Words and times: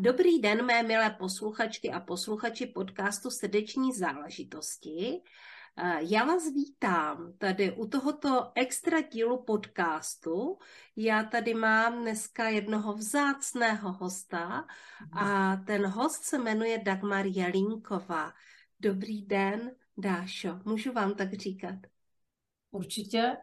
Dobrý 0.00 0.38
den, 0.40 0.66
mé 0.66 0.82
milé 0.82 1.10
posluchačky 1.10 1.90
a 1.90 2.00
posluchači 2.00 2.66
podcastu 2.66 3.30
Srdeční 3.30 3.92
záležitosti. 3.92 5.22
Eh, 5.76 5.98
já 6.00 6.24
vás 6.24 6.42
vítám 6.54 7.32
tady 7.38 7.72
u 7.72 7.86
tohoto 7.86 8.52
extra 8.54 9.00
dílu 9.00 9.44
podcastu. 9.44 10.58
Já 10.96 11.22
tady 11.22 11.54
mám 11.54 12.02
dneska 12.02 12.48
jednoho 12.48 12.94
vzácného 12.94 13.92
hosta 13.92 14.66
a 15.12 15.56
ten 15.56 15.86
host 15.86 16.24
se 16.24 16.38
jmenuje 16.38 16.78
Dagmar 16.78 17.26
Jelínková. 17.26 18.32
Dobrý 18.80 19.22
den, 19.22 19.72
Dášo, 19.96 20.60
můžu 20.64 20.92
vám 20.92 21.14
tak 21.14 21.32
říkat? 21.32 21.78
Určitě. 22.70 23.36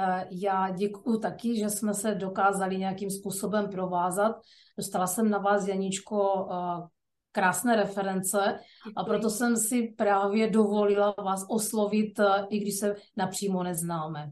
Eh, 0.00 0.26
já 0.30 0.70
děkuji 0.70 1.18
taky, 1.18 1.58
že 1.58 1.70
jsme 1.70 1.94
se 1.94 2.14
dokázali 2.14 2.78
nějakým 2.78 3.10
způsobem 3.10 3.70
provázat. 3.70 4.36
Dostala 4.76 5.06
jsem 5.06 5.30
na 5.30 5.38
vás, 5.38 5.68
Janičko, 5.68 6.48
eh, 6.52 6.88
krásné 7.32 7.76
reference 7.76 8.60
a 8.96 9.04
proto 9.04 9.30
jsem 9.30 9.56
si 9.56 9.94
právě 9.96 10.50
dovolila 10.50 11.14
vás 11.24 11.46
oslovit, 11.50 12.18
eh, 12.18 12.46
i 12.50 12.58
když 12.58 12.78
se 12.78 12.96
napřímo 13.16 13.62
neznáme. 13.62 14.30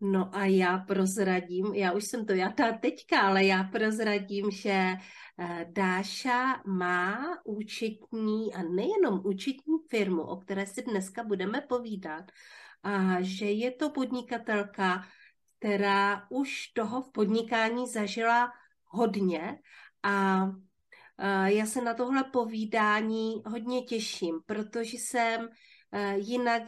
No 0.00 0.36
a 0.36 0.44
já 0.44 0.78
prozradím, 0.78 1.66
já 1.74 1.92
už 1.92 2.04
jsem 2.04 2.26
to 2.26 2.32
jatá 2.32 2.72
teďka, 2.72 3.20
ale 3.20 3.44
já 3.44 3.64
prozradím, 3.64 4.50
že 4.50 4.94
Dáša 5.72 6.62
má 6.66 7.18
účetní 7.44 8.54
a 8.54 8.62
nejenom 8.62 9.20
účetní 9.24 9.74
firmu, 9.90 10.22
o 10.22 10.36
které 10.36 10.66
si 10.66 10.82
dneska 10.82 11.24
budeme 11.24 11.60
povídat, 11.60 12.24
a 12.82 13.16
že 13.20 13.46
je 13.46 13.70
to 13.70 13.90
podnikatelka, 13.90 15.06
která 15.58 16.26
už 16.30 16.66
toho 16.66 17.02
v 17.02 17.12
podnikání 17.12 17.86
zažila 17.86 18.52
hodně. 18.84 19.58
A 20.02 20.46
já 21.44 21.66
se 21.66 21.80
na 21.80 21.94
tohle 21.94 22.24
povídání 22.24 23.42
hodně 23.46 23.82
těším, 23.82 24.40
protože 24.46 24.96
jsem 24.96 25.48
jiná 26.14 26.58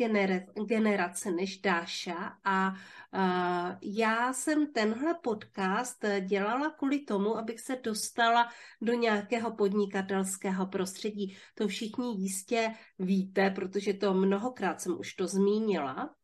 generace 0.67 1.31
než 1.31 1.59
Dáša 1.59 2.39
a 2.45 2.75
eh, 3.15 3.79
já 3.83 4.33
jsem 4.33 4.73
tenhle 4.73 5.15
podcast 5.15 6.05
eh, 6.05 6.21
dělala 6.21 6.71
kvůli 6.71 6.99
tomu, 6.99 7.37
abych 7.37 7.61
se 7.61 7.77
dostala 7.77 8.49
do 8.81 8.93
nějakého 8.93 9.57
podnikatelského 9.57 10.67
prostředí. 10.67 11.37
To 11.55 11.69
všichni 11.69 12.23
jistě 12.23 12.75
víte, 12.99 13.51
protože 13.51 13.95
to 13.95 14.15
mnohokrát 14.15 14.81
jsem 14.81 14.99
už 14.99 15.15
to 15.15 15.27
zmínila. 15.27 16.15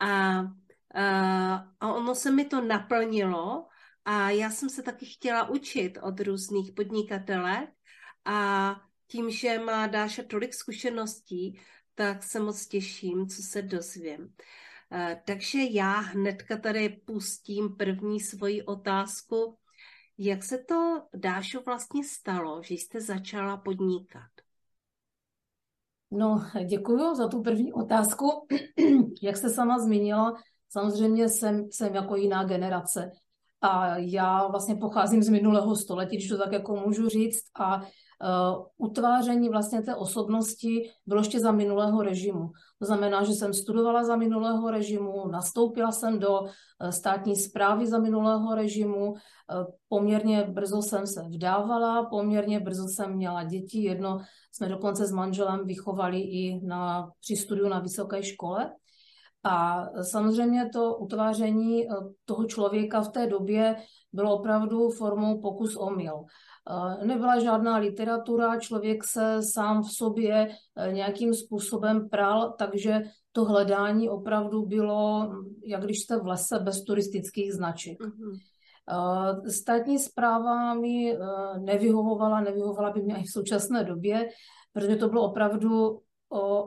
A, 0.00 0.38
a 1.80 1.94
ono 1.94 2.14
se 2.14 2.30
mi 2.30 2.44
to 2.44 2.60
naplnilo 2.60 3.66
a 4.04 4.30
já 4.30 4.50
jsem 4.50 4.70
se 4.70 4.82
taky 4.82 5.06
chtěla 5.06 5.48
učit 5.48 5.98
od 6.02 6.20
různých 6.20 6.72
podnikatelek 6.72 7.70
a 8.24 8.76
tím, 9.06 9.30
že 9.30 9.58
má 9.58 9.86
Dáša 9.86 10.22
tolik 10.22 10.54
zkušeností, 10.54 11.60
tak 11.94 12.22
se 12.22 12.40
moc 12.40 12.66
těším, 12.66 13.28
co 13.28 13.42
se 13.42 13.62
dozvím. 13.62 14.34
Eh, 14.92 15.22
takže 15.26 15.58
já 15.70 15.92
hnedka 15.98 16.56
tady 16.56 16.88
pustím 16.88 17.76
první 17.76 18.20
svoji 18.20 18.62
otázku. 18.62 19.58
Jak 20.18 20.42
se 20.42 20.58
to, 20.58 21.02
Dášo, 21.14 21.62
vlastně 21.62 22.04
stalo, 22.04 22.62
že 22.62 22.74
jste 22.74 23.00
začala 23.00 23.56
podnikat? 23.56 24.30
No, 26.10 26.46
děkuji 26.66 27.14
za 27.14 27.28
tu 27.28 27.42
první 27.42 27.72
otázku. 27.72 28.46
Jak 29.22 29.36
jste 29.36 29.50
sama 29.50 29.78
zmínila, 29.78 30.42
samozřejmě 30.68 31.28
jsem, 31.28 31.68
jsem 31.70 31.94
jako 31.94 32.16
jiná 32.16 32.44
generace. 32.44 33.10
A 33.60 33.96
já 33.96 34.46
vlastně 34.46 34.74
pocházím 34.74 35.22
z 35.22 35.28
minulého 35.28 35.76
století, 35.76 36.16
když 36.16 36.28
to 36.28 36.38
tak 36.38 36.52
jako 36.52 36.76
můžu 36.76 37.08
říct. 37.08 37.42
A 37.60 37.82
uh, 38.20 38.64
utváření 38.76 39.48
vlastně 39.48 39.82
té 39.82 39.94
osobnosti 39.94 40.90
bylo 41.06 41.20
ještě 41.20 41.40
za 41.40 41.52
minulého 41.52 42.02
režimu. 42.02 42.50
To 42.78 42.86
znamená, 42.86 43.24
že 43.24 43.32
jsem 43.32 43.54
studovala 43.54 44.04
za 44.04 44.16
minulého 44.16 44.70
režimu, 44.70 45.28
nastoupila 45.28 45.92
jsem 45.92 46.18
do 46.18 46.40
uh, 46.40 46.48
státní 46.90 47.36
zprávy 47.36 47.86
za 47.86 47.98
minulého 47.98 48.54
režimu, 48.54 49.10
uh, 49.10 49.16
poměrně 49.88 50.44
brzo 50.44 50.82
jsem 50.82 51.06
se 51.06 51.22
vdávala, 51.22 52.04
poměrně 52.10 52.60
brzo 52.60 52.88
jsem 52.88 53.14
měla 53.14 53.44
děti, 53.44 53.82
jedno 53.82 54.18
jsme 54.52 54.68
dokonce 54.68 55.06
s 55.06 55.12
manželem 55.12 55.66
vychovali 55.66 56.20
i 56.20 56.60
na, 56.66 57.10
při 57.20 57.36
studiu 57.36 57.68
na 57.68 57.78
vysoké 57.78 58.22
škole. 58.22 58.72
A 59.46 59.86
samozřejmě 60.02 60.68
to 60.72 60.96
utváření 60.96 61.86
toho 62.24 62.44
člověka 62.44 63.00
v 63.00 63.08
té 63.08 63.26
době 63.26 63.76
bylo 64.12 64.38
opravdu 64.38 64.90
formou 64.90 65.40
pokus 65.40 65.76
omyl. 65.76 66.24
Nebyla 67.04 67.40
žádná 67.40 67.76
literatura, 67.76 68.60
člověk 68.60 69.04
se 69.04 69.42
sám 69.42 69.82
v 69.82 69.92
sobě 69.92 70.48
e, 70.76 70.92
nějakým 70.92 71.34
způsobem 71.34 72.08
pral, 72.08 72.54
takže 72.58 73.02
to 73.32 73.44
hledání 73.44 74.08
opravdu 74.08 74.66
bylo, 74.66 75.30
jak 75.64 75.84
když 75.84 76.00
jste 76.00 76.20
v 76.20 76.26
lese 76.26 76.58
bez 76.58 76.84
turistických 76.84 77.52
značek. 77.52 77.98
Mm-hmm. 78.00 78.38
Státní 79.50 79.98
zpráva 79.98 80.74
mi 80.74 81.18
nevyhovovala, 81.58 82.40
nevyhovovala 82.40 82.90
by 82.90 83.02
mě 83.02 83.16
i 83.16 83.22
v 83.22 83.30
současné 83.30 83.84
době, 83.84 84.28
protože 84.72 84.96
to 84.96 85.08
bylo 85.08 85.22
opravdu 85.22 86.00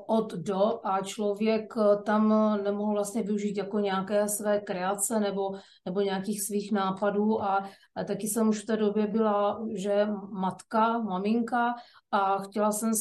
od 0.07 0.33
do 0.33 0.79
a 0.83 1.01
člověk 1.01 1.73
eh, 1.77 2.03
tam 2.03 2.29
nemohl 2.63 2.91
vlastně 2.93 3.23
využít 3.23 3.57
jako 3.57 3.79
nějaké 3.79 4.27
své 4.27 4.59
kreace 4.59 5.19
nebo, 5.19 5.51
nebo 5.85 6.01
nějakých 6.01 6.41
svých 6.41 6.71
nápadů 6.71 7.41
a, 7.43 7.69
a 7.95 8.03
taky 8.03 8.27
jsem 8.27 8.49
už 8.49 8.63
v 8.63 8.65
té 8.65 8.77
době 8.77 9.07
byla, 9.07 9.65
že 9.75 10.07
matka, 10.31 10.99
maminka 10.99 11.75
a 12.11 12.37
chtěla 12.37 12.71
jsem 12.71 12.91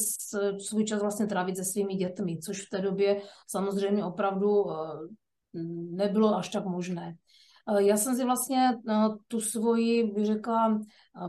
svůj 0.69 0.85
čas 0.85 1.01
vlastně 1.01 1.27
trávit 1.27 1.57
se 1.57 1.63
svými 1.63 1.95
dětmi, 1.95 2.37
což 2.37 2.65
v 2.65 2.69
té 2.69 2.81
době 2.81 3.21
samozřejmě 3.47 4.05
opravdu 4.05 4.71
eh, 4.71 4.75
nebylo 5.91 6.35
až 6.35 6.49
tak 6.49 6.65
možné. 6.65 7.15
Eh, 7.77 7.83
já 7.83 7.97
jsem 7.97 8.15
si 8.15 8.23
vlastně 8.23 8.69
tu 9.27 9.41
svoji, 9.41 10.03
bych 10.03 10.25
řekla, 10.25 10.79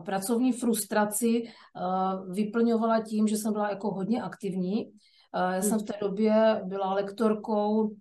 pracovní 0.04 0.52
frustraci 0.52 1.42
vyplňovala 2.30 3.02
tím, 3.02 3.28
že 3.28 3.36
jsem 3.36 3.52
byla 3.52 3.70
jako 3.70 3.90
hodně 3.90 4.22
aktivní 4.22 4.92
já 5.36 5.62
jsem 5.62 5.78
v 5.78 5.82
té 5.82 5.92
době 6.00 6.60
byla 6.64 6.94
lektorkou, 6.94 7.94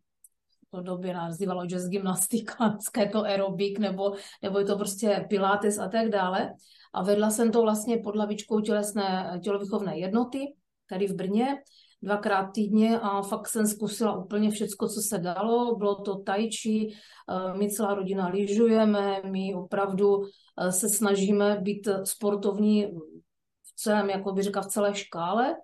to 0.72 0.82
době 0.82 1.14
nazývalo 1.14 1.66
jazz 1.66 1.88
gymnastika, 1.90 2.78
to 3.12 3.24
aerobik, 3.24 3.80
nebo, 3.80 4.14
nebo 4.44 4.60
je 4.60 4.66
to 4.66 4.78
prostě 4.78 5.26
pilates 5.30 5.80
a 5.80 5.88
tak 5.88 6.10
dále. 6.10 6.54
A 6.94 7.04
vedla 7.04 7.30
jsem 7.30 7.52
to 7.52 7.62
vlastně 7.62 7.98
pod 7.98 8.16
lavičkou 8.16 8.62
tělesné 8.62 9.40
tělovýchovné 9.44 10.00
jednoty, 10.00 10.40
tady 10.90 11.08
v 11.08 11.16
Brně, 11.16 11.58
dvakrát 12.02 12.52
týdně 12.52 13.00
a 13.00 13.22
fakt 13.22 13.48
jsem 13.48 13.68
zkusila 13.68 14.18
úplně 14.18 14.52
všecko, 14.52 14.88
co 14.88 15.02
se 15.02 15.18
dalo. 15.18 15.76
Bylo 15.76 15.96
to 15.96 16.24
chi, 16.62 16.94
eh, 16.94 17.58
my 17.58 17.70
celá 17.70 17.94
rodina 17.94 18.28
lyžujeme, 18.28 19.22
my 19.26 19.56
opravdu 19.56 20.22
eh, 20.24 20.72
se 20.72 20.90
snažíme 20.90 21.58
být 21.62 21.88
sportovní 22.04 22.88
v 23.64 23.74
celém, 23.76 24.10
jako 24.10 24.32
by 24.32 24.44
říká, 24.44 24.62
v 24.62 24.68
celé 24.68 24.96
škále. 24.96 25.56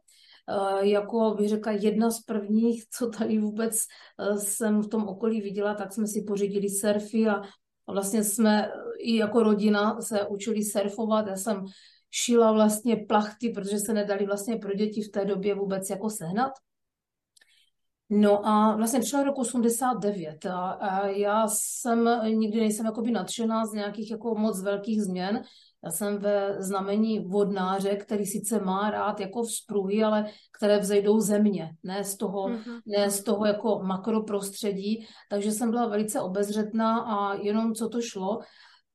Eh, 0.50 0.88
jako 0.88 1.36
bych 1.38 1.50
řekla 1.50 1.72
jedna 1.72 2.12
z 2.12 2.20
prvních, 2.22 2.84
co 2.90 3.10
tady 3.10 3.38
vůbec 3.38 3.76
eh, 4.20 4.38
jsem 4.38 4.82
v 4.82 4.88
tom 4.88 5.08
okolí 5.08 5.42
viděla, 5.42 5.74
tak 5.74 5.94
jsme 5.94 6.08
si 6.08 6.24
pořídili 6.28 6.70
surfy 6.70 7.28
a 7.28 7.42
vlastně 7.88 8.24
jsme 8.24 8.72
i 9.00 9.16
jako 9.16 9.44
rodina 9.44 10.02
se 10.02 10.28
učili 10.28 10.64
surfovat. 10.64 11.28
Já 11.28 11.36
jsem 11.36 11.66
šila 12.12 12.52
vlastně 12.52 12.96
plachty, 12.96 13.50
protože 13.50 13.80
se 13.80 13.94
nedali 13.94 14.26
vlastně 14.26 14.58
pro 14.58 14.74
děti 14.74 15.02
v 15.02 15.12
té 15.12 15.26
době 15.26 15.56
vůbec 15.56 15.90
jako 15.90 16.10
sehnat. 16.10 16.52
No 18.10 18.48
a 18.48 18.76
vlastně 18.76 19.00
přišel 19.00 19.24
rok 19.24 19.38
89 19.38 20.46
a, 20.46 20.72
a 20.72 21.08
já 21.08 21.48
jsem 21.48 22.10
nikdy 22.24 22.60
nejsem 22.60 22.86
jakoby 22.86 23.12
nadšená 23.12 23.66
z 23.66 23.74
nějakých 23.74 24.12
jako 24.12 24.36
moc 24.36 24.62
velkých 24.62 25.02
změn, 25.02 25.44
já 25.86 25.92
jsem 25.92 26.18
ve 26.18 26.56
znamení 26.60 27.20
vodnáře, 27.20 27.96
který 27.96 28.26
sice 28.26 28.60
má 28.60 28.90
rád 28.90 29.20
jako 29.20 29.44
vzpruhy, 29.44 30.04
ale 30.04 30.26
které 30.58 30.80
vzejdou 30.80 31.20
země, 31.20 31.70
ne 31.84 32.04
z 32.04 32.18
toho, 32.18 32.48
mm-hmm. 32.48 32.80
ne 32.86 33.10
z 33.10 33.24
toho 33.24 33.46
jako 33.46 33.80
makroprostředí. 33.84 35.06
Takže 35.30 35.52
jsem 35.52 35.72
byla 35.72 35.88
velice 35.88 36.22
obezřetná 36.22 37.00
a 37.00 37.34
jenom 37.34 37.74
co 37.74 37.90
to 37.90 38.02
šlo. 38.02 38.40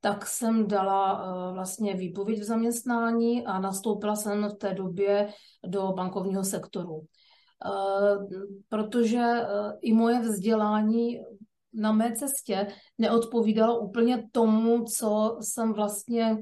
tak 0.00 0.26
jsem 0.26 0.69
dala 0.69 1.23
vlastně 1.52 1.94
výpověď 1.94 2.40
v 2.40 2.44
zaměstnání 2.44 3.46
a 3.46 3.58
nastoupila 3.58 4.17
jsem 4.17 4.49
v 4.49 4.55
té 4.55 4.75
době 4.75 5.29
do 5.67 5.93
bankovního 5.93 6.44
sektoru. 6.44 7.02
Protože 8.69 9.46
i 9.81 9.93
moje 9.93 10.20
vzdělání 10.20 11.20
na 11.75 11.93
mé 11.93 12.12
cestě 12.12 12.67
neodpovídalo 12.99 13.81
úplně 13.81 14.29
tomu, 14.32 14.84
co 14.84 15.38
jsem 15.41 15.73
vlastně 15.73 16.37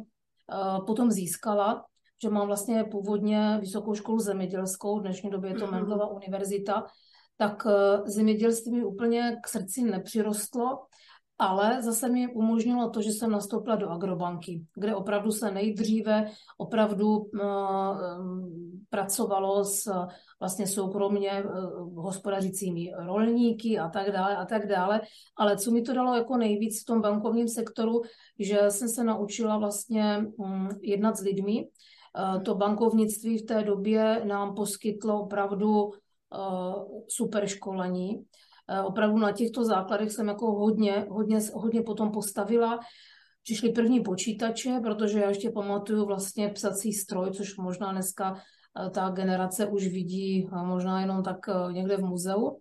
potom 0.87 1.10
získala 1.10 1.84
že 2.22 2.31
mám 2.31 2.46
vlastně 2.46 2.84
původně 2.84 3.58
vysokou 3.60 3.94
školu 3.94 4.19
zemědělskou, 4.19 4.98
v 4.98 5.02
dnešní 5.02 5.31
době 5.31 5.50
je 5.50 5.54
to 5.54 5.66
mhm. 5.66 5.75
Mendelova 5.75 6.06
univerzita, 6.06 6.87
tak 7.37 7.66
eh, 7.66 8.10
zemědělství 8.10 8.72
mi 8.72 8.84
úplně 8.84 9.37
k 9.43 9.48
srdci 9.48 9.82
nepřirostlo, 9.82 10.78
ale 11.38 11.82
zase 11.82 12.08
mi 12.08 12.28
umožnilo 12.28 12.90
to, 12.90 13.02
že 13.02 13.10
jsem 13.10 13.30
nastoupila 13.30 13.76
do 13.76 13.90
agrobanky, 13.90 14.64
kde 14.74 14.94
opravdu 14.94 15.32
se 15.32 15.50
nejdříve 15.50 16.30
opravdu 16.58 17.16
uh, 17.16 17.40
pracovalo 18.90 19.64
s 19.64 19.92
vlastně 20.40 20.66
soukromně 20.66 21.44
uh, 21.44 22.04
hospodařícími 22.04 22.92
rolníky 22.98 23.78
a 23.78 23.88
tak 23.88 24.12
dále 24.12 24.36
a 24.36 24.44
tak 24.44 24.66
dále. 24.66 25.00
Ale 25.36 25.56
co 25.56 25.70
mi 25.70 25.82
to 25.82 25.92
dalo 25.92 26.16
jako 26.16 26.36
nejvíc 26.36 26.82
v 26.82 26.86
tom 26.86 27.00
bankovním 27.00 27.48
sektoru, 27.48 28.02
že 28.38 28.70
jsem 28.70 28.88
se 28.88 29.04
naučila 29.04 29.58
vlastně 29.58 30.26
um, 30.36 30.68
jednat 30.82 31.16
s 31.16 31.20
lidmi, 31.20 31.68
Eh, 32.16 32.40
to 32.40 32.54
bankovnictví 32.54 33.38
v 33.38 33.46
té 33.46 33.62
době 33.62 34.24
nám 34.24 34.54
poskytlo 34.54 35.20
opravdu 35.20 35.90
eh, 35.92 36.38
super 37.08 37.46
školení. 37.46 38.24
Eh, 38.70 38.82
opravdu 38.82 39.18
na 39.18 39.32
těchto 39.32 39.64
základech 39.64 40.12
jsem 40.12 40.28
jako 40.28 40.52
hodně, 40.52 41.06
hodně, 41.10 41.38
hodně 41.54 41.82
potom 41.82 42.10
postavila. 42.10 42.80
Přišly 43.42 43.72
první 43.72 44.00
počítače, 44.00 44.80
protože 44.82 45.20
já 45.20 45.28
ještě 45.28 45.50
pamatuju 45.50 46.06
vlastně 46.06 46.48
psací 46.48 46.92
stroj, 46.92 47.30
což 47.30 47.56
možná 47.56 47.92
dneska 47.92 48.34
ta 48.90 49.08
generace 49.08 49.66
už 49.66 49.86
vidí 49.86 50.48
možná 50.64 51.00
jenom 51.00 51.22
tak 51.22 51.36
někde 51.72 51.96
v 51.96 52.04
muzeu. 52.04 52.60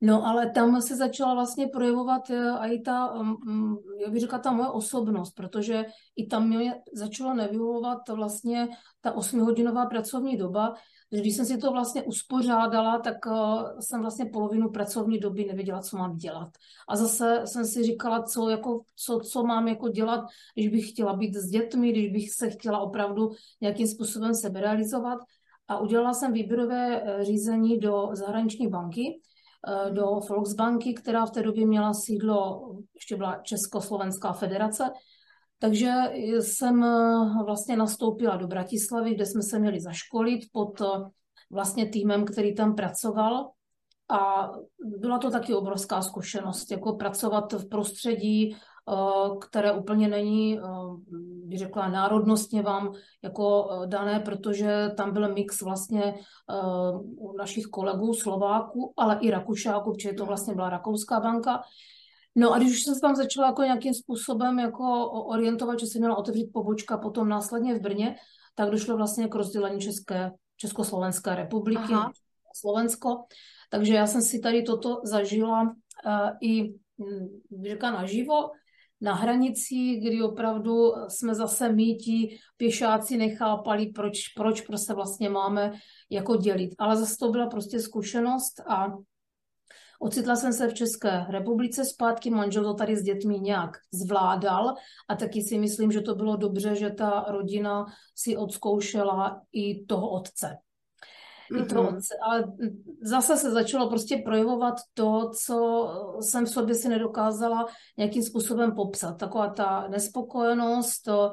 No 0.00 0.26
ale 0.26 0.50
tam 0.50 0.82
se 0.82 0.96
začala 0.96 1.34
vlastně 1.34 1.66
projevovat 1.66 2.30
eh, 2.30 2.68
i 2.68 2.80
ta, 2.80 3.14
mm, 3.14 3.36
mm, 3.44 3.76
jak 4.00 4.12
bych 4.12 4.20
řekla, 4.20 4.38
ta 4.38 4.52
moje 4.52 4.68
osobnost, 4.68 5.32
protože 5.32 5.84
i 6.16 6.26
tam 6.26 6.48
mě 6.48 6.74
začala 6.92 7.34
nevyhovovat 7.34 8.08
vlastně 8.08 8.68
ta 9.00 9.12
osmihodinová 9.12 9.86
pracovní 9.86 10.36
doba, 10.36 10.74
když 11.20 11.36
jsem 11.36 11.46
si 11.46 11.58
to 11.58 11.72
vlastně 11.72 12.02
uspořádala, 12.02 12.98
tak 12.98 13.16
eh, 13.26 13.82
jsem 13.82 14.00
vlastně 14.00 14.24
polovinu 14.24 14.70
pracovní 14.70 15.18
doby 15.18 15.44
nevěděla, 15.44 15.80
co 15.80 15.96
mám 15.96 16.16
dělat. 16.16 16.48
A 16.88 16.96
zase 16.96 17.42
jsem 17.44 17.64
si 17.64 17.82
říkala, 17.82 18.22
co, 18.22 18.48
jako, 18.48 18.80
co, 18.96 19.20
co 19.20 19.44
mám 19.44 19.68
jako 19.68 19.88
dělat, 19.88 20.24
když 20.54 20.68
bych 20.68 20.90
chtěla 20.90 21.16
být 21.16 21.34
s 21.34 21.50
dětmi, 21.50 21.92
když 21.92 22.12
bych 22.12 22.32
se 22.32 22.50
chtěla 22.50 22.78
opravdu 22.78 23.30
nějakým 23.60 23.86
způsobem 23.86 24.34
sebe 24.34 24.60
realizovat. 24.60 25.18
A 25.68 25.78
udělala 25.78 26.14
jsem 26.14 26.32
výběrové 26.32 27.02
eh, 27.02 27.24
řízení 27.24 27.78
do 27.78 28.08
zahraniční 28.12 28.68
banky, 28.68 29.20
Eh, 29.68 29.90
do 29.90 30.20
Volksbanky, 30.28 30.94
která 30.94 31.26
v 31.26 31.30
té 31.30 31.42
době 31.42 31.66
měla 31.66 31.94
sídlo, 31.94 32.70
ještě 32.94 33.16
byla 33.16 33.40
Československá 33.42 34.32
federace. 34.32 34.90
Takže 35.58 35.92
jsem 36.40 36.84
eh, 36.84 37.44
vlastně 37.44 37.76
nastoupila 37.76 38.36
do 38.36 38.46
Bratislavy, 38.46 39.14
kde 39.14 39.26
jsme 39.26 39.42
se 39.42 39.58
měli 39.58 39.80
zaškolit 39.80 40.40
pod 40.52 40.80
eh, 40.80 40.86
vlastně 41.50 41.88
týmem, 41.88 42.24
který 42.24 42.54
tam 42.54 42.74
pracoval. 42.74 43.50
A 44.08 44.50
byla 44.98 45.18
to 45.18 45.30
taky 45.30 45.54
obrovská 45.54 46.02
zkušenost, 46.02 46.70
jako 46.70 46.92
pracovat 46.92 47.52
v 47.52 47.68
prostředí, 47.68 48.56
Eh, 48.88 49.36
které 49.40 49.72
úplně 49.72 50.08
není, 50.08 50.60
bych 51.44 51.58
řekla, 51.58 51.88
národnostně 51.88 52.62
vám 52.62 52.92
jako 53.22 53.70
dané, 53.86 54.20
protože 54.20 54.90
tam 54.96 55.12
byl 55.12 55.34
mix 55.34 55.62
vlastně 55.62 56.14
našich 57.38 57.66
kolegů 57.66 58.14
Slováků, 58.14 58.94
ale 58.96 59.18
i 59.20 59.30
Rakušáků, 59.30 59.92
protože 59.92 60.12
to 60.12 60.26
vlastně 60.26 60.54
byla 60.54 60.70
Rakouská 60.70 61.20
banka. 61.20 61.62
No 62.34 62.52
a 62.52 62.58
když 62.58 62.72
už 62.72 62.82
jsem 62.82 62.94
se 62.94 63.00
tam 63.00 63.16
začala 63.16 63.46
jako 63.46 63.62
nějakým 63.62 63.94
způsobem 63.94 64.58
jako 64.58 65.10
orientovat, 65.10 65.80
že 65.80 65.86
jsem 65.86 66.00
měla 66.00 66.16
otevřít 66.16 66.50
pobočka 66.52 66.98
potom 66.98 67.28
následně 67.28 67.74
v 67.74 67.80
Brně, 67.80 68.16
tak 68.54 68.70
došlo 68.70 68.96
vlastně 68.96 69.28
k 69.28 69.34
rozdělení 69.34 69.80
České, 69.80 70.30
Československé 70.56 71.34
republiky, 71.34 71.92
Aha. 71.92 72.12
Slovensko. 72.54 73.24
Takže 73.70 73.94
já 73.94 74.06
jsem 74.06 74.22
si 74.22 74.38
tady 74.38 74.62
toto 74.62 75.00
zažila 75.04 75.62
uh, 75.62 75.70
i, 76.40 76.74
hm, 76.98 77.40
řekla, 77.66 77.90
naživo 77.90 78.50
na 79.00 79.14
hranicích, 79.14 80.00
kdy 80.06 80.22
opravdu 80.22 80.92
jsme 81.08 81.34
zase 81.34 81.72
míti, 81.72 82.38
pěšáci 82.56 83.16
nechápali, 83.16 83.86
proč, 83.86 84.28
proč 84.36 84.60
prostě 84.60 84.94
vlastně 84.94 85.28
máme 85.28 85.72
jako 86.10 86.36
dělit. 86.36 86.74
Ale 86.78 86.96
zase 86.96 87.16
to 87.20 87.28
byla 87.28 87.46
prostě 87.46 87.80
zkušenost 87.80 88.60
a 88.68 88.86
Ocitla 90.00 90.36
jsem 90.36 90.52
se 90.52 90.68
v 90.68 90.74
České 90.74 91.24
republice 91.28 91.84
zpátky, 91.84 92.30
manžel 92.30 92.64
to 92.64 92.74
tady 92.74 92.96
s 92.96 93.02
dětmi 93.02 93.40
nějak 93.40 93.70
zvládal 93.92 94.74
a 95.08 95.16
taky 95.16 95.42
si 95.42 95.58
myslím, 95.58 95.92
že 95.92 96.00
to 96.00 96.14
bylo 96.14 96.36
dobře, 96.36 96.74
že 96.76 96.90
ta 96.90 97.24
rodina 97.28 97.86
si 98.14 98.36
odzkoušela 98.36 99.40
i 99.52 99.84
toho 99.84 100.10
otce 100.10 100.56
mm-hmm. 101.52 101.66
to, 101.66 101.96
ale 102.22 102.44
zase 103.02 103.36
se 103.36 103.50
začalo 103.50 103.88
prostě 103.88 104.22
projevovat 104.24 104.74
to, 104.94 105.30
co 105.44 105.88
jsem 106.20 106.44
v 106.44 106.50
sobě 106.50 106.74
si 106.74 106.88
nedokázala 106.88 107.66
nějakým 107.98 108.22
způsobem 108.22 108.74
popsat. 108.74 109.18
Taková 109.18 109.48
ta 109.48 109.88
nespokojenost, 109.88 111.02
to 111.02 111.32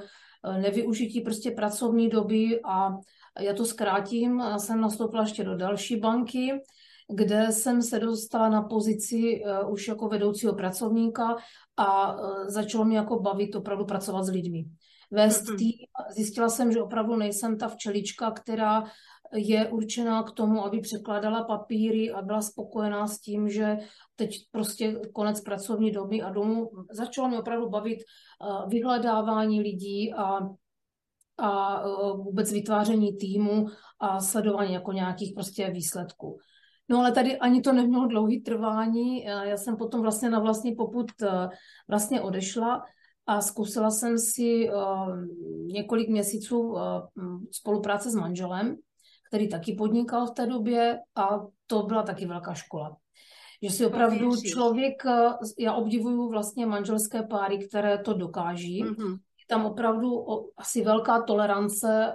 nevyužití 0.61 1.21
prostě 1.21 1.51
pracovní 1.51 2.09
doby 2.09 2.61
a 2.63 2.89
já 3.39 3.53
to 3.53 3.65
zkrátím, 3.65 4.39
já 4.39 4.59
jsem 4.59 4.81
nastoupila 4.81 5.23
ještě 5.23 5.43
do 5.43 5.55
další 5.55 5.95
banky, 5.95 6.51
kde 7.13 7.51
jsem 7.51 7.81
se 7.81 7.99
dostala 7.99 8.49
na 8.49 8.61
pozici 8.61 9.43
uh, 9.63 9.73
už 9.73 9.87
jako 9.87 10.07
vedoucího 10.07 10.55
pracovníka 10.55 11.35
a 11.77 12.13
uh, 12.13 12.47
začalo 12.47 12.85
mě 12.85 12.97
jako 12.97 13.19
bavit 13.19 13.55
opravdu 13.55 13.85
pracovat 13.85 14.23
s 14.23 14.29
lidmi. 14.29 14.65
Vést 15.11 15.43
mm-hmm. 15.43 15.57
tým, 15.57 15.71
zjistila 16.15 16.49
jsem, 16.49 16.71
že 16.71 16.81
opravdu 16.81 17.15
nejsem 17.15 17.57
ta 17.57 17.67
včelička, 17.67 18.31
která 18.31 18.83
je 19.33 19.69
určená 19.69 20.23
k 20.23 20.31
tomu, 20.31 20.65
aby 20.65 20.79
překládala 20.79 21.43
papíry 21.43 22.11
a 22.11 22.21
byla 22.21 22.41
spokojená 22.41 23.07
s 23.07 23.19
tím, 23.19 23.49
že 23.49 23.77
teď 24.15 24.35
prostě 24.51 24.99
konec 25.13 25.41
pracovní 25.41 25.91
doby 25.91 26.21
a 26.21 26.29
domů. 26.29 26.69
Začalo 26.91 27.27
mě 27.27 27.39
opravdu 27.39 27.69
bavit 27.69 27.99
eh, 27.99 28.67
vyhledávání 28.67 29.61
lidí 29.61 30.13
a, 30.13 30.39
a 31.37 31.83
vůbec 32.15 32.51
vytváření 32.51 33.17
týmu 33.17 33.67
a 33.99 34.19
sledování 34.19 34.73
jako 34.73 34.91
nějakých 34.91 35.33
prostě 35.33 35.69
výsledků. 35.69 36.37
No 36.91 36.99
ale 36.99 37.11
tady 37.11 37.37
ani 37.37 37.61
to 37.61 37.73
nemělo 37.73 38.07
dlouhý 38.07 38.41
trvání. 38.41 39.27
Eh, 39.27 39.49
já 39.49 39.57
jsem 39.57 39.77
potom 39.77 40.01
vlastně 40.01 40.29
na 40.29 40.39
vlastní 40.39 40.75
poput 40.75 41.11
vlastně 41.87 42.21
odešla 42.21 42.83
a 43.27 43.41
zkusila 43.41 43.91
jsem 43.91 44.17
si 44.17 44.69
několik 45.65 46.09
měsíců 46.09 46.75
spolupráce 47.51 48.11
s 48.11 48.15
manželem 48.15 48.77
který 49.31 49.49
taky 49.49 49.73
podnikal 49.73 50.27
v 50.27 50.31
té 50.31 50.45
době 50.45 50.99
a 51.15 51.39
to 51.67 51.83
byla 51.83 52.03
taky 52.03 52.25
velká 52.25 52.53
škola. 52.53 52.97
Že 53.63 53.69
si 53.69 53.85
opravdu 53.85 54.41
člověk, 54.41 55.05
eh, 55.05 55.29
já 55.59 55.73
obdivuju 55.73 56.29
vlastně 56.29 56.65
manželské 56.65 57.23
páry, 57.23 57.67
které 57.67 57.97
to 57.97 58.13
dokáží. 58.13 58.83
Mm-hmm. 58.83 59.17
Tam 59.51 59.65
opravdu 59.65 60.25
asi 60.57 60.83
velká 60.83 61.21
tolerance 61.21 61.87
eh, 62.07 62.13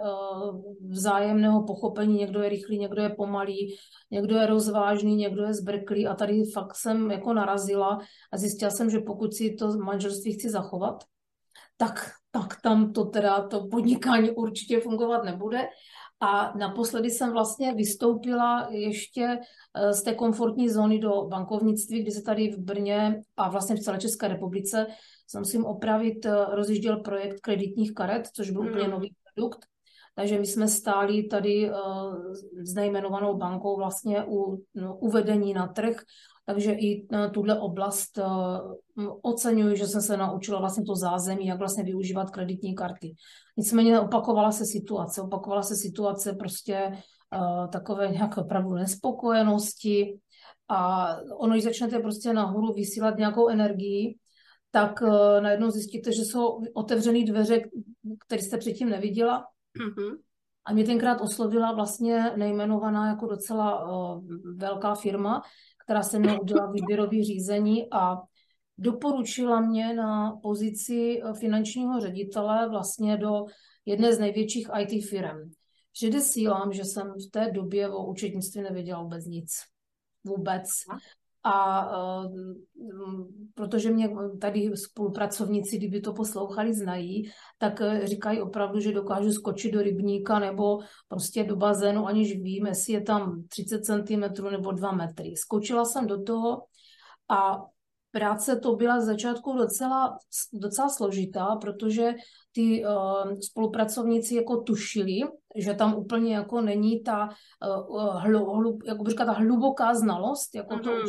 vzájemného 0.89 1.65
pochopení. 1.67 2.19
Někdo 2.19 2.43
je 2.43 2.49
rychlý, 2.49 2.79
někdo 2.79 3.03
je 3.03 3.09
pomalý, 3.09 3.77
někdo 4.11 4.37
je 4.37 4.47
rozvážný, 4.47 5.17
někdo 5.17 5.43
je 5.43 5.55
zbrklý 5.55 6.07
a 6.07 6.15
tady 6.15 6.45
fakt 6.55 6.77
jsem 6.77 7.11
jako 7.11 7.35
narazila 7.35 7.99
a 8.33 8.37
zjistila 8.37 8.71
jsem, 8.71 8.91
že 8.91 8.99
pokud 8.99 9.35
si 9.35 9.55
to 9.55 9.79
manželství 9.79 10.33
chci 10.33 10.51
zachovat, 10.51 11.05
tak, 11.77 12.11
tak 12.31 12.61
tam 12.63 12.93
to 12.93 13.05
teda 13.05 13.49
to 13.49 13.67
podnikání 13.67 14.31
určitě 14.31 14.81
fungovat 14.81 15.25
nebude. 15.25 15.69
A 16.21 16.53
naposledy 16.59 17.11
jsem 17.11 17.33
vlastně 17.33 17.75
vystoupila 17.75 18.69
ještě 18.71 19.39
eh, 19.75 19.93
z 19.93 20.03
té 20.03 20.15
komfortní 20.15 20.69
zóny 20.69 20.99
do 20.99 21.25
bankovnictví, 21.29 22.03
kdy 22.03 22.11
se 22.11 22.23
tady 22.23 22.51
v 22.51 22.59
Brně 22.59 23.21
a 23.37 23.51
vlastně 23.51 23.77
v 23.77 23.81
celé 23.81 23.99
České 23.99 24.29
republice 24.29 24.87
jsem 25.27 25.41
musím 25.41 25.65
opravit, 25.65 26.27
eh, 26.27 26.45
rozjížděl 26.51 27.01
projekt 27.01 27.41
kreditních 27.41 27.95
karet, 27.95 28.29
což 28.35 28.51
byl 28.51 28.63
mm. 28.63 28.69
úplně 28.69 28.89
nový 28.89 29.15
produkt. 29.35 29.67
Takže 30.15 30.39
my 30.39 30.47
jsme 30.47 30.69
stáli 30.69 31.23
tady 31.23 31.71
uh, 31.71 31.77
s 32.65 32.75
nejmenovanou 32.75 33.37
bankou 33.37 33.77
vlastně 33.77 34.25
u 34.29 34.65
no, 34.75 34.97
uvedení 34.97 35.55
na 35.55 35.67
trh 35.67 35.97
takže 36.47 36.73
i 36.73 37.07
na 37.11 37.29
tuhle 37.29 37.61
oblast 37.61 38.19
uh, 38.19 39.15
oceňuji, 39.23 39.77
že 39.77 39.87
jsem 39.87 40.03
se 40.03 40.17
naučila 40.17 40.61
vlastně 40.61 40.85
to 40.85 40.95
zázemí, 40.95 41.47
jak 41.47 41.59
vlastně 41.59 41.85
využívat 41.85 42.31
kreditní 42.31 42.75
karty. 42.75 43.15
Nicméně 43.57 44.01
opakovala 44.01 44.53
se 44.53 44.65
situace, 44.65 45.23
opakovala 45.23 45.63
se 45.63 45.77
situace 45.77 46.33
prostě 46.33 46.93
uh, 46.93 47.69
takové 47.69 48.09
nějaké 48.09 48.41
opravdu 48.41 48.75
nespokojenosti 48.75 50.19
a 50.69 51.09
ono, 51.39 51.53
když 51.53 51.65
začnete 51.65 51.99
prostě 51.99 52.33
nahoru 52.33 52.73
vysílat 52.73 53.19
nějakou 53.19 53.49
energii, 53.49 54.17
tak 54.77 55.03
uh, 55.03 55.41
najednou 55.41 55.71
zjistíte, 55.71 56.13
že 56.13 56.23
jsou 56.23 56.61
otevřené 56.75 57.25
dveře, 57.25 57.61
které 58.27 58.43
jste 58.43 58.59
předtím 58.59 58.89
neviděla. 58.89 59.47
Mm-hmm. 59.81 60.17
A 60.65 60.73
mě 60.73 60.85
tenkrát 60.85 61.21
oslovila 61.21 61.73
vlastně 61.73 62.33
nejmenovaná 62.37 63.09
jako 63.09 63.27
docela 63.27 63.85
uh, 63.85 64.25
velká 64.57 64.95
firma, 64.95 65.43
která 65.85 66.03
se 66.03 66.19
mnou 66.19 66.41
udělala 66.41 66.73
výběrové 66.73 67.25
řízení 67.25 67.93
a 67.93 68.17
doporučila 68.79 69.61
mě 69.61 69.95
na 69.95 70.39
pozici 70.43 71.21
finančního 71.41 72.01
ředitele 72.01 72.69
vlastně 72.69 73.17
do 73.17 73.45
jedné 73.87 74.13
z 74.13 74.19
největších 74.19 74.69
IT 74.81 75.09
firm. 75.09 75.51
Předesílám, 75.93 76.73
že 76.73 76.85
jsem 76.85 77.07
v 77.07 77.31
té 77.31 77.51
době 77.51 77.89
o 77.89 78.07
účetnictví 78.07 78.63
nevěděla 78.63 79.03
vůbec 79.03 79.25
nic. 79.25 79.53
Vůbec. 80.25 80.63
A 81.47 81.87
uh, 82.23 82.33
protože 83.55 83.91
mě 83.91 84.11
tady 84.41 84.77
spolupracovníci, 84.77 85.79
kdyby 85.79 86.01
to 86.01 86.13
poslouchali, 86.13 86.75
znají, 86.75 87.31
tak 87.59 87.81
e, 87.81 88.07
říkají 88.07 88.43
opravdu, 88.43 88.81
že 88.81 88.93
dokážu 88.93 89.33
skočit 89.33 89.73
do 89.73 89.83
rybníka 89.83 90.39
nebo 90.39 90.79
prostě 91.09 91.45
do 91.45 91.57
bazénu, 91.57 92.07
aniž 92.07 92.37
vím, 92.37 92.67
jestli 92.67 92.93
je 92.93 93.01
tam 93.01 93.43
30 93.49 93.85
cm 93.85 94.45
nebo 94.51 94.73
2 94.73 94.93
metry. 94.93 95.37
Skočila 95.37 95.85
jsem 95.85 96.07
do 96.07 96.23
toho 96.23 96.63
a 97.29 97.63
práce 98.11 98.57
to 98.57 98.77
byla 98.77 99.01
z 99.01 99.05
začátku 99.05 99.53
docela, 99.53 100.19
docela 100.53 100.89
složitá, 100.89 101.57
protože 101.57 102.15
ty 102.53 102.85
uh, 102.85 103.39
spolupracovníci 103.41 104.35
jako 104.35 104.57
tušili, 104.57 105.21
že 105.57 105.75
tam 105.75 105.95
úplně 105.95 106.35
jako 106.35 106.61
není 106.61 107.03
ta, 107.03 107.29
uh, 107.89 108.21
hlu, 108.21 108.55
hlu, 108.55 108.79
jako 108.87 109.05
říká, 109.05 109.25
ta 109.25 109.33
hluboká 109.33 109.95
znalost, 109.95 110.55
jako 110.55 110.75
mm-hmm. 110.75 110.85
to 110.85 110.91
mhm. 110.91 111.07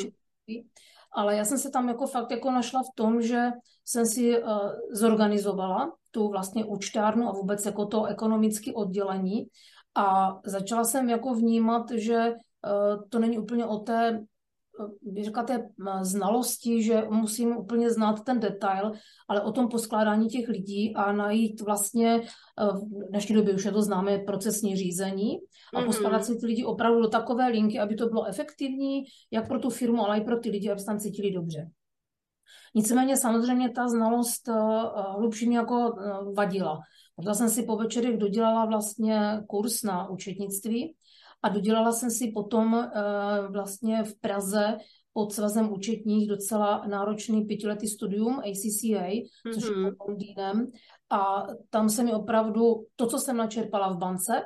Ale 1.11 1.35
já 1.35 1.45
jsem 1.45 1.57
se 1.57 1.69
tam 1.69 1.87
jako 1.87 2.07
fakt 2.07 2.31
jako 2.31 2.51
našla 2.51 2.83
v 2.83 2.95
tom, 2.95 3.21
že 3.21 3.45
jsem 3.85 4.05
si 4.05 4.43
uh, 4.43 4.49
zorganizovala 4.91 5.95
tu 6.11 6.27
vlastně 6.29 6.65
účtárnu 6.65 7.29
a 7.29 7.31
vůbec 7.31 7.65
jako 7.65 7.85
to 7.85 8.05
ekonomické 8.05 8.73
oddělení. 8.73 9.47
A 9.95 10.37
začala 10.45 10.83
jsem 10.83 11.09
jako 11.09 11.33
vnímat, 11.33 11.91
že 11.91 12.31
uh, 12.31 13.03
to 13.09 13.19
není 13.19 13.39
úplně 13.39 13.65
o 13.65 13.77
té 13.77 14.25
bych 15.01 15.25
řekla, 15.25 15.43
té 15.43 15.69
znalosti, 16.01 16.83
že 16.83 17.03
musím 17.09 17.57
úplně 17.57 17.91
znát 17.91 18.23
ten 18.23 18.39
detail, 18.39 18.91
ale 19.27 19.41
o 19.41 19.51
tom 19.51 19.67
poskládání 19.67 20.27
těch 20.27 20.47
lidí 20.47 20.95
a 20.95 21.11
najít 21.11 21.61
vlastně, 21.61 22.15
e, 22.15 22.23
v 22.65 23.09
dnešní 23.09 23.35
době 23.35 23.53
už 23.53 23.65
je 23.65 23.71
to 23.71 23.81
známé 23.81 24.19
procesní 24.19 24.75
řízení 24.75 25.37
a 25.73 25.81
mm-hmm. 25.81 25.85
poskládat 25.85 26.25
si 26.25 26.37
ty 26.37 26.45
lidi 26.45 26.63
opravdu 26.63 27.01
do 27.01 27.07
takové 27.07 27.47
linky, 27.47 27.79
aby 27.79 27.95
to 27.95 28.09
bylo 28.09 28.25
efektivní, 28.25 29.03
jak 29.31 29.47
pro 29.47 29.59
tu 29.59 29.69
firmu, 29.69 30.05
ale 30.05 30.17
i 30.17 30.21
pro 30.21 30.39
ty 30.39 30.49
lidi, 30.49 30.71
aby 30.71 30.79
se 30.79 30.85
tam 30.85 30.99
cítili 30.99 31.31
dobře. 31.31 31.69
Nicméně 32.75 33.17
samozřejmě 33.17 33.69
ta 33.69 33.87
znalost 33.87 34.47
e, 34.47 34.51
e, 34.51 34.55
hlubší 35.17 35.47
mě 35.47 35.57
jako 35.57 35.95
vadila. 36.35 36.79
Proto 37.15 37.33
jsem 37.33 37.49
si 37.49 37.63
po 37.63 37.75
večerech 37.75 38.17
dodělala 38.17 38.65
vlastně 38.65 39.43
kurz 39.47 39.83
na 39.83 40.09
účetnictví, 40.09 40.95
a 41.43 41.49
dodělala 41.49 41.91
jsem 41.91 42.11
si 42.11 42.31
potom 42.35 42.73
uh, 42.73 43.51
vlastně 43.51 44.03
v 44.03 44.19
Praze 44.19 44.77
pod 45.13 45.33
svazem 45.33 45.71
účetních 45.71 46.29
docela 46.29 46.85
náročný 46.87 47.45
pětiletý 47.45 47.87
studium 47.87 48.39
ACCA, 48.39 49.09
mm-hmm. 49.09 49.53
což 49.53 49.63
je 49.63 49.75
mhm. 49.75 49.89
pod 49.89 50.07
Londýnem. 50.07 50.67
A 51.09 51.47
tam 51.69 51.89
se 51.89 52.03
mi 52.03 52.13
opravdu, 52.13 52.85
to, 52.95 53.07
co 53.07 53.17
jsem 53.17 53.37
načerpala 53.37 53.93
v 53.93 53.97
bance, 53.97 54.43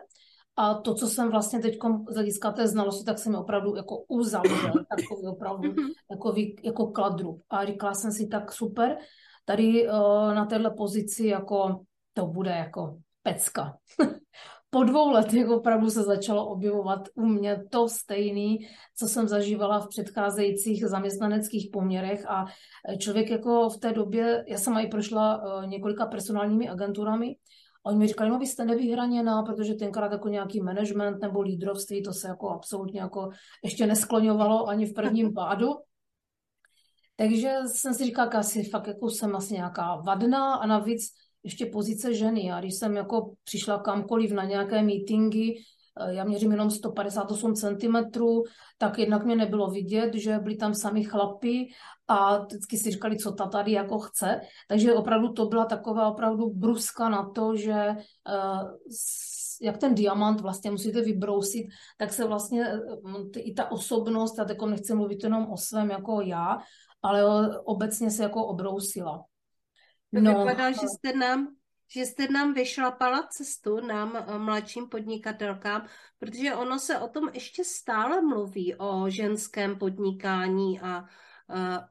a 0.56 0.74
to, 0.74 0.96
co 0.96 1.08
jsem 1.08 1.32
vlastně 1.32 1.60
teď 1.60 1.78
z 2.10 2.14
hlediska 2.14 2.52
té 2.52 2.68
znalosti, 2.68 3.06
tak 3.06 3.20
jsem 3.20 3.32
mi 3.32 3.38
opravdu 3.38 3.76
jako 3.76 3.98
uzavřel, 4.08 4.74
takový 4.90 5.28
opravdu 5.28 5.72
mm-hmm. 5.72 5.92
takový, 6.10 6.56
jako 6.64 6.88
kladru. 6.88 7.40
A 7.50 7.66
říkala 7.66 7.94
jsem 7.94 8.12
si, 8.12 8.28
tak 8.28 8.52
super, 8.52 8.98
tady 9.46 9.90
uh, 9.90 10.34
na 10.34 10.46
téhle 10.46 10.72
pozici 10.78 11.28
jako 11.28 11.84
to 12.14 12.28
bude 12.28 12.52
jako 12.52 13.00
pecka. 13.24 13.78
po 14.74 14.84
dvou 14.84 15.10
letech 15.10 15.50
opravdu 15.50 15.90
se 15.90 16.04
začalo 16.04 16.48
objevovat 16.48 17.10
u 17.16 17.26
mě 17.26 17.64
to 17.70 17.90
stejný, 17.90 18.68
co 18.96 19.08
jsem 19.08 19.28
zažívala 19.28 19.80
v 19.80 19.88
předcházejících 19.88 20.86
zaměstnaneckých 20.86 21.70
poměrech. 21.74 22.26
A 22.30 22.46
člověk 22.98 23.30
jako 23.30 23.70
v 23.70 23.78
té 23.78 23.94
době, 23.94 24.46
já 24.48 24.58
jsem 24.58 24.78
i 24.78 24.88
prošla 24.88 25.44
eh, 25.44 25.68
několika 25.68 26.06
personálními 26.06 26.70
agenturami. 26.70 27.36
A 27.86 27.90
oni 27.90 27.98
mi 28.00 28.08
říkali, 28.08 28.30
no 28.30 28.40
vy 28.40 28.48
jste 28.48 28.66
nevyhraněná, 28.66 29.44
protože 29.44 29.74
tenkrát 29.74 30.12
jako 30.12 30.28
nějaký 30.28 30.62
management 30.62 31.22
nebo 31.22 31.42
lídrovství, 31.42 32.04
to 32.04 32.14
se 32.14 32.28
jako 32.28 32.50
absolutně 32.50 33.00
jako 33.00 33.30
ještě 33.64 33.88
neskloňovalo 33.88 34.68
ani 34.68 34.86
v 34.86 34.94
prvním 34.94 35.34
pádu. 35.36 35.68
Takže 37.16 37.56
jsem 37.66 37.94
si 37.94 38.06
říkala, 38.06 38.32
asi 38.32 38.64
fakt 38.64 38.88
jako 38.88 39.10
jsem 39.10 39.36
asi 39.36 39.54
nějaká 39.54 39.96
vadná. 39.96 40.54
A 40.54 40.68
navíc 40.68 41.14
ještě 41.44 41.66
pozice 41.66 42.14
ženy. 42.14 42.52
A 42.52 42.60
když 42.60 42.76
jsem 42.76 42.96
jako 42.96 43.34
přišla 43.44 43.80
kamkoliv 43.80 44.32
na 44.32 44.44
nějaké 44.44 44.84
meetingy, 44.84 45.54
eh, 46.00 46.14
já 46.14 46.24
měřím 46.24 46.52
jenom 46.52 46.72
158 46.72 47.56
cm, 47.56 47.96
tak 48.78 49.00
jednak 49.00 49.26
mě 49.26 49.36
nebylo 49.36 49.72
vidět, 49.72 50.14
že 50.14 50.40
byli 50.40 50.56
tam 50.56 50.74
sami 50.74 51.04
chlapi 51.04 51.68
a 52.08 52.38
vždycky 52.38 52.78
si 52.78 52.92
říkali, 52.92 53.18
co 53.18 53.32
ta 53.32 53.48
tady 53.48 53.72
jako 53.72 54.00
chce. 54.00 54.42
Takže 54.68 54.94
opravdu 54.94 55.34
to 55.34 55.46
byla 55.46 55.66
taková 55.66 56.10
opravdu 56.10 56.50
bruska 56.50 57.10
na 57.10 57.30
to, 57.30 57.56
že 57.56 57.74
eh, 57.74 57.96
jak 59.62 59.78
ten 59.78 59.96
diamant 59.96 60.42
vlastně 60.42 60.72
musíte 60.72 61.02
vybrousit, 61.02 61.68
tak 61.98 62.14
se 62.14 62.28
vlastně 62.28 62.68
eh, 62.68 63.40
i 63.40 63.54
ta 63.54 63.72
osobnost, 63.72 64.38
já 64.38 64.46
jako 64.50 64.66
nechci 64.66 64.96
mluvit 64.96 65.24
jenom 65.24 65.48
o 65.52 65.58
svém 65.58 65.90
jako 65.90 66.22
já, 66.22 66.58
ale 67.02 67.24
obecně 67.60 68.12
se 68.12 68.24
jako 68.24 68.46
obrousila. 68.46 69.26
To 70.14 70.20
no. 70.20 70.40
vypadá, 70.40 70.72
že 70.72 70.88
jste 70.88 71.18
nám 71.18 71.56
že 71.94 72.06
jste 72.06 72.28
nám 72.28 72.54
vyšlapala 72.54 73.28
cestu, 73.28 73.80
nám 73.80 74.16
eh, 74.16 74.40
mladším 74.40 74.90
podnikatelkám, 74.90 75.88
protože 76.20 76.56
ono 76.56 76.80
se 76.80 77.00
o 77.00 77.08
tom 77.08 77.30
ještě 77.34 77.64
stále 77.64 78.22
mluví, 78.22 78.76
o 78.76 79.10
ženském 79.10 79.80
podnikání 79.80 80.80
a 80.80 81.02
uh, 81.02 81.08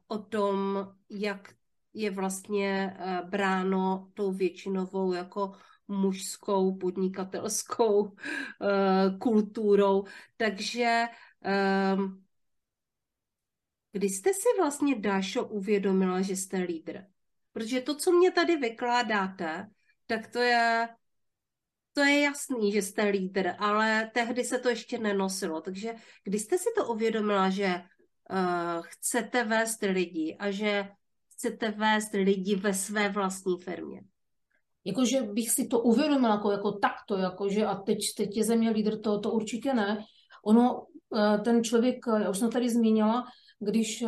o 0.07 0.17
tom, 0.17 0.87
jak 1.09 1.53
je 1.93 2.11
vlastně 2.11 2.97
uh, 2.99 3.29
bráno 3.29 4.11
tou 4.13 4.31
většinovou 4.31 5.13
jako 5.13 5.51
mužskou 5.87 6.77
podnikatelskou 6.77 8.15
kulturou. 9.19 10.03
Takže 10.37 11.05
kdy 13.91 14.09
jste 14.09 14.33
si 14.33 14.47
vlastně, 14.57 14.99
Dášo, 14.99 15.45
uvědomila, 15.45 16.21
že 16.21 16.35
jste 16.35 16.57
lídr? 16.57 17.10
Protože 17.53 17.81
to, 17.81 17.95
co 17.95 18.11
mě 18.11 18.31
tady 18.31 18.55
vykládáte, 18.55 19.67
tak 20.07 20.27
to 20.27 20.39
je, 20.39 20.89
to 21.93 22.01
je 22.01 22.21
jasný, 22.21 22.71
že 22.71 22.81
jste 22.81 23.03
lídr, 23.03 23.51
ale 23.59 24.11
tehdy 24.13 24.43
se 24.43 24.59
to 24.59 24.69
ještě 24.69 24.97
nenosilo. 24.97 25.61
Takže 25.61 25.93
kdy 26.23 26.39
jste 26.39 26.57
si 26.57 26.69
to 26.77 26.87
uvědomila, 26.87 27.49
že 27.49 27.75
uh, 27.75 28.81
chcete 28.81 29.43
vést 29.43 29.81
lidi 29.81 30.37
a 30.39 30.51
že 30.51 30.89
chcete 31.29 31.71
vést 31.71 32.13
lidi 32.13 32.55
ve 32.55 32.73
své 32.73 33.09
vlastní 33.09 33.57
firmě? 33.59 34.01
Jakože 34.85 35.21
bych 35.21 35.49
si 35.49 35.67
to 35.67 35.79
uvědomila 35.79 36.35
jako, 36.35 36.51
jako 36.51 36.71
takto, 36.71 37.17
jakože 37.17 37.65
a 37.65 37.75
teď, 37.75 37.97
teď 38.17 38.37
je 38.37 38.43
země 38.43 38.69
lídr, 38.69 38.99
to, 38.99 39.19
to 39.19 39.31
určitě 39.31 39.73
ne. 39.73 40.05
Ono, 40.45 40.85
eh, 41.17 41.37
ten 41.37 41.63
člověk, 41.63 41.97
já 42.23 42.29
už 42.29 42.37
jsem 42.37 42.49
tady 42.49 42.69
zmínila, 42.69 43.23
když 43.59 44.01
eh, 44.01 44.07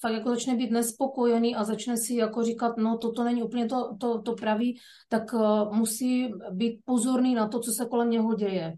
fakt 0.00 0.12
jako 0.12 0.30
začne 0.30 0.54
být 0.54 0.70
nespokojený 0.70 1.56
a 1.56 1.64
začne 1.64 1.96
si 1.96 2.14
jako 2.14 2.42
říkat, 2.42 2.76
no 2.76 2.98
toto 2.98 3.24
není 3.24 3.42
úplně 3.42 3.66
to, 3.66 3.96
to, 4.00 4.22
to 4.22 4.34
pravý, 4.34 4.78
tak 5.08 5.32
uh, 5.32 5.74
musí 5.76 6.32
být 6.50 6.80
pozorný 6.84 7.34
na 7.34 7.48
to, 7.48 7.60
co 7.60 7.72
se 7.72 7.86
kolem 7.86 8.10
něho 8.10 8.34
děje. 8.34 8.76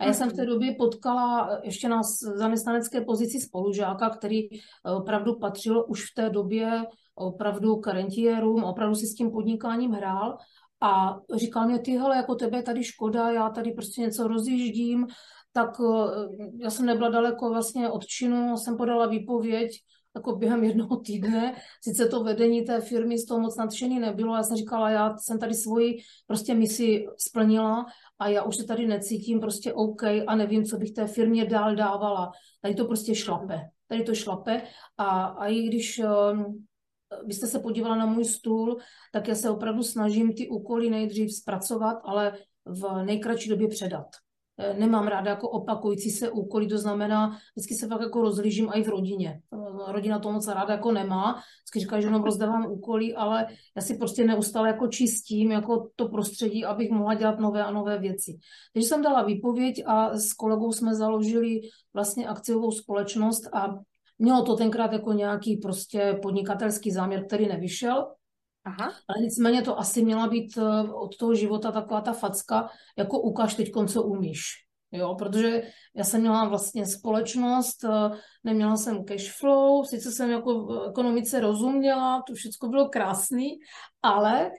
A 0.00 0.04
já 0.04 0.12
jsem 0.12 0.30
v 0.30 0.32
té 0.32 0.46
době 0.46 0.74
potkala 0.78 1.58
ještě 1.62 1.88
na 1.88 2.02
zaměstnanecké 2.36 3.00
pozici 3.00 3.40
spolužáka, 3.40 4.10
který 4.10 4.52
eh, 4.52 4.92
opravdu 4.92 5.38
patřil 5.38 5.84
už 5.88 6.04
v 6.10 6.14
té 6.14 6.30
době 6.30 6.84
opravdu 7.14 7.76
k 7.76 7.86
rentiérům, 7.86 8.64
opravdu 8.64 8.94
si 8.94 9.06
s 9.06 9.14
tím 9.14 9.30
podnikáním 9.30 9.92
hrál 9.92 10.36
a 10.80 11.16
říkal 11.34 11.66
mě, 11.66 11.78
ty 11.78 11.90
hele, 11.90 12.16
jako 12.16 12.34
tebe 12.34 12.62
tady 12.62 12.84
škoda, 12.84 13.30
já 13.30 13.50
tady 13.50 13.72
prostě 13.72 14.00
něco 14.00 14.28
rozjíždím, 14.28 15.06
tak 15.52 15.70
eh, 15.80 16.28
já 16.60 16.70
jsem 16.70 16.86
nebyla 16.86 17.08
daleko 17.08 17.50
vlastně 17.50 17.88
od 17.88 18.06
činu, 18.06 18.56
jsem 18.56 18.76
podala 18.76 19.06
výpověď, 19.06 19.70
jako 20.16 20.36
během 20.36 20.64
jednoho 20.64 20.96
týdne. 20.96 21.54
Sice 21.84 22.08
to 22.08 22.24
vedení 22.24 22.64
té 22.64 22.80
firmy 22.80 23.18
z 23.18 23.26
toho 23.26 23.40
moc 23.40 23.56
nadšený 23.56 24.00
nebylo, 24.00 24.36
já 24.36 24.42
jsem 24.42 24.56
říkala, 24.56 24.90
já 24.90 25.16
jsem 25.18 25.38
tady 25.38 25.54
svoji 25.54 25.98
prostě 26.26 26.54
misi 26.54 27.06
splnila 27.16 27.86
a 28.18 28.28
já 28.28 28.42
už 28.42 28.56
se 28.56 28.64
tady 28.64 28.86
necítím 28.86 29.40
prostě 29.40 29.72
OK 29.72 30.02
a 30.26 30.34
nevím, 30.36 30.64
co 30.64 30.76
bych 30.76 30.92
té 30.92 31.06
firmě 31.06 31.44
dál 31.44 31.76
dávala. 31.76 32.30
Tady 32.62 32.74
to 32.74 32.84
prostě 32.84 33.14
šlape. 33.14 33.60
Tady 33.88 34.02
to 34.02 34.14
šlape 34.14 34.62
a, 34.98 35.24
a 35.24 35.46
i 35.46 35.62
když 35.62 36.00
um, 36.32 36.66
byste 37.24 37.46
se 37.46 37.58
podívala 37.58 37.96
na 37.96 38.06
můj 38.06 38.24
stůl, 38.24 38.78
tak 39.12 39.28
já 39.28 39.34
se 39.34 39.50
opravdu 39.50 39.82
snažím 39.82 40.34
ty 40.34 40.48
úkoly 40.48 40.90
nejdřív 40.90 41.32
zpracovat, 41.34 41.98
ale 42.04 42.38
v 42.64 43.04
nejkratší 43.04 43.48
době 43.48 43.68
předat. 43.68 44.06
Eh, 44.58 44.74
nemám 44.74 45.06
ráda 45.06 45.30
jako 45.30 45.48
opakující 45.48 46.10
se 46.10 46.30
úkoly, 46.30 46.66
to 46.66 46.78
znamená, 46.78 47.38
vždycky 47.56 47.74
se 47.74 47.88
fakt 47.88 48.00
jako 48.00 48.22
rozlížím 48.22 48.70
i 48.72 48.82
v 48.82 48.88
rodině. 48.88 49.40
Eh, 49.54 49.92
rodina 49.92 50.18
to 50.18 50.32
moc 50.32 50.48
ráda 50.48 50.72
jako 50.72 50.92
nemá, 50.92 51.32
vždycky 51.32 51.80
říká, 51.80 52.00
že 52.00 52.06
jenom 52.06 52.22
rozdávám 52.22 52.66
úkoly, 52.66 53.14
ale 53.14 53.46
já 53.76 53.82
si 53.82 53.96
prostě 53.96 54.24
neustále 54.24 54.68
jako 54.68 54.86
čistím 54.88 55.52
jako 55.52 55.90
to 55.96 56.08
prostředí, 56.08 56.64
abych 56.64 56.90
mohla 56.90 57.14
dělat 57.14 57.38
nové 57.38 57.64
a 57.64 57.70
nové 57.70 57.98
věci. 57.98 58.38
Takže 58.72 58.88
jsem 58.88 59.02
dala 59.02 59.22
výpověď 59.22 59.82
a 59.86 60.18
s 60.18 60.32
kolegou 60.32 60.72
jsme 60.72 60.94
založili 60.94 61.60
vlastně 61.94 62.28
akciovou 62.28 62.72
společnost 62.72 63.42
a 63.52 63.78
mělo 64.18 64.42
to 64.42 64.56
tenkrát 64.56 64.92
jako 64.92 65.12
nějaký 65.12 65.56
prostě 65.56 66.18
podnikatelský 66.22 66.90
záměr, 66.90 67.26
který 67.26 67.48
nevyšel, 67.48 68.06
Aha. 68.66 68.92
Ale 69.08 69.18
nicméně 69.20 69.62
to 69.62 69.78
asi 69.78 70.04
měla 70.04 70.28
být 70.28 70.58
eh, 70.58 70.92
od 70.92 71.16
toho 71.16 71.34
života 71.34 71.72
taková 71.72 72.00
ta 72.00 72.12
facka, 72.12 72.68
jako 72.98 73.20
ukáž 73.20 73.54
teď, 73.54 73.72
co 73.88 74.02
umíš. 74.02 74.42
Jo, 74.92 75.14
protože 75.14 75.62
já 75.94 76.04
jsem 76.04 76.20
měla 76.20 76.48
vlastně 76.48 76.86
společnost, 76.86 77.84
eh, 77.84 78.10
neměla 78.44 78.76
jsem 78.76 79.04
cash 79.04 79.38
flow, 79.38 79.84
sice 79.84 80.12
jsem 80.12 80.30
jako 80.30 80.64
v 80.64 80.88
ekonomice 80.90 81.40
rozuměla, 81.40 82.22
to 82.26 82.34
všechno 82.34 82.68
bylo 82.68 82.88
krásný, 82.88 83.48
ale, 84.02 84.50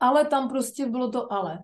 ale 0.00 0.24
tam 0.24 0.48
prostě 0.48 0.86
bylo 0.86 1.10
to 1.10 1.32
ale. 1.32 1.58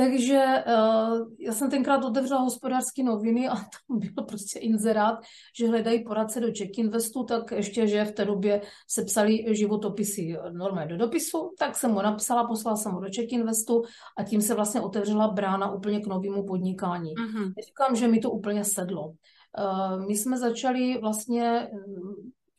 Takže 0.00 0.64
uh, 0.66 1.32
já 1.38 1.52
jsem 1.52 1.70
tenkrát 1.70 2.04
otevřela 2.04 2.40
hospodářské 2.40 3.02
noviny 3.02 3.48
a 3.48 3.54
tam 3.88 3.98
byl 3.98 4.24
prostě 4.24 4.58
inzerát, 4.58 5.18
že 5.58 5.68
hledají 5.68 6.04
poradce 6.04 6.40
do 6.40 6.52
Czech 6.52 6.78
Investu, 6.78 7.24
tak 7.24 7.50
ještě, 7.50 7.86
že 7.86 8.04
v 8.04 8.12
té 8.12 8.24
době 8.24 8.62
se 8.88 9.04
psali 9.04 9.44
životopisy 9.56 10.36
normálně 10.50 10.88
do 10.88 10.96
dopisu, 10.96 11.54
tak 11.58 11.76
jsem 11.76 11.90
ho 11.92 12.02
napsala, 12.02 12.46
poslala 12.46 12.76
jsem 12.76 12.92
ho 12.92 13.00
do 13.00 13.08
Czech 13.08 13.32
Investu 13.32 13.82
a 14.18 14.22
tím 14.22 14.40
se 14.40 14.54
vlastně 14.54 14.80
otevřela 14.80 15.28
brána 15.28 15.72
úplně 15.72 16.00
k 16.00 16.06
novému 16.06 16.46
podnikání. 16.46 17.14
Uh-huh. 17.14 17.52
Říkám, 17.66 17.96
že 17.96 18.08
mi 18.08 18.20
to 18.20 18.30
úplně 18.30 18.64
sedlo. 18.64 19.06
Uh, 19.06 20.06
my 20.06 20.16
jsme 20.16 20.38
začali 20.38 20.98
vlastně 20.98 21.70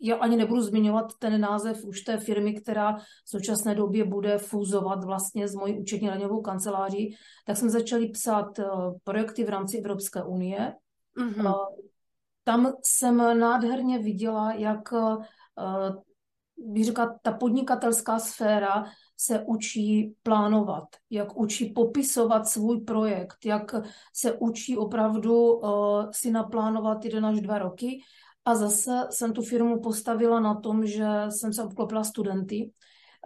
já 0.02 0.16
ani 0.16 0.38
nebudu 0.38 0.62
zmiňovat 0.62 1.14
ten 1.20 1.42
název 1.42 1.86
už 1.86 2.02
té 2.02 2.18
firmy, 2.18 2.54
která 2.54 2.98
v 2.98 3.30
současné 3.30 3.76
době 3.76 4.04
bude 4.04 4.38
fúzovat 4.38 5.04
vlastně 5.04 5.48
s 5.48 5.56
mojí 5.56 5.80
účetní 5.80 6.08
daňovou 6.08 6.42
kanceláří, 6.42 7.16
tak 7.46 7.58
jsme 7.58 7.70
začali 7.70 8.10
psát 8.10 8.60
eh, 8.60 8.66
projekty 9.04 9.44
v 9.44 9.50
rámci 9.50 9.78
Evropské 9.78 10.24
unie. 10.24 10.74
Mm-hmm. 11.18 11.54
Tam 12.44 12.74
jsem 12.84 13.18
nádherně 13.18 14.00
viděla, 14.00 14.54
jak 14.54 14.94
eh, 14.94 15.92
bych 16.58 16.86
řekla, 16.86 17.20
ta 17.22 17.32
podnikatelská 17.32 18.20
sféra 18.20 18.86
se 19.18 19.44
učí 19.48 20.16
plánovat, 20.24 20.84
jak 21.10 21.38
učí 21.38 21.66
popisovat 21.66 22.48
svůj 22.48 22.82
projekt, 22.82 23.46
jak 23.46 23.76
se 24.14 24.34
učí 24.34 24.78
opravdu 24.78 25.54
uh, 25.54 26.12
si 26.12 26.32
naplánovat 26.32 27.06
jeden 27.06 27.26
až 27.26 27.42
dva 27.42 27.58
roky 27.58 28.02
a 28.46 28.56
zase 28.56 28.92
jsem 29.10 29.34
tu 29.34 29.42
firmu 29.42 29.80
postavila 29.80 30.40
na 30.40 30.56
tom, 30.56 30.86
že 30.86 31.06
jsem 31.30 31.54
se 31.54 31.64
obklopila 31.64 32.04
studenty, 32.04 32.72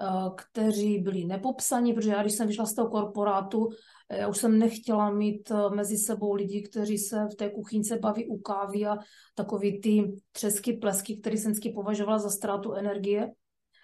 eh, 0.01 0.05
kteří 0.36 1.00
byli 1.00 1.25
nepopsaní, 1.25 1.93
protože 1.93 2.12
já, 2.12 2.22
když 2.22 2.34
jsem 2.34 2.48
vyšla 2.48 2.65
z 2.65 2.74
toho 2.74 2.89
korporátu, 2.89 3.69
eh, 4.10 4.19
já 4.19 4.27
už 4.27 4.38
jsem 4.38 4.60
nechtěla 4.60 5.12
mít 5.12 5.51
eh, 5.51 5.75
mezi 5.75 5.98
sebou 5.98 6.34
lidi, 6.34 6.62
kteří 6.62 6.98
se 6.98 7.27
v 7.34 7.36
té 7.36 7.50
kuchyňce 7.50 8.00
baví 8.00 8.27
u 8.27 8.38
kávy 8.38 8.86
a 8.86 8.98
takový 9.36 9.81
ty 9.81 10.13
třesky, 10.31 10.74
plesky, 10.74 11.17
které 11.17 11.38
jsem 11.38 11.51
vždycky 11.51 11.69
považovala 11.69 12.19
za 12.19 12.29
ztrátu 12.29 12.74
energie. 12.74 13.31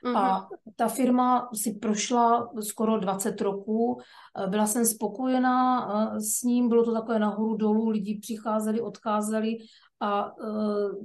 Mm-hmm. 0.05 0.17
A 0.17 0.47
ta 0.75 0.87
firma 0.87 1.49
si 1.53 1.73
prošla 1.73 2.49
skoro 2.61 2.99
20 2.99 3.41
roků, 3.41 4.01
byla 4.47 4.67
jsem 4.67 4.85
spokojená 4.85 5.87
s 6.19 6.43
ním, 6.43 6.69
bylo 6.69 6.83
to 6.83 6.93
takové 6.93 7.19
nahoru 7.19 7.55
dolů, 7.55 7.89
lidi 7.89 8.19
přicházeli, 8.21 8.81
odcházeli 8.81 9.57
a 10.01 10.25
e, 10.25 10.31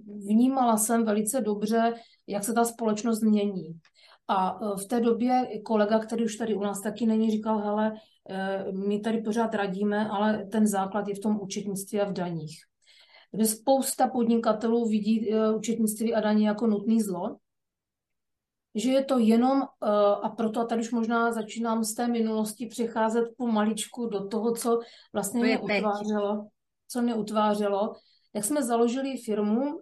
vnímala 0.06 0.76
jsem 0.76 1.04
velice 1.04 1.40
dobře, 1.40 1.94
jak 2.26 2.44
se 2.44 2.52
ta 2.52 2.64
společnost 2.64 3.22
mění. 3.22 3.80
A 4.28 4.59
e, 4.62 4.80
v 4.85 4.88
té 4.88 5.00
době 5.00 5.61
kolega, 5.64 5.98
který 5.98 6.24
už 6.24 6.37
tady 6.37 6.54
u 6.54 6.61
nás 6.61 6.80
taky 6.80 7.06
není, 7.06 7.30
říkal, 7.30 7.59
hele, 7.59 7.92
e, 8.28 8.72
my 8.72 9.00
tady 9.00 9.22
pořád 9.22 9.54
radíme, 9.54 10.09
ale 10.09 10.46
ten 10.52 10.66
základ 10.66 11.09
je 11.09 11.14
v 11.14 11.20
tom 11.20 11.40
účetnictví 11.40 12.00
a 12.00 12.09
v 12.09 12.12
daních. 12.12 12.59
Kde 13.32 13.44
spousta 13.44 14.09
podnikatelů 14.09 14.88
vidí 14.88 15.30
účetnictví 15.56 16.14
a 16.14 16.20
daní 16.20 16.44
jako 16.44 16.66
nutný 16.66 17.02
zlo, 17.02 17.37
že 18.74 18.90
je 18.90 19.04
to 19.04 19.18
jenom, 19.18 19.62
a 20.22 20.28
proto 20.28 20.61
a 20.61 20.64
tady 20.64 20.80
už 20.80 20.92
možná 20.92 21.32
začínám 21.32 21.85
z 21.85 21.94
té 21.94 22.09
minulosti 22.09 22.66
přecházet 22.66 23.24
pomaličku 23.37 24.06
do 24.06 24.28
toho, 24.28 24.54
co 24.54 24.80
vlastně 25.12 25.40
mě 25.42 25.59
utvářelo, 25.59 26.48
co 26.88 27.02
mě 27.02 27.14
utvářelo, 27.14 27.92
jak 28.37 28.44
jsme 28.44 28.62
založili 28.62 29.16
firmu, 29.16 29.81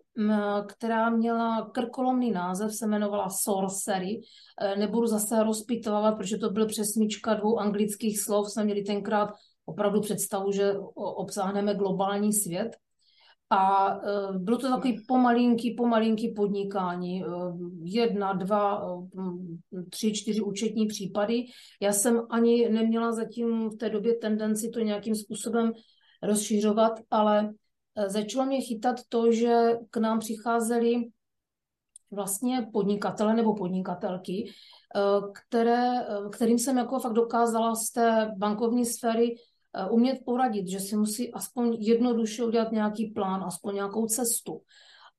která 0.67 1.11
měla 1.11 1.71
krkolomný 1.71 2.31
název, 2.31 2.75
se 2.75 2.87
jmenovala 2.87 3.29
Sorcery. 3.31 4.21
E, 4.61 4.77
nebudu 4.77 5.07
zase 5.07 5.43
rozpitovat, 5.43 6.17
protože 6.17 6.37
to 6.37 6.51
byl 6.51 6.67
přesmička 6.67 7.35
dvou 7.35 7.59
anglických 7.59 8.21
slov. 8.21 8.51
Jsme 8.51 8.65
měli 8.65 8.83
tenkrát 8.83 9.31
opravdu 9.67 10.01
představu, 10.01 10.53
že 10.53 10.75
obsáhneme 10.95 11.75
globální 11.75 12.33
svět. 12.33 12.77
A 13.51 13.95
e, 13.95 14.39
bylo 14.39 14.59
to 14.59 14.69
takový 14.69 15.05
pomalinký, 15.09 15.75
pomalinký 15.75 16.29
podnikání. 16.29 17.23
E, 17.23 17.27
jedna, 17.83 18.33
dva, 18.33 18.87
tři, 19.91 20.13
čtyři 20.13 20.41
účetní 20.41 20.87
případy. 20.87 21.45
Já 21.83 21.93
jsem 21.93 22.23
ani 22.31 22.69
neměla 22.69 23.13
zatím 23.13 23.71
v 23.71 23.77
té 23.77 23.91
době 23.91 24.15
tendenci 24.15 24.69
to 24.69 24.81
nějakým 24.81 25.15
způsobem 25.15 25.73
rozšiřovat, 26.23 26.93
ale 27.11 27.55
začalo 28.07 28.47
mě 28.47 28.61
chytat 28.61 28.97
to, 29.09 29.33
že 29.33 29.79
k 29.91 29.97
nám 29.97 30.19
přicházeli 30.19 31.11
vlastně 32.11 32.69
podnikatele 32.73 33.35
nebo 33.35 33.55
podnikatelky, 33.55 34.51
eh, 34.97 35.01
které, 35.33 36.01
eh, 36.01 36.29
kterým 36.33 36.59
jsem 36.59 36.79
jako 36.79 36.99
fakt 36.99 37.13
dokázala 37.13 37.75
z 37.75 37.91
té 37.91 38.33
bankovní 38.37 38.87
sféry 38.87 39.35
umět 39.91 40.19
poradit, 40.27 40.69
že 40.69 40.81
si 40.81 40.97
musí 40.97 41.33
aspoň 41.33 41.77
jednoduše 41.81 42.45
udělat 42.45 42.73
nějaký 42.73 43.07
plán, 43.07 43.45
aspoň 43.45 43.75
nějakou 43.75 44.07
cestu. 44.07 44.61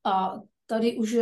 A 0.03 0.39
tady 0.65 0.97
už 0.97 1.17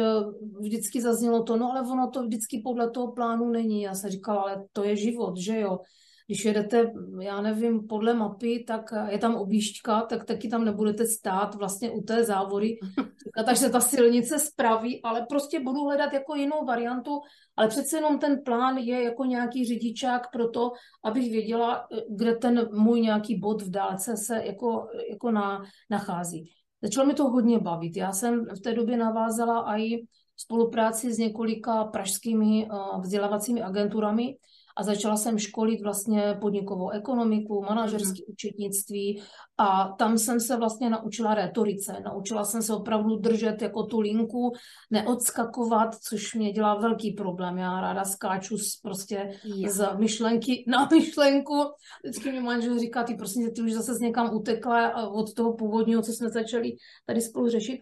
vždycky 0.59 1.01
zaznělo 1.01 1.43
to, 1.43 1.57
no 1.57 1.71
ale 1.71 1.81
ono 1.81 2.09
to 2.09 2.23
vždycky 2.23 2.61
podle 2.63 2.89
toho 2.89 3.11
plánu 3.11 3.49
není. 3.49 3.81
Já 3.81 3.95
jsem 3.95 4.09
říkala, 4.09 4.41
ale 4.41 4.65
to 4.71 4.83
je 4.83 4.95
život, 4.95 5.37
že 5.37 5.59
jo 5.59 5.79
když 6.27 6.45
jedete, 6.45 6.91
já 7.21 7.41
nevím, 7.41 7.87
podle 7.87 8.13
mapy, 8.13 8.63
tak 8.67 8.93
je 9.09 9.17
tam 9.17 9.35
objížďka, 9.35 10.01
tak 10.01 10.25
taky 10.25 10.47
tam 10.47 10.65
nebudete 10.65 11.05
stát 11.05 11.55
vlastně 11.55 11.91
u 11.91 12.01
té 12.01 12.23
závory, 12.23 12.77
takže 13.45 13.69
ta 13.69 13.79
silnice 13.79 14.39
spraví, 14.39 15.01
ale 15.03 15.25
prostě 15.29 15.59
budu 15.59 15.83
hledat 15.83 16.13
jako 16.13 16.35
jinou 16.35 16.65
variantu, 16.65 17.19
ale 17.55 17.67
přece 17.67 17.97
jenom 17.97 18.19
ten 18.19 18.41
plán 18.45 18.77
je 18.77 19.03
jako 19.03 19.25
nějaký 19.25 19.65
řidičák 19.65 20.31
pro 20.31 20.49
to, 20.49 20.71
abych 21.03 21.31
věděla, 21.31 21.87
kde 22.09 22.35
ten 22.35 22.69
můj 22.73 23.01
nějaký 23.01 23.39
bod 23.39 23.61
v 23.61 23.69
dálce 23.69 24.17
se 24.17 24.41
jako, 24.45 24.87
jako 25.11 25.31
na, 25.31 25.63
nachází. 25.89 26.51
Začalo 26.83 27.07
mi 27.07 27.13
to 27.13 27.23
hodně 27.23 27.59
bavit. 27.59 27.97
Já 27.97 28.11
jsem 28.11 28.45
v 28.45 28.59
té 28.59 28.73
době 28.73 28.97
navázala 28.97 29.77
i 29.77 30.05
spolupráci 30.37 31.13
s 31.13 31.17
několika 31.17 31.83
pražskými 31.83 32.67
vzdělávacími 33.01 33.61
agenturami, 33.61 34.35
a 34.75 34.83
začala 34.83 35.17
jsem 35.17 35.39
školit 35.39 35.81
vlastně 35.81 36.37
podnikovou 36.41 36.89
ekonomiku, 36.89 37.61
manažerské 37.69 38.21
mm. 38.27 38.33
účetnictví 38.33 39.21
a 39.57 39.95
tam 39.99 40.17
jsem 40.17 40.39
se 40.39 40.57
vlastně 40.57 40.89
naučila 40.89 41.33
retorice. 41.33 41.95
Naučila 42.05 42.45
jsem 42.45 42.61
se 42.61 42.73
opravdu 42.73 43.15
držet 43.15 43.61
jako 43.61 43.83
tu 43.83 43.99
linku, 43.99 44.51
neodskakovat, 44.91 45.95
což 45.95 46.33
mě 46.33 46.51
dělá 46.51 46.75
velký 46.75 47.11
problém. 47.11 47.57
Já 47.57 47.81
ráda 47.81 48.05
skáču 48.05 48.57
z, 48.57 48.75
prostě 48.77 49.39
yeah. 49.43 49.73
z 49.73 49.97
myšlenky 49.97 50.65
na 50.67 50.89
myšlenku. 50.91 51.63
Vždycky 52.03 52.31
mi 52.31 52.41
manžel 52.41 52.79
říká, 52.79 53.03
ty 53.03 53.15
prostě 53.15 53.51
ty 53.55 53.61
už 53.61 53.73
zase 53.73 53.91
někam 54.01 54.35
utekla 54.35 55.07
od 55.07 55.33
toho 55.33 55.53
původního, 55.53 56.01
co 56.01 56.11
jsme 56.11 56.29
začali 56.29 56.75
tady 57.05 57.21
spolu 57.21 57.49
řešit. 57.49 57.79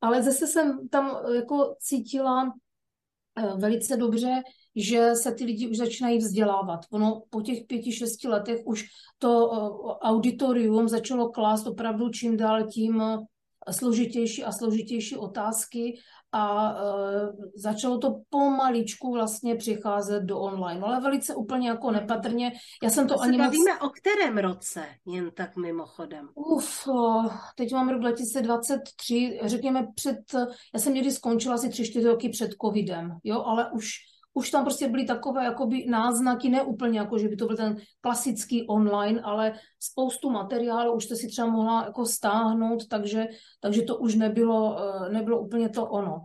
Ale 0.00 0.22
zase 0.22 0.46
jsem 0.46 0.88
tam 0.88 1.16
jako 1.34 1.74
cítila 1.80 2.44
eh, 2.46 2.69
velice 3.56 3.96
dobře, 3.96 4.42
že 4.76 5.14
se 5.14 5.34
ty 5.34 5.44
lidi 5.44 5.68
už 5.68 5.76
začínají 5.76 6.18
vzdělávat. 6.18 6.80
Ono 6.90 7.22
po 7.30 7.42
těch 7.42 7.58
pěti, 7.66 7.92
šesti 7.92 8.28
letech 8.28 8.60
už 8.64 8.84
to 9.18 9.52
eh, 9.52 9.56
auditorium 10.08 10.88
začalo 10.88 11.28
klást 11.28 11.66
opravdu 11.66 12.08
čím 12.08 12.36
dál 12.36 12.66
tím 12.66 13.00
eh, 13.00 13.72
složitější 13.72 14.44
a 14.44 14.52
složitější 14.52 15.16
otázky 15.16 15.98
a 16.32 16.74
uh, 16.74 17.34
začalo 17.54 17.98
to 17.98 18.20
pomaličku 18.28 19.12
vlastně 19.12 19.56
přicházet 19.56 20.22
do 20.22 20.38
online, 20.38 20.80
ale 20.80 21.00
velice 21.00 21.34
úplně 21.34 21.68
jako 21.68 21.90
nepatrně. 21.90 22.52
Já 22.82 22.90
jsem 22.90 23.08
to, 23.08 23.14
to 23.14 23.20
ani 23.20 23.32
se 23.32 23.38
bavíme 23.38 23.72
moc... 23.72 23.82
o 23.82 23.88
kterém 23.88 24.38
roce, 24.38 24.84
jen 25.06 25.30
tak 25.34 25.56
mimochodem? 25.56 26.28
Uf, 26.34 26.88
teď 27.56 27.72
mám 27.72 27.88
rok 27.88 28.00
2023, 28.00 29.40
řekněme 29.44 29.86
před, 29.94 30.18
já 30.74 30.80
jsem 30.80 30.94
někdy 30.94 31.12
skončila 31.12 31.54
asi 31.54 31.68
tři, 31.68 31.84
čtyři 31.84 32.06
roky 32.06 32.28
před 32.28 32.50
covidem, 32.62 33.18
jo, 33.24 33.42
ale 33.42 33.70
už 33.70 33.90
už 34.34 34.50
tam 34.50 34.64
prostě 34.64 34.88
byly 34.88 35.04
takové 35.04 35.44
jakoby 35.44 35.86
náznaky, 35.86 36.48
ne 36.48 36.62
úplně 36.62 36.98
jako, 36.98 37.18
že 37.18 37.28
by 37.28 37.36
to 37.36 37.46
byl 37.46 37.56
ten 37.56 37.76
klasický 38.00 38.66
online, 38.66 39.20
ale 39.20 39.54
spoustu 39.80 40.30
materiálu 40.30 40.92
už 40.92 41.04
jste 41.04 41.16
si 41.16 41.28
třeba 41.28 41.48
mohla 41.48 41.84
jako 41.84 42.06
stáhnout, 42.06 42.88
takže, 42.88 43.26
takže 43.60 43.82
to 43.82 43.96
už 43.96 44.14
nebylo, 44.14 44.76
eh, 44.80 45.08
nebylo 45.10 45.40
úplně 45.40 45.68
to 45.68 45.86
ono. 45.86 46.24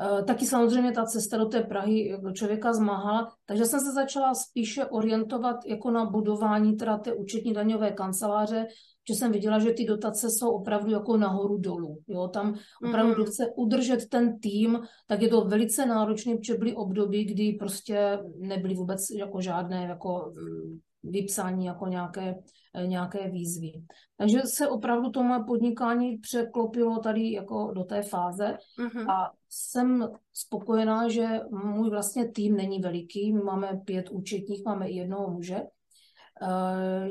Eh, 0.00 0.22
taky 0.22 0.46
samozřejmě 0.46 0.92
ta 0.92 1.04
cesta 1.04 1.36
do 1.36 1.46
té 1.46 1.62
Prahy 1.62 2.18
člověka 2.32 2.72
zmáhala, 2.72 3.32
takže 3.46 3.64
jsem 3.64 3.80
se 3.80 3.92
začala 3.92 4.34
spíše 4.34 4.86
orientovat 4.86 5.56
jako 5.66 5.90
na 5.90 6.04
budování 6.04 6.76
teda 6.76 6.98
té 6.98 7.12
účetní 7.12 7.52
daňové 7.52 7.90
kanceláře, 7.90 8.66
že 9.08 9.14
jsem 9.14 9.32
viděla, 9.32 9.58
že 9.58 9.72
ty 9.72 9.84
dotace 9.84 10.30
jsou 10.30 10.50
opravdu 10.50 10.90
jako 10.92 11.16
nahoru 11.16 11.58
dolů. 11.58 11.98
Jo? 12.08 12.28
Tam 12.28 12.54
opravdu, 12.88 13.22
mm-hmm. 13.22 13.26
chce 13.26 13.52
udržet 13.56 14.08
ten 14.08 14.40
tým, 14.40 14.80
tak 15.06 15.22
je 15.22 15.28
to 15.28 15.44
velice 15.44 15.86
náročné, 15.86 16.36
protože 16.36 16.54
byly 16.54 16.74
období, 16.74 17.24
kdy 17.24 17.52
prostě 17.52 18.18
nebyly 18.38 18.74
vůbec 18.74 19.10
jako 19.10 19.40
žádné 19.40 19.84
jako 19.84 20.32
mm, 20.36 20.78
vypsání 21.02 21.66
jako 21.66 21.86
nějaké, 21.86 22.34
eh, 22.74 22.86
nějaké 22.86 23.30
výzvy. 23.30 23.72
Takže 24.16 24.40
se 24.44 24.68
opravdu 24.68 25.10
to 25.10 25.22
moje 25.22 25.40
podnikání 25.46 26.18
překlopilo 26.18 26.98
tady 26.98 27.32
jako 27.32 27.72
do 27.74 27.84
té 27.84 28.02
fáze 28.02 28.56
mm-hmm. 28.78 29.10
a 29.10 29.32
jsem 29.50 30.08
spokojená, 30.32 31.08
že 31.08 31.26
můj 31.50 31.90
vlastně 31.90 32.28
tým 32.28 32.56
není 32.56 32.78
veliký. 32.80 33.32
My 33.32 33.42
máme 33.42 33.80
pět 33.84 34.10
účetních, 34.10 34.64
máme 34.64 34.88
i 34.88 34.96
jednoho 34.96 35.30
muže, 35.30 35.60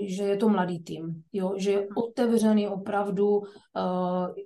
že 0.02 0.24
je 0.24 0.38
to 0.38 0.50
mladý 0.50 0.84
tým, 0.84 1.24
jo? 1.34 1.54
že 1.58 1.72
je 1.72 1.88
otevřený 1.96 2.68
opravdu 2.68 3.42
eh, 3.44 3.82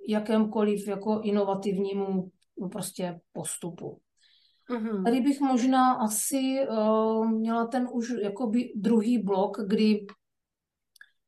jakémkoliv 0.08 0.88
jako 0.88 1.20
inovativnímu 1.20 2.30
no, 2.60 2.68
prostě 2.68 3.20
postupu. 3.32 4.00
Mm-hmm. 4.70 5.04
Tady 5.04 5.20
bych 5.20 5.40
možná 5.40 5.92
asi 5.92 6.66
uh, 6.68 7.30
měla 7.30 7.66
ten 7.66 7.88
už 7.92 8.12
jakoby 8.22 8.72
druhý 8.76 9.18
blok, 9.22 9.56
kdy 9.66 10.06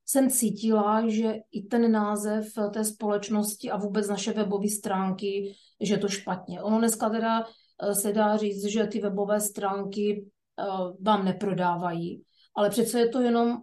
jsem 0.07 0.31
cítila, 0.31 1.09
že 1.09 1.35
i 1.53 1.63
ten 1.63 1.93
název 1.93 2.47
té 2.73 2.85
společnosti 2.85 3.71
a 3.71 3.77
vůbec 3.77 4.09
naše 4.09 4.33
webové 4.33 4.69
stránky, 4.69 5.55
že 5.81 5.95
je 5.95 5.99
to 5.99 6.09
špatně. 6.09 6.63
Ono 6.63 6.79
dneska 6.79 7.11
teda 7.11 7.45
se 7.93 8.13
dá 8.13 8.37
říct, 8.37 8.65
že 8.65 8.87
ty 8.87 9.01
webové 9.01 9.41
stránky 9.41 10.25
uh, 10.25 10.97
vám 11.01 11.25
neprodávají, 11.25 12.23
ale 12.55 12.71
přece 12.71 13.01
je 13.01 13.09
to 13.09 13.21
jenom 13.21 13.59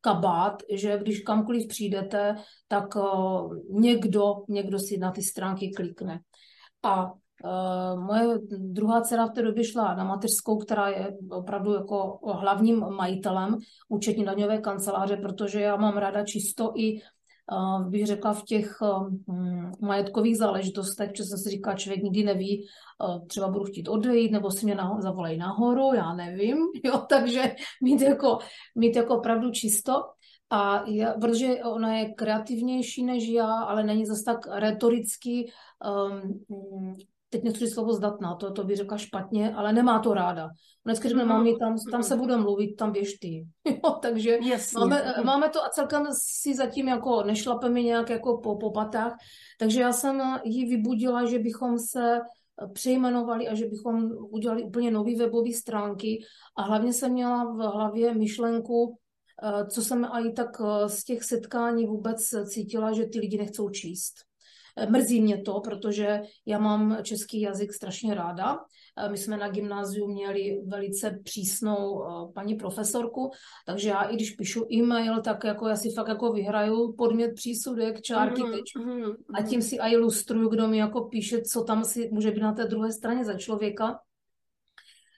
kabát, 0.00 0.62
že 0.72 0.98
když 0.98 1.20
kamkoliv 1.20 1.68
přijdete, 1.68 2.36
tak 2.68 2.96
uh, 2.96 3.56
někdo, 3.70 4.34
někdo 4.48 4.78
si 4.78 4.98
na 4.98 5.10
ty 5.10 5.22
stránky 5.22 5.72
klikne. 5.76 6.20
A 6.82 7.12
Uh, 7.44 8.04
moje 8.04 8.38
druhá 8.58 9.00
dcera 9.00 9.26
v 9.26 9.30
té 9.30 9.42
době 9.42 9.64
šla 9.64 9.94
na 9.94 10.04
mateřskou, 10.04 10.58
která 10.58 10.88
je 10.88 11.16
opravdu 11.30 11.74
jako 11.74 12.18
hlavním 12.34 12.80
majitelem 12.80 13.58
účetní 13.88 14.24
daňové 14.24 14.58
kanceláře, 14.58 15.16
protože 15.16 15.60
já 15.60 15.76
mám 15.76 15.96
ráda 15.96 16.24
čisto 16.24 16.72
i 16.76 17.00
bych 17.88 18.06
řekla 18.06 18.32
v 18.32 18.44
těch 18.44 18.78
um, 18.80 19.72
majetkových 19.80 20.38
záležitostech, 20.38 21.10
že 21.16 21.24
jsem 21.24 21.38
si 21.38 21.50
říkala, 21.50 21.76
člověk 21.76 22.02
nikdy 22.02 22.24
neví, 22.24 22.66
uh, 23.04 23.26
třeba 23.26 23.48
budu 23.48 23.64
chtít 23.64 23.88
odejít, 23.88 24.32
nebo 24.32 24.50
si 24.50 24.64
mě 24.64 24.74
na, 24.74 25.00
zavolají 25.00 25.38
nahoru, 25.38 25.94
já 25.94 26.14
nevím, 26.14 26.56
jo, 26.84 26.98
takže 27.08 27.54
mít 27.82 28.00
jako, 28.00 28.38
mít 28.74 28.96
jako 28.96 29.18
opravdu 29.18 29.50
čisto. 29.50 29.92
A 30.52 30.84
já, 30.86 31.12
protože 31.12 31.64
ona 31.64 31.96
je 31.96 32.14
kreativnější 32.14 33.04
než 33.04 33.28
já, 33.28 33.54
ale 33.54 33.82
není 33.84 34.06
zase 34.06 34.24
tak 34.24 34.38
retoricky 34.52 35.52
um, 36.10 36.96
teď 37.30 37.44
nechci 37.44 37.66
slovo 37.66 37.92
zdatná, 37.92 38.34
to, 38.34 38.52
to 38.52 38.64
by 38.64 38.76
řekla 38.76 38.98
špatně, 38.98 39.54
ale 39.54 39.72
nemá 39.72 39.98
to 39.98 40.14
ráda. 40.14 40.48
Dneska 40.84 41.08
řekne, 41.08 41.24
mami, 41.24 41.56
tam, 41.56 41.76
tam 41.90 42.02
se 42.02 42.16
bude 42.16 42.36
mluvit, 42.36 42.76
tam 42.76 42.92
běž 42.92 43.18
ty. 43.18 43.46
jo, 43.64 43.90
takže 44.02 44.38
máme, 44.74 45.14
máme 45.24 45.48
to 45.48 45.64
a 45.64 45.68
celkem 45.68 46.06
si 46.12 46.54
zatím 46.54 46.88
jako 46.88 47.22
nešlapeme 47.22 47.82
nějak 47.82 48.10
jako 48.10 48.38
po, 48.38 48.56
po 48.56 48.70
patách, 48.70 49.16
takže 49.58 49.80
já 49.80 49.92
jsem 49.92 50.22
ji 50.44 50.66
vybudila, 50.66 51.26
že 51.26 51.38
bychom 51.38 51.78
se 51.78 52.20
přejmenovali 52.72 53.48
a 53.48 53.54
že 53.54 53.66
bychom 53.66 54.10
udělali 54.30 54.62
úplně 54.62 54.90
nové 54.90 55.16
webové 55.16 55.52
stránky 55.52 56.24
a 56.56 56.62
hlavně 56.62 56.92
jsem 56.92 57.12
měla 57.12 57.44
v 57.44 57.56
hlavě 57.56 58.14
myšlenku, 58.14 58.98
eh, 59.42 59.66
co 59.66 59.82
jsem 59.82 60.04
i 60.04 60.32
tak 60.32 60.60
eh, 60.60 60.88
z 60.88 61.04
těch 61.04 61.24
setkání 61.24 61.86
vůbec 61.86 62.18
cítila, 62.46 62.92
že 62.92 63.06
ty 63.06 63.18
lidi 63.18 63.38
nechcou 63.38 63.70
číst. 63.70 64.29
Mrzí 64.88 65.20
mě 65.20 65.42
to, 65.42 65.60
protože 65.60 66.20
já 66.46 66.58
mám 66.58 66.98
český 67.02 67.40
jazyk 67.40 67.72
strašně 67.72 68.14
ráda. 68.14 68.58
My 69.10 69.18
jsme 69.18 69.36
na 69.36 69.48
gymnáziu 69.48 70.08
měli 70.08 70.62
velice 70.66 71.20
přísnou 71.24 72.04
eh, 72.04 72.32
paní 72.34 72.54
profesorku, 72.54 73.30
takže 73.66 73.88
já 73.88 74.02
i 74.02 74.14
když 74.14 74.30
píšu 74.30 74.66
e-mail, 74.72 75.22
tak 75.22 75.44
jako 75.44 75.68
já 75.68 75.76
si 75.76 75.90
fakt 75.90 76.08
jako 76.08 76.32
vyhraju 76.32 76.94
podmět 76.98 77.34
přísudek, 77.34 78.00
čárky, 78.00 78.42
mm, 78.42 78.52
tečku 78.52 78.78
mm, 78.78 79.12
a 79.34 79.42
tím 79.42 79.62
si 79.62 79.78
a 79.78 79.88
ilustruju, 79.88 80.48
kdo 80.48 80.68
mi 80.68 80.78
jako 80.78 81.04
píše, 81.04 81.42
co 81.42 81.64
tam 81.64 81.84
si 81.84 82.08
může 82.12 82.30
být 82.30 82.40
na 82.40 82.52
té 82.52 82.64
druhé 82.64 82.92
straně 82.92 83.24
za 83.24 83.34
člověka. 83.38 83.98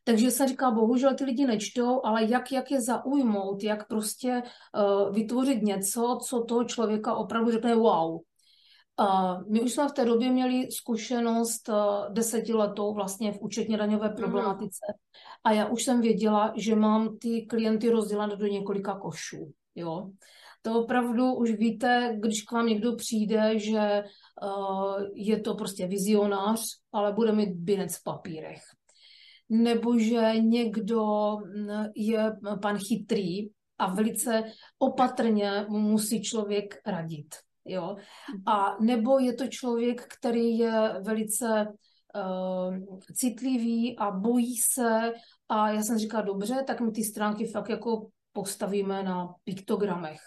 Takže 0.04 0.30
se 0.30 0.48
říká, 0.48 0.70
bohužel 0.70 1.14
ty 1.14 1.24
lidi 1.24 1.46
nečtou, 1.46 2.00
ale 2.04 2.24
jak, 2.24 2.52
jak 2.52 2.70
je 2.70 2.80
zaujmout, 2.80 3.62
jak 3.62 3.88
prostě 3.88 4.42
uh, 4.42 5.14
vytvořit 5.14 5.62
něco, 5.62 6.18
co 6.22 6.44
toho 6.44 6.64
člověka 6.64 7.14
opravdu 7.14 7.50
řekne 7.50 7.74
wow. 7.74 8.20
My 9.48 9.60
už 9.60 9.72
jsme 9.72 9.88
v 9.88 9.92
té 9.92 10.04
době 10.04 10.30
měli 10.30 10.70
zkušenost 10.70 11.68
eh, 11.68 11.72
desetiletou 12.10 12.94
vlastně 12.94 13.32
v 13.32 13.40
účetně 13.40 13.76
daňové 13.76 14.08
mhm. 14.08 14.16
problematice 14.16 14.86
a 15.44 15.52
já 15.52 15.66
už 15.66 15.84
jsem 15.84 16.00
věděla, 16.00 16.52
že 16.56 16.76
mám 16.76 17.18
ty 17.18 17.42
klienty 17.42 17.90
rozdělené 17.90 18.36
do 18.36 18.46
několika 18.46 18.94
košů. 18.94 19.52
Jo? 19.74 20.10
To 20.62 20.80
opravdu 20.80 21.34
už 21.34 21.50
víte, 21.52 22.16
když 22.20 22.42
k 22.42 22.52
vám 22.52 22.66
někdo 22.66 22.96
přijde, 22.96 23.58
že 23.58 24.04
uh, 24.42 25.02
je 25.14 25.40
to 25.40 25.54
prostě 25.54 25.86
vizionář, 25.86 26.60
ale 26.92 27.12
bude 27.12 27.32
mít 27.32 27.52
binec 27.52 27.96
v 27.96 28.04
papírech. 28.04 28.62
Nebo 29.48 29.98
že 29.98 30.32
někdo 30.40 31.36
mm, 31.36 31.86
je 31.96 32.32
pan 32.62 32.78
chytrý 32.78 33.48
a 33.78 33.94
velice 33.94 34.44
opatrně 34.78 35.66
musí 35.68 36.22
člověk 36.22 36.80
radit. 36.86 37.34
Jo? 37.64 37.96
A 38.46 38.76
nebo 38.80 39.18
je 39.18 39.32
to 39.32 39.46
člověk, 39.48 40.06
který 40.18 40.58
je 40.58 40.72
velice 41.00 41.66
uh, 42.14 42.98
citlivý 43.14 43.98
a 43.98 44.10
bojí 44.10 44.56
se 44.56 45.12
a 45.48 45.70
já 45.70 45.82
jsem 45.82 45.98
říkala, 45.98 46.24
dobře, 46.24 46.64
tak 46.66 46.80
my 46.80 46.90
ty 46.92 47.04
stránky 47.04 47.46
fakt 47.46 47.68
jako 47.68 48.08
postavíme 48.32 49.02
na 49.02 49.28
piktogramech. 49.44 50.20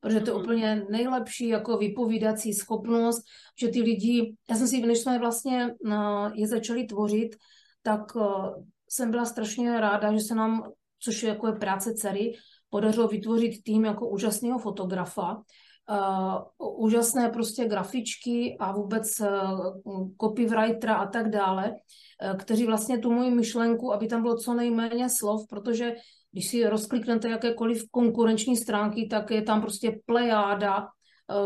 Protože 0.00 0.20
to 0.20 0.30
je 0.30 0.34
mhm. 0.34 0.42
úplně 0.42 0.86
nejlepší 0.90 1.48
jako 1.48 1.76
vypovídací 1.76 2.52
schopnost, 2.52 3.22
že 3.60 3.68
ty 3.68 3.82
lidi, 3.82 4.36
já 4.50 4.56
jsem 4.56 4.68
si, 4.68 4.86
než 4.86 4.98
jsme 4.98 5.18
vlastně 5.18 5.74
uh, 5.80 6.30
je 6.34 6.48
začali 6.48 6.84
tvořit, 6.84 7.36
tak 7.82 8.16
uh, 8.16 8.46
jsem 8.88 9.10
byla 9.10 9.24
strašně 9.24 9.80
ráda, 9.80 10.12
že 10.12 10.20
se 10.20 10.34
nám, 10.34 10.72
což 10.98 11.22
je 11.22 11.28
jako 11.28 11.46
je 11.46 11.52
práce 11.52 11.94
dcery, 11.94 12.32
podařilo 12.70 13.08
vytvořit 13.08 13.62
tým 13.62 13.84
jako 13.84 14.08
úžasného 14.08 14.58
fotografa, 14.58 15.42
uh, 15.90 16.84
úžasné 16.84 17.28
prostě 17.28 17.64
grafičky 17.64 18.56
a 18.60 18.72
vůbec 18.72 19.20
uh, 19.20 20.08
copywritera 20.20 20.94
a 20.94 21.06
tak 21.06 21.30
dále, 21.30 21.70
uh, 21.70 22.36
kteří 22.36 22.66
vlastně 22.66 22.98
tu 22.98 23.12
moji 23.12 23.30
myšlenku, 23.30 23.92
aby 23.92 24.06
tam 24.06 24.22
bylo 24.22 24.36
co 24.36 24.54
nejméně 24.54 25.08
slov, 25.08 25.40
protože 25.48 25.94
když 26.32 26.48
si 26.50 26.66
rozkliknete 26.66 27.28
jakékoliv 27.28 27.82
konkurenční 27.90 28.56
stránky, 28.56 29.08
tak 29.10 29.30
je 29.30 29.42
tam 29.42 29.60
prostě 29.60 30.00
plejáda 30.06 30.88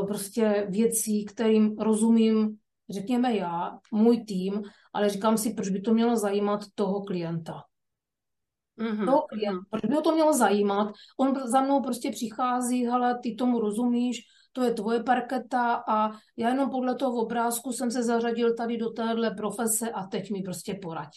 prostě 0.06 0.66
věcí, 0.70 1.24
kterým 1.24 1.76
rozumím, 1.78 2.56
řekněme 2.90 3.36
já, 3.36 3.78
můj 3.92 4.24
tým, 4.24 4.62
ale 4.92 5.08
říkám 5.08 5.38
si, 5.38 5.54
proč 5.54 5.68
by 5.68 5.80
to 5.80 5.94
mělo 5.94 6.16
zajímat 6.16 6.60
toho 6.74 7.02
klienta. 7.02 7.62
Mm-hmm. 8.78 9.04
Toho 9.04 9.22
klienta, 9.28 9.58
mm-hmm. 9.58 9.70
proč 9.70 9.84
by 9.84 9.94
ho 9.94 10.02
to 10.02 10.12
mělo 10.12 10.32
zajímat? 10.32 10.92
On 11.18 11.48
za 11.48 11.60
mnou 11.60 11.82
prostě 11.82 12.10
přichází, 12.10 12.86
hele, 12.86 13.18
ty 13.22 13.34
tomu 13.34 13.60
rozumíš, 13.60 14.20
to 14.52 14.62
je 14.62 14.74
tvoje 14.74 15.02
parketa 15.02 15.74
a 15.88 16.10
já 16.36 16.48
jenom 16.48 16.70
podle 16.70 16.94
toho 16.94 17.22
obrázku 17.22 17.72
jsem 17.72 17.90
se 17.90 18.02
zařadil 18.02 18.54
tady 18.54 18.76
do 18.76 18.90
téhle 18.90 19.30
profese 19.30 19.90
a 19.90 20.06
teď 20.06 20.30
mi 20.30 20.42
prostě 20.42 20.78
poraď. 20.82 21.08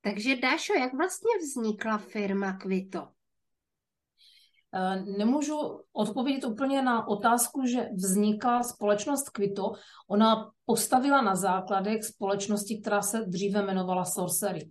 Takže 0.00 0.36
Dášo, 0.36 0.72
jak 0.74 0.94
vlastně 0.94 1.30
vznikla 1.42 1.98
firma 1.98 2.52
Kvito? 2.52 3.08
Eh, 4.74 5.04
nemůžu 5.18 5.56
odpovědět 5.92 6.44
úplně 6.44 6.82
na 6.82 7.08
otázku, 7.08 7.66
že 7.66 7.88
vznikla 7.94 8.62
společnost 8.62 9.28
Kvito. 9.28 9.72
Ona 10.08 10.50
postavila 10.64 11.22
na 11.22 11.34
základech 11.34 12.04
společnosti, 12.04 12.80
která 12.80 13.02
se 13.02 13.24
dříve 13.26 13.60
jmenovala 13.60 14.04
Sorcery. 14.04 14.70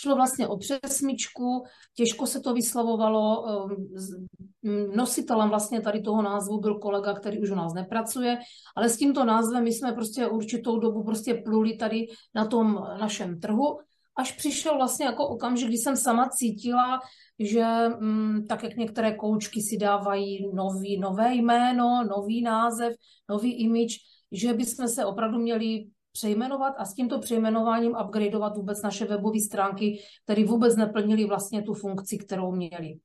Šlo 0.00 0.16
vlastně 0.16 0.48
o 0.48 0.56
přesmičku, 0.56 1.64
těžko 1.94 2.26
se 2.26 2.40
to 2.40 2.54
vyslovovalo. 2.54 3.46
Ehm, 3.48 4.96
nositelem 4.96 5.48
vlastně 5.48 5.80
tady 5.80 6.00
toho 6.00 6.22
názvu 6.22 6.60
byl 6.60 6.78
kolega, 6.78 7.14
který 7.14 7.38
už 7.40 7.50
u 7.50 7.54
nás 7.54 7.74
nepracuje, 7.74 8.38
ale 8.76 8.88
s 8.88 8.96
tímto 8.96 9.24
názvem 9.24 9.64
my 9.64 9.72
jsme 9.72 9.92
prostě 9.92 10.26
určitou 10.26 10.78
dobu 10.78 11.04
prostě 11.04 11.34
pluli 11.34 11.76
tady 11.76 12.06
na 12.34 12.46
tom 12.46 12.74
našem 13.00 13.40
trhu 13.40 13.78
až 14.18 14.32
přišel 14.32 14.76
vlastně 14.76 15.06
jako 15.06 15.28
okamžik, 15.28 15.68
kdy 15.68 15.76
jsem 15.76 15.96
sama 15.96 16.28
cítila, 16.28 17.00
že 17.38 17.64
mm, 18.00 18.46
tak 18.46 18.62
jak 18.62 18.76
některé 18.76 19.16
koučky 19.16 19.62
si 19.62 19.76
dávají 19.76 20.50
nový, 20.54 21.00
nové 21.00 21.34
jméno, 21.34 22.04
nový 22.04 22.42
název, 22.42 22.92
nový 23.28 23.52
image, 23.52 23.94
že 24.32 24.52
bychom 24.52 24.88
se 24.88 25.04
opravdu 25.04 25.38
měli 25.38 25.86
přejmenovat 26.18 26.74
a 26.78 26.84
s 26.84 26.94
tímto 26.94 27.18
přejmenováním 27.18 27.96
upgradeovat 28.04 28.56
vůbec 28.56 28.82
naše 28.82 29.04
webové 29.04 29.40
stránky, 29.40 29.98
které 30.24 30.44
vůbec 30.44 30.76
neplnily 30.76 31.24
vlastně 31.24 31.62
tu 31.62 31.74
funkci, 31.74 32.18
kterou 32.18 32.52
měly. 32.52 32.98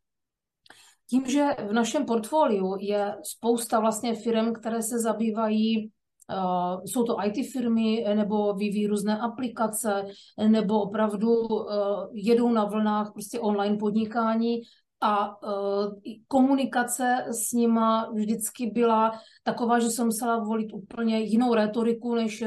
Tím, 1.10 1.26
že 1.26 1.48
v 1.70 1.74
našem 1.74 2.06
portfoliu 2.06 2.76
je 2.80 3.16
spousta 3.24 3.80
vlastně 3.80 4.16
firm, 4.16 4.54
které 4.54 4.82
se 4.82 5.00
zabývají 5.00 5.92
Uh, 6.24 6.84
jsou 6.86 7.04
to 7.04 7.18
IT 7.26 7.52
firmy, 7.52 8.06
nebo 8.16 8.54
vyvíjí 8.54 8.88
různé 8.88 9.20
aplikace, 9.20 10.06
nebo 10.48 10.82
opravdu 10.82 11.32
uh, 11.36 11.68
jedou 12.14 12.52
na 12.52 12.66
vlnách 12.66 13.12
prostě 13.14 13.40
online 13.40 13.78
podnikání 13.78 14.62
a 15.02 15.44
uh, 15.44 15.94
komunikace 16.28 17.26
s 17.32 17.52
nima 17.52 18.10
vždycky 18.14 18.72
byla 18.72 19.12
taková, 19.44 19.80
že 19.80 19.90
jsem 19.90 20.06
musela 20.06 20.40
volit 20.40 20.74
úplně 20.74 21.20
jinou 21.20 21.54
retoriku, 21.54 22.16
než 22.16 22.44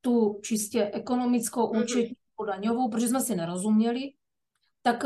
tu 0.00 0.40
čistě 0.42 0.90
ekonomickou, 0.94 1.72
mhm. 1.72 1.82
účetní, 1.82 2.16
daňovou, 2.46 2.88
protože 2.88 3.08
jsme 3.08 3.20
si 3.20 3.36
nerozuměli. 3.36 4.00
Tak 4.82 5.04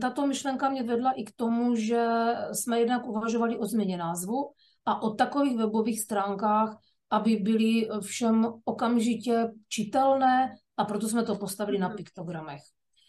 tato 0.00 0.26
myšlenka 0.26 0.68
mě 0.68 0.82
vedla 0.82 1.12
i 1.12 1.24
k 1.24 1.32
tomu, 1.36 1.74
že 1.74 2.06
jsme 2.52 2.80
jednak 2.80 3.06
uvažovali 3.06 3.58
o 3.58 3.66
změně 3.66 3.96
názvu 3.96 4.52
a 4.84 5.02
o 5.02 5.10
takových 5.10 5.56
webových 5.56 6.00
stránkách, 6.00 6.76
aby 7.10 7.36
byly 7.36 7.88
všem 8.00 8.52
okamžitě 8.64 9.52
čitelné 9.68 10.50
a 10.76 10.84
proto 10.84 11.08
jsme 11.08 11.22
to 11.24 11.34
postavili 11.34 11.78
na 11.78 11.88
mhm. 11.88 11.96
piktogramech. 11.96 12.60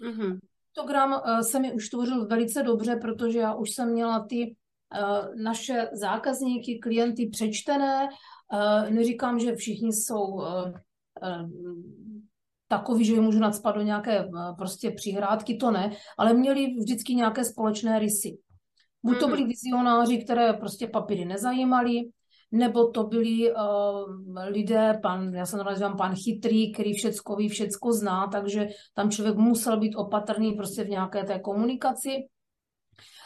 Mm-hmm. 0.05 0.39
Piktogram 0.65 1.11
uh, 1.11 1.39
se 1.39 1.59
mi 1.59 1.73
už 1.73 1.89
tvořil 1.89 2.27
velice 2.27 2.63
dobře, 2.63 2.95
protože 2.95 3.39
já 3.39 3.53
už 3.53 3.71
jsem 3.71 3.91
měla 3.91 4.25
ty 4.25 4.45
uh, 4.45 5.41
naše 5.43 5.89
zákazníky, 5.93 6.79
klienty 6.79 7.29
přečtené. 7.29 8.09
Neříkám, 8.89 9.39
že 9.39 9.55
všichni 9.55 9.93
jsou 9.93 10.41
takový, 12.67 13.05
že 13.05 13.13
je 13.13 13.21
můžu 13.21 13.39
nadspat 13.39 13.75
do 13.75 13.81
nějaké 13.81 14.29
prostě 14.57 14.91
přihrádky, 14.91 15.55
to 15.55 15.71
ne, 15.71 15.91
ale 16.17 16.33
měli 16.33 16.75
vždycky 16.79 17.15
nějaké 17.15 17.43
společné 17.43 17.99
rysy. 17.99 18.37
Buď 19.03 19.19
to 19.19 19.27
mhm. 19.27 19.35
byli 19.35 19.47
vizionáři, 19.47 20.17
které 20.17 20.53
prostě 20.53 20.87
papíry 20.87 21.25
nezajímali, 21.25 22.01
nebo 22.51 22.87
to 22.87 23.03
byli 23.03 23.53
uh, 23.53 23.57
lidé, 24.47 24.99
pan, 25.01 25.33
já 25.33 25.45
se 25.45 25.57
nazývám 25.57 25.97
pan 25.97 26.15
chytrý, 26.15 26.73
který 26.73 26.93
všecko 26.93 27.35
ví, 27.35 27.49
všecko 27.49 27.93
zná, 27.93 28.27
takže 28.27 28.67
tam 28.93 29.11
člověk 29.11 29.35
musel 29.35 29.79
být 29.79 29.95
opatrný 29.95 30.53
prostě 30.53 30.83
v 30.83 30.89
nějaké 30.89 31.23
té 31.23 31.39
komunikaci. 31.39 32.09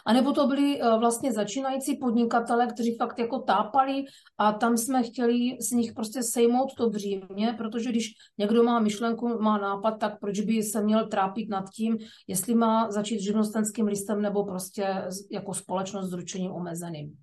A 0.06 0.14
nebo 0.14 0.32
to 0.32 0.48
byli 0.48 0.82
uh, 0.82 1.00
vlastně 1.00 1.34
začínající 1.34 1.98
podnikatele, 1.98 2.68
kteří 2.68 2.98
fakt 2.98 3.20
jako 3.20 3.40
tápali 3.40 4.04
a 4.38 4.52
tam 4.52 4.78
jsme 4.78 5.04
chtěli 5.04 5.58
z 5.62 5.72
nich 5.72 5.94
prostě 5.94 6.24
sejmout 6.24 6.70
to 6.78 6.90
břímě, 6.90 7.56
protože 7.58 7.90
když 7.90 8.10
někdo 8.38 8.64
má 8.64 8.80
myšlenku, 8.80 9.28
má 9.42 9.58
nápad, 9.58 9.92
tak 9.92 10.20
proč 10.20 10.40
by 10.40 10.64
se 10.64 10.84
měl 10.84 11.08
trápit 11.08 11.50
nad 11.50 11.70
tím, 11.76 11.98
jestli 12.28 12.56
má 12.56 12.92
začít 12.92 13.20
živnostenským 13.20 13.86
listem 13.86 14.22
nebo 14.22 14.46
prostě 14.46 15.04
jako 15.32 15.54
společnost 15.54 16.10
s 16.10 16.14
ručením 16.14 16.52
omezeným. 16.52 17.18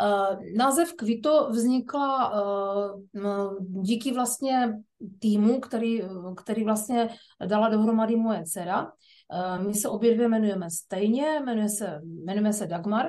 Eh, 0.00 0.36
název 0.56 0.92
Kvito 0.92 1.48
vznikla 1.50 2.32
eh, 2.34 3.22
díky 3.60 4.12
vlastně 4.12 4.74
týmu, 5.18 5.60
který, 5.60 6.02
který 6.36 6.64
vlastně 6.64 7.08
dala 7.46 7.68
dohromady 7.68 8.16
moje 8.16 8.42
dcera. 8.44 8.92
Eh, 9.32 9.58
my 9.58 9.74
se 9.74 9.88
obě 9.88 10.14
dvě 10.14 10.26
jmenujeme 10.26 10.70
stejně, 10.70 11.40
jmenuje 11.40 11.68
se, 11.68 12.00
jmenujeme 12.04 12.52
se 12.52 12.66
Dagmar 12.66 13.06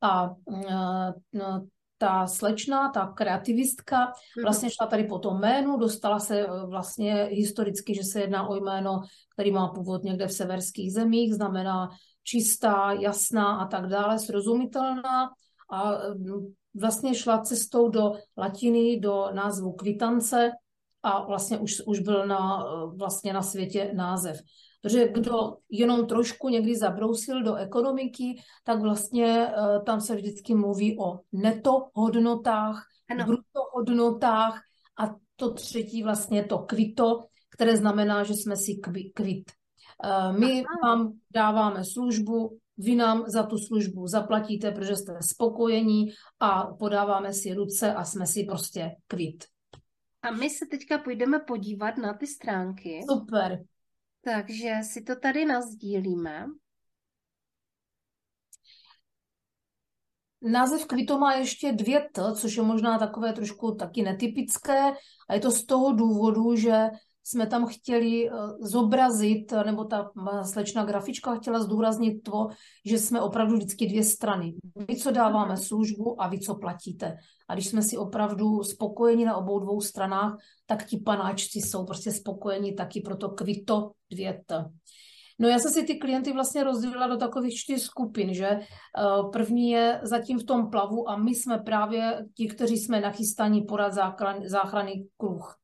a 0.00 0.30
no, 1.32 1.66
ta 1.98 2.26
slečna, 2.26 2.88
ta 2.88 3.06
kreativistka, 3.06 3.98
mhm. 4.06 4.42
vlastně 4.42 4.70
šla 4.70 4.86
tady 4.86 5.04
po 5.04 5.18
tom 5.18 5.38
jménu, 5.38 5.76
dostala 5.76 6.18
se 6.18 6.46
vlastně 6.66 7.28
historicky, 7.30 7.94
že 7.94 8.02
se 8.02 8.20
jedná 8.20 8.48
o 8.48 8.56
jméno, 8.56 9.00
který 9.34 9.50
má 9.50 9.68
původ 9.68 10.02
někde 10.02 10.26
v 10.26 10.32
severských 10.32 10.92
zemích, 10.92 11.34
znamená 11.34 11.88
čistá, 12.22 12.92
jasná 12.92 13.56
a 13.56 13.66
tak 13.66 13.86
dále, 13.86 14.18
srozumitelná 14.18 15.30
a 15.72 15.92
vlastně 16.80 17.14
šla 17.14 17.38
cestou 17.38 17.88
do 17.88 18.12
latiny, 18.36 19.00
do 19.00 19.28
názvu 19.32 19.72
kvitance 19.72 20.50
a 21.02 21.26
vlastně 21.26 21.58
už, 21.58 21.82
už 21.86 21.98
byl 21.98 22.26
na, 22.26 22.64
vlastně 22.96 23.32
na 23.32 23.42
světě 23.42 23.92
název. 23.94 24.40
Protože 24.82 25.08
kdo 25.08 25.56
jenom 25.70 26.06
trošku 26.06 26.48
někdy 26.48 26.76
zabrousil 26.76 27.42
do 27.42 27.54
ekonomiky, 27.54 28.42
tak 28.64 28.80
vlastně 28.80 29.46
uh, 29.46 29.84
tam 29.84 30.00
se 30.00 30.16
vždycky 30.16 30.54
mluví 30.54 30.98
o 31.00 31.20
neto 31.32 31.88
hodnotách, 31.94 32.86
ano. 33.10 33.24
bruto 33.24 33.60
hodnotách 33.74 34.60
a 35.00 35.14
to 35.36 35.52
třetí 35.52 36.02
vlastně 36.02 36.44
to 36.44 36.58
kvito, 36.58 37.24
které 37.50 37.76
znamená, 37.76 38.24
že 38.24 38.34
jsme 38.34 38.56
si 38.56 38.74
kvit. 39.14 39.50
Uh, 40.04 40.38
my 40.38 40.64
Aha. 40.64 40.94
vám 40.94 41.12
dáváme 41.30 41.84
službu, 41.84 42.58
vy 42.78 42.94
nám 42.94 43.24
za 43.26 43.42
tu 43.42 43.58
službu 43.58 44.06
zaplatíte, 44.06 44.70
protože 44.70 44.96
jste 44.96 45.18
spokojení 45.22 46.06
a 46.40 46.66
podáváme 46.66 47.32
si 47.32 47.54
ruce 47.54 47.94
a 47.94 48.04
jsme 48.04 48.26
si 48.26 48.44
prostě 48.44 48.90
kvit. 49.06 49.44
A 50.22 50.30
my 50.30 50.50
se 50.50 50.66
teďka 50.70 50.98
půjdeme 50.98 51.38
podívat 51.38 51.96
na 51.96 52.14
ty 52.14 52.26
stránky. 52.26 53.00
Super. 53.10 53.62
Takže 54.20 54.74
si 54.82 55.02
to 55.02 55.16
tady 55.16 55.44
nazdílíme. 55.44 56.46
Název 60.42 60.86
Kvito 60.86 61.18
má 61.18 61.34
ještě 61.34 61.72
dvě 61.72 62.08
T, 62.12 62.34
což 62.34 62.56
je 62.56 62.62
možná 62.62 62.98
takové 62.98 63.32
trošku 63.32 63.74
taky 63.74 64.02
netypické 64.02 64.92
a 65.28 65.34
je 65.34 65.40
to 65.40 65.50
z 65.50 65.66
toho 65.66 65.92
důvodu, 65.92 66.56
že 66.56 66.88
jsme 67.28 67.46
tam 67.46 67.66
chtěli 67.66 68.30
eh, 68.30 68.32
zobrazit, 68.60 69.52
nebo 69.66 69.84
ta 69.84 70.10
slečna 70.42 70.84
grafička 70.84 71.34
chtěla 71.34 71.60
zdůraznit 71.60 72.22
to, 72.22 72.48
že 72.84 72.98
jsme 72.98 73.20
opravdu 73.20 73.54
vždycky 73.56 73.86
dvě 73.86 74.04
strany. 74.04 74.54
Vy, 74.88 74.96
co 74.96 75.10
dáváme 75.10 75.56
službu 75.56 76.22
a 76.22 76.28
vy, 76.28 76.40
co 76.40 76.54
platíte. 76.54 77.16
A 77.48 77.54
když 77.54 77.68
jsme 77.68 77.82
si 77.82 77.96
opravdu 77.96 78.62
spokojeni 78.62 79.24
na 79.24 79.36
obou 79.36 79.58
dvou 79.58 79.80
stranách, 79.80 80.36
tak 80.66 80.86
ti 80.86 80.96
panáčci 80.96 81.58
jsou 81.58 81.84
prostě 81.84 82.12
spokojeni 82.12 82.72
taky, 82.72 83.00
proto 83.00 83.28
kvito 83.28 83.90
dvět. 84.10 84.52
No 85.38 85.48
já 85.48 85.58
jsem 85.58 85.72
si 85.72 85.82
ty 85.82 85.94
klienty 85.94 86.32
vlastně 86.32 86.64
rozdělila 86.64 87.06
do 87.06 87.16
takových 87.16 87.54
čtyř 87.54 87.82
skupin, 87.82 88.34
že 88.34 88.46
eh, 88.48 88.60
první 89.32 89.70
je 89.70 90.00
zatím 90.02 90.38
v 90.38 90.44
tom 90.44 90.70
plavu 90.70 91.10
a 91.10 91.16
my 91.16 91.34
jsme 91.34 91.58
právě 91.58 92.26
ti, 92.34 92.48
kteří 92.48 92.76
jsme 92.76 93.00
nachystaní 93.00 93.62
porad 93.62 93.92
záchranný 94.46 95.08
kruh 95.16 95.58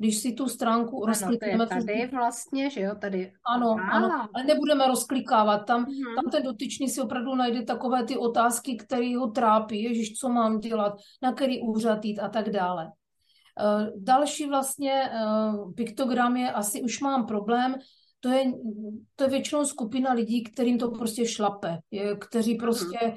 když 0.00 0.18
si 0.18 0.32
tu 0.32 0.48
stránku 0.48 1.06
rozklikneme. 1.06 1.54
Ano, 1.54 1.66
tady 1.66 2.06
vlastně, 2.06 2.70
že 2.70 2.80
jo, 2.80 2.94
tady. 3.00 3.32
Ano, 3.54 3.70
ah. 3.70 3.90
ano, 3.90 4.28
ale 4.34 4.44
nebudeme 4.44 4.86
rozklikávat. 4.86 5.66
Tam, 5.66 5.84
mm-hmm. 5.84 6.14
tam 6.16 6.30
ten 6.30 6.42
dotyčný 6.42 6.88
si 6.88 7.00
opravdu 7.00 7.34
najde 7.34 7.62
takové 7.62 8.04
ty 8.04 8.16
otázky, 8.16 8.76
které 8.76 9.16
ho 9.16 9.26
trápí, 9.26 9.82
ježiš, 9.82 10.12
co 10.12 10.28
mám 10.28 10.58
dělat, 10.58 10.92
na 11.22 11.32
který 11.32 11.60
úřad 11.60 12.04
jít 12.04 12.18
a 12.18 12.28
tak 12.28 12.50
dále. 12.50 12.84
Uh, 12.86 13.88
další 13.96 14.46
vlastně 14.46 15.10
uh, 15.10 15.74
piktogram 15.74 16.36
je, 16.36 16.52
asi 16.52 16.82
už 16.82 17.00
mám 17.00 17.26
problém, 17.26 17.74
to 18.20 18.28
je, 18.28 18.52
to 19.16 19.24
je 19.24 19.30
většinou 19.30 19.64
skupina 19.64 20.12
lidí, 20.12 20.42
kterým 20.42 20.78
to 20.78 20.90
prostě 20.90 21.26
šlape, 21.26 21.78
je, 21.90 22.16
kteří 22.16 22.50
mhm. 22.50 22.60
prostě 22.60 23.14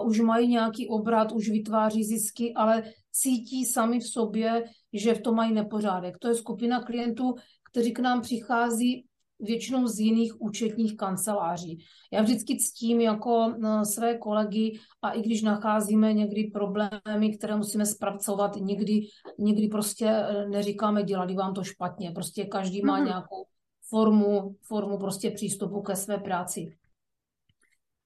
uh, 0.00 0.06
už 0.06 0.20
mají 0.20 0.48
nějaký 0.48 0.88
obrat, 0.88 1.32
už 1.32 1.48
vytváří 1.50 2.04
zisky, 2.04 2.54
ale 2.54 2.82
cítí 3.12 3.64
sami 3.64 4.00
v 4.00 4.08
sobě, 4.08 4.64
že 4.92 5.14
v 5.14 5.22
tom 5.22 5.34
mají 5.34 5.52
nepořádek. 5.52 6.18
To 6.18 6.28
je 6.28 6.34
skupina 6.34 6.82
klientů, 6.82 7.34
kteří 7.70 7.92
k 7.92 7.98
nám 7.98 8.20
přichází 8.20 9.06
většinou 9.40 9.86
z 9.86 9.98
jiných 9.98 10.42
účetních 10.42 10.96
kanceláří. 10.96 11.78
Já 12.12 12.22
vždycky 12.22 12.56
ctím 12.56 13.00
jako 13.00 13.54
eh, 13.64 13.84
své 13.84 14.18
kolegy 14.18 14.78
a 15.02 15.10
i 15.10 15.22
když 15.22 15.42
nacházíme 15.42 16.12
někdy 16.12 16.44
problémy, 16.44 17.36
které 17.38 17.56
musíme 17.56 17.86
zpracovat, 17.86 18.56
někdy, 18.56 19.00
někdy 19.38 19.68
prostě 19.68 20.06
eh, 20.06 20.48
neříkáme, 20.48 21.02
dělali 21.02 21.34
vám 21.34 21.54
to 21.54 21.64
špatně. 21.64 22.10
Prostě 22.10 22.44
každý 22.44 22.82
má 22.82 23.00
mm-hmm. 23.00 23.06
nějakou 23.06 23.44
formu, 23.88 24.56
formu 24.62 24.98
prostě 24.98 25.30
přístupu 25.30 25.82
ke 25.82 25.96
své 25.96 26.18
práci. 26.18 26.76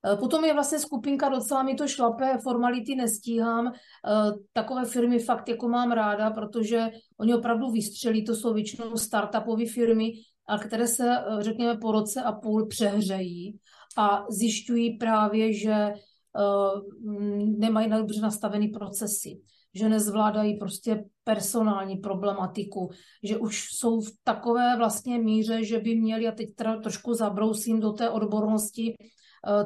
Eh, 0.06 0.16
potom 0.16 0.44
je 0.44 0.54
vlastně 0.54 0.78
skupinka, 0.78 1.28
docela 1.28 1.62
mi 1.62 1.74
to 1.74 1.88
šlape, 1.88 2.38
formality 2.42 2.94
nestíhám. 2.94 3.66
Eh, 3.66 3.72
takové 4.52 4.84
firmy 4.84 5.18
fakt 5.18 5.48
jako 5.48 5.68
mám 5.68 5.92
ráda, 5.92 6.30
protože 6.30 6.90
oni 7.20 7.34
opravdu 7.34 7.70
vystřelí, 7.70 8.24
to 8.24 8.34
jsou 8.36 8.54
většinou 8.54 8.96
startupové 8.96 9.66
firmy, 9.66 10.12
a 10.48 10.58
které 10.58 10.86
se, 10.86 11.10
eh, 11.10 11.42
řekněme, 11.42 11.76
po 11.76 11.92
roce 11.92 12.22
a 12.22 12.32
půl 12.32 12.66
přehřejí 12.66 13.58
a 13.98 14.24
zjišťují 14.30 14.98
právě, 14.98 15.52
že 15.52 15.92
nemají 17.58 17.90
dobře 17.90 18.20
nastavený 18.20 18.68
procesy 18.68 19.40
že 19.74 19.88
nezvládají 19.88 20.56
prostě 20.56 21.04
personální 21.24 21.96
problematiku, 21.96 22.90
že 23.22 23.36
už 23.36 23.68
jsou 23.72 24.00
v 24.00 24.10
takové 24.24 24.76
vlastně 24.76 25.18
míře, 25.18 25.64
že 25.64 25.78
by 25.78 25.94
měli, 25.94 26.28
a 26.28 26.32
teď 26.32 26.54
teda 26.54 26.80
trošku 26.80 27.14
zabrousím 27.14 27.80
do 27.80 27.92
té 27.92 28.10
odbornosti, 28.10 28.94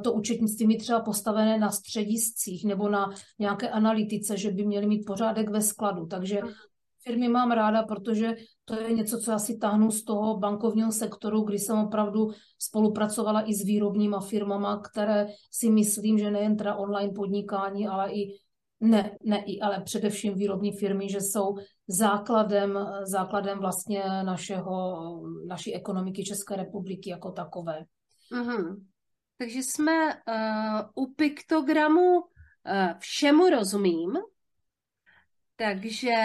to 0.03 0.13
účetnictví 0.13 0.67
mít 0.67 0.79
třeba 0.79 1.01
postavené 1.01 1.59
na 1.59 1.71
střediscích 1.71 2.65
nebo 2.65 2.89
na 2.89 3.11
nějaké 3.39 3.71
analytice, 3.71 4.37
že 4.37 4.51
by 4.51 4.67
měli 4.67 4.87
mít 4.87 5.05
pořádek 5.07 5.51
ve 5.51 5.63
skladu. 5.63 6.07
Takže 6.07 6.41
firmy 7.03 7.29
mám 7.29 7.51
ráda, 7.51 7.83
protože 7.83 8.35
to 8.65 8.81
je 8.81 8.93
něco, 8.93 9.19
co 9.19 9.31
já 9.31 9.39
si 9.39 9.59
táhnu 9.59 9.91
z 9.91 10.05
toho 10.05 10.39
bankovního 10.39 10.93
sektoru, 10.93 11.41
kdy 11.41 11.59
jsem 11.59 11.79
opravdu 11.79 12.31
spolupracovala 12.59 13.51
i 13.51 13.55
s 13.55 13.65
výrobníma 13.65 14.21
firmama, 14.21 14.83
které 14.91 15.27
si 15.51 15.71
myslím, 15.71 16.19
že 16.19 16.31
nejen 16.31 16.57
teda 16.57 16.75
online 16.75 17.13
podnikání, 17.15 17.89
ale 17.89 18.13
i 18.13 18.39
ne, 18.81 19.17
ne 19.25 19.45
i, 19.47 19.61
ale 19.61 19.81
především 19.81 20.35
výrobní 20.35 20.73
firmy, 20.73 21.09
že 21.11 21.21
jsou 21.21 21.55
základem, 21.89 22.79
základem 23.03 23.59
vlastně 23.59 24.03
našeho, 24.23 24.99
naší 25.47 25.75
ekonomiky 25.75 26.25
České 26.25 26.57
republiky 26.57 27.11
jako 27.11 27.31
takové. 27.31 27.85
Mm-hmm. 28.33 28.77
Takže 29.39 29.59
jsme 29.59 30.15
uh, 30.15 31.05
u 31.05 31.15
piktogramu 31.15 32.15
uh, 32.15 32.25
všemu 32.99 33.51
rozumím, 33.51 34.19
takže 35.57 36.17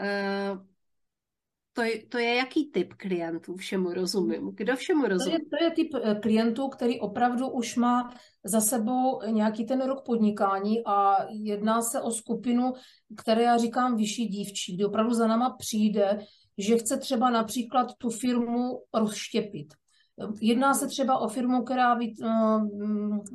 uh, 0.00 0.68
to 1.72 1.82
je, 1.82 2.06
to 2.06 2.18
je 2.18 2.34
jaký 2.34 2.70
typ 2.70 2.94
klientů, 2.94 3.56
všemu 3.56 3.92
rozumím? 3.92 4.50
Kdo 4.54 4.76
všemu 4.76 5.06
rozumí? 5.06 5.36
To 5.36 5.42
je, 5.42 5.48
to 5.50 5.64
je 5.64 5.70
typ 5.70 5.92
klientů, 6.22 6.68
který 6.68 7.00
opravdu 7.00 7.48
už 7.48 7.76
má 7.76 8.14
za 8.44 8.60
sebou 8.60 9.20
nějaký 9.30 9.66
ten 9.66 9.80
rok 9.80 10.04
podnikání 10.04 10.82
a 10.86 11.26
jedná 11.30 11.82
se 11.82 12.00
o 12.00 12.10
skupinu, 12.10 12.72
které 13.16 13.42
já 13.42 13.58
říkám 13.58 13.96
vyšší 13.96 14.26
dívčí, 14.26 14.74
kdy 14.74 14.84
opravdu 14.84 15.14
za 15.14 15.26
náma 15.26 15.50
přijde, 15.50 16.18
že 16.58 16.78
chce 16.78 16.96
třeba 16.96 17.30
například 17.30 17.94
tu 17.98 18.10
firmu 18.10 18.82
rozštěpit. 18.94 19.74
Jedná 20.40 20.74
se 20.74 20.86
třeba 20.86 21.18
o 21.18 21.28
firmu, 21.28 21.62
která 21.62 21.98
eh, 22.00 22.06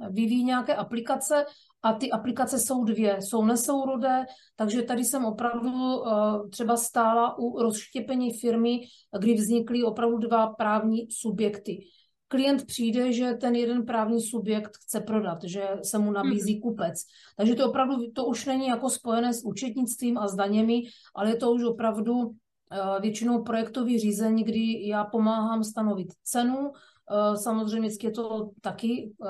vyvíjí 0.09 0.43
nějaké 0.43 0.75
aplikace 0.75 1.45
a 1.83 1.93
ty 1.93 2.11
aplikace 2.11 2.59
jsou 2.59 2.83
dvě, 2.83 3.17
jsou 3.21 3.45
nesourodé, 3.45 4.25
takže 4.55 4.81
tady 4.81 5.03
jsem 5.03 5.25
opravdu 5.25 5.71
uh, 5.71 6.49
třeba 6.49 6.77
stála 6.77 7.37
u 7.37 7.61
rozštěpení 7.61 8.39
firmy, 8.39 8.79
kdy 9.19 9.33
vznikly 9.33 9.83
opravdu 9.83 10.17
dva 10.17 10.47
právní 10.47 11.07
subjekty. 11.11 11.85
Klient 12.27 12.65
přijde, 12.65 13.11
že 13.13 13.33
ten 13.33 13.55
jeden 13.55 13.85
právní 13.85 14.21
subjekt 14.21 14.71
chce 14.77 14.99
prodat, 14.99 15.43
že 15.43 15.67
se 15.83 15.99
mu 15.99 16.11
nabízí 16.11 16.53
mhm. 16.53 16.61
kupec. 16.61 16.93
Takže 17.37 17.55
to 17.55 17.69
opravdu, 17.69 18.11
to 18.15 18.25
už 18.25 18.45
není 18.45 18.67
jako 18.67 18.89
spojené 18.89 19.33
s 19.33 19.45
účetnictvím 19.45 20.17
a 20.17 20.27
s 20.27 20.35
daněmi, 20.35 20.81
ale 21.15 21.29
je 21.29 21.35
to 21.35 21.51
už 21.51 21.63
opravdu 21.63 22.31
většinou 23.01 23.43
projektový 23.43 23.99
řízení, 23.99 24.43
kdy 24.43 24.87
já 24.87 25.03
pomáhám 25.03 25.63
stanovit 25.63 26.13
cenu, 26.23 26.71
Eh, 27.11 27.37
samozřejmě 27.37 27.89
je 28.03 28.11
to 28.11 28.49
taky 28.61 29.13
eh, 29.25 29.29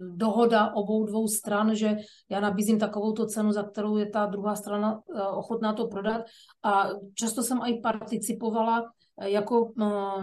dohoda 0.00 0.74
obou 0.74 1.06
dvou 1.06 1.28
stran, 1.28 1.74
že 1.74 1.96
já 2.28 2.40
nabízím 2.40 2.78
takovou 2.78 3.12
cenu, 3.12 3.52
za 3.52 3.62
kterou 3.62 3.96
je 3.96 4.10
ta 4.10 4.26
druhá 4.26 4.56
strana 4.56 5.00
eh, 5.14 5.22
ochotná 5.22 5.72
to 5.72 5.86
prodat. 5.86 6.22
A 6.62 6.88
často 7.14 7.42
jsem 7.42 7.60
i 7.66 7.80
participovala 7.80 8.92
jako, 9.20 9.72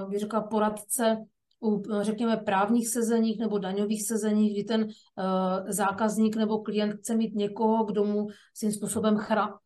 bych 0.09 0.19
řekla, 0.19 0.41
poradce 0.41 1.17
u, 1.63 1.83
řekněme, 2.01 2.37
právních 2.37 2.87
sezeních 2.87 3.39
nebo 3.39 3.57
daňových 3.57 4.07
sezeních, 4.07 4.53
kdy 4.53 4.63
ten 4.63 4.81
uh, 4.81 4.89
zákazník 5.67 6.35
nebo 6.35 6.59
klient 6.59 6.93
chce 6.93 7.15
mít 7.15 7.35
někoho, 7.35 7.83
kdo 7.83 8.03
mu 8.03 8.27
svým 8.53 8.71
způsobem 8.71 9.17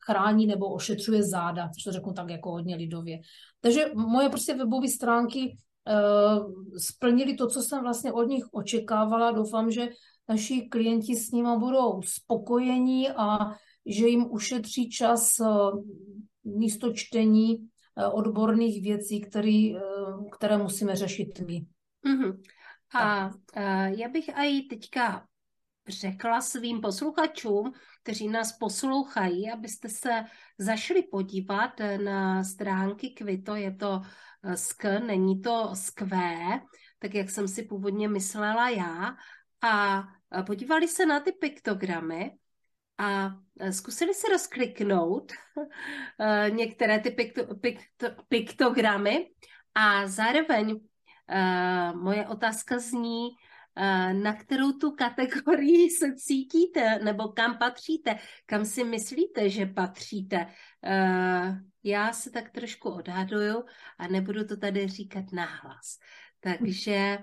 chrání 0.05 0.47
nebo 0.47 0.73
ošetřuje 0.73 1.23
záda, 1.23 1.69
což 1.69 1.83
to 1.83 1.91
řeknu 1.91 2.13
tak 2.13 2.29
jako 2.29 2.51
hodně 2.51 2.75
lidově. 2.75 3.19
Takže 3.61 3.85
moje 3.95 4.29
prostě 4.29 4.55
webové 4.55 4.87
stránky 4.87 5.57
Eh, 5.89 6.39
splnili 6.77 7.33
to, 7.33 7.47
co 7.47 7.61
jsem 7.61 7.81
vlastně 7.81 8.11
od 8.13 8.23
nich 8.23 8.43
očekávala. 8.51 9.31
Doufám, 9.31 9.71
že 9.71 9.89
naši 10.29 10.61
klienti 10.61 11.15
s 11.15 11.31
nimi 11.31 11.49
budou 11.59 12.01
spokojení 12.01 13.09
a 13.09 13.37
že 13.85 14.07
jim 14.07 14.25
ušetří 14.31 14.89
čas 14.89 15.31
eh, 15.39 15.45
místo 16.43 16.93
čtení 16.93 17.55
eh, 17.97 18.07
odborných 18.07 18.83
věcí, 18.83 19.21
který, 19.21 19.75
které 20.31 20.57
musíme 20.57 20.95
řešit 20.95 21.39
my. 21.47 21.65
Mm-hmm. 22.05 22.41
A 22.93 23.31
já 23.87 24.09
bych 24.09 24.29
i 24.29 24.61
teďka 24.61 25.27
řekla 25.87 26.41
svým 26.41 26.81
posluchačům, 26.81 27.73
kteří 28.03 28.27
nás 28.27 28.51
poslouchají, 28.51 29.51
abyste 29.51 29.89
se 29.89 30.25
zašli 30.57 31.03
podívat 31.03 31.71
na 32.03 32.43
stránky 32.43 33.09
Kvito, 33.09 33.55
je 33.55 33.75
to 33.75 34.01
Eh, 34.43 34.57
sk, 34.57 34.83
není 34.83 35.41
to 35.41 35.69
skvé, 35.75 36.61
tak 36.99 37.13
jak 37.13 37.29
jsem 37.29 37.47
si 37.47 37.63
původně 37.63 38.07
myslela 38.07 38.69
já. 38.69 39.15
A 39.61 40.03
eh, 40.39 40.43
podívali 40.43 40.87
se 40.87 41.05
na 41.05 41.19
ty 41.19 41.31
piktogramy 41.31 42.31
a 42.97 43.35
zkusili 43.71 44.13
se 44.13 44.29
rozkliknout 44.29 45.31
některé 46.49 46.99
ty 46.99 47.11
pikto, 47.11 47.55
pikto, 47.55 48.07
piktogramy 48.29 49.29
a 49.75 50.07
zároveň 50.07 50.79
moje 51.95 52.27
otázka 52.27 52.79
zní, 52.79 53.29
na 54.13 54.33
kterou 54.33 54.71
tu 54.71 54.91
kategorii 54.91 55.89
se 55.99 56.15
cítíte, 56.15 56.99
nebo 57.03 57.27
kam 57.27 57.57
patříte, 57.57 58.19
kam 58.45 58.65
si 58.65 58.83
myslíte, 58.83 59.49
že 59.49 59.65
patříte. 59.65 60.47
Já 61.83 62.13
se 62.13 62.29
tak 62.29 62.49
trošku 62.49 62.89
odhaduju 62.89 63.65
a 63.97 64.07
nebudu 64.07 64.47
to 64.47 64.57
tady 64.57 64.87
říkat 64.87 65.25
nahlas. 65.31 65.99
Takže 66.39 67.17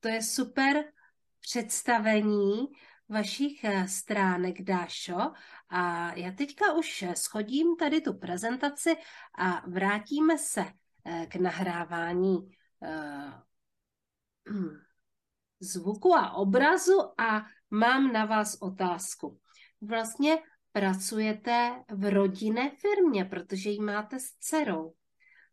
to 0.00 0.08
je 0.08 0.22
super 0.22 0.84
představení 1.40 2.66
vašich 3.08 3.64
stránek, 3.86 4.62
Dášo. 4.62 5.32
A 5.68 6.12
já 6.14 6.32
teďka 6.32 6.72
už 6.72 7.04
schodím 7.14 7.76
tady 7.76 8.00
tu 8.00 8.14
prezentaci 8.14 8.96
a 9.38 9.62
vrátíme 9.66 10.38
se 10.38 10.64
k 11.28 11.36
nahrávání 11.36 12.36
e, 12.82 13.32
zvuku 15.60 16.14
a 16.14 16.30
obrazu 16.30 17.20
a 17.20 17.46
mám 17.70 18.12
na 18.12 18.24
vás 18.24 18.56
otázku. 18.60 19.40
Vlastně 19.80 20.38
pracujete 20.72 21.84
v 21.90 22.10
rodinné 22.10 22.70
firmě, 22.70 23.24
protože 23.24 23.70
ji 23.70 23.80
máte 23.80 24.18
s 24.20 24.32
dcerou. 24.38 24.94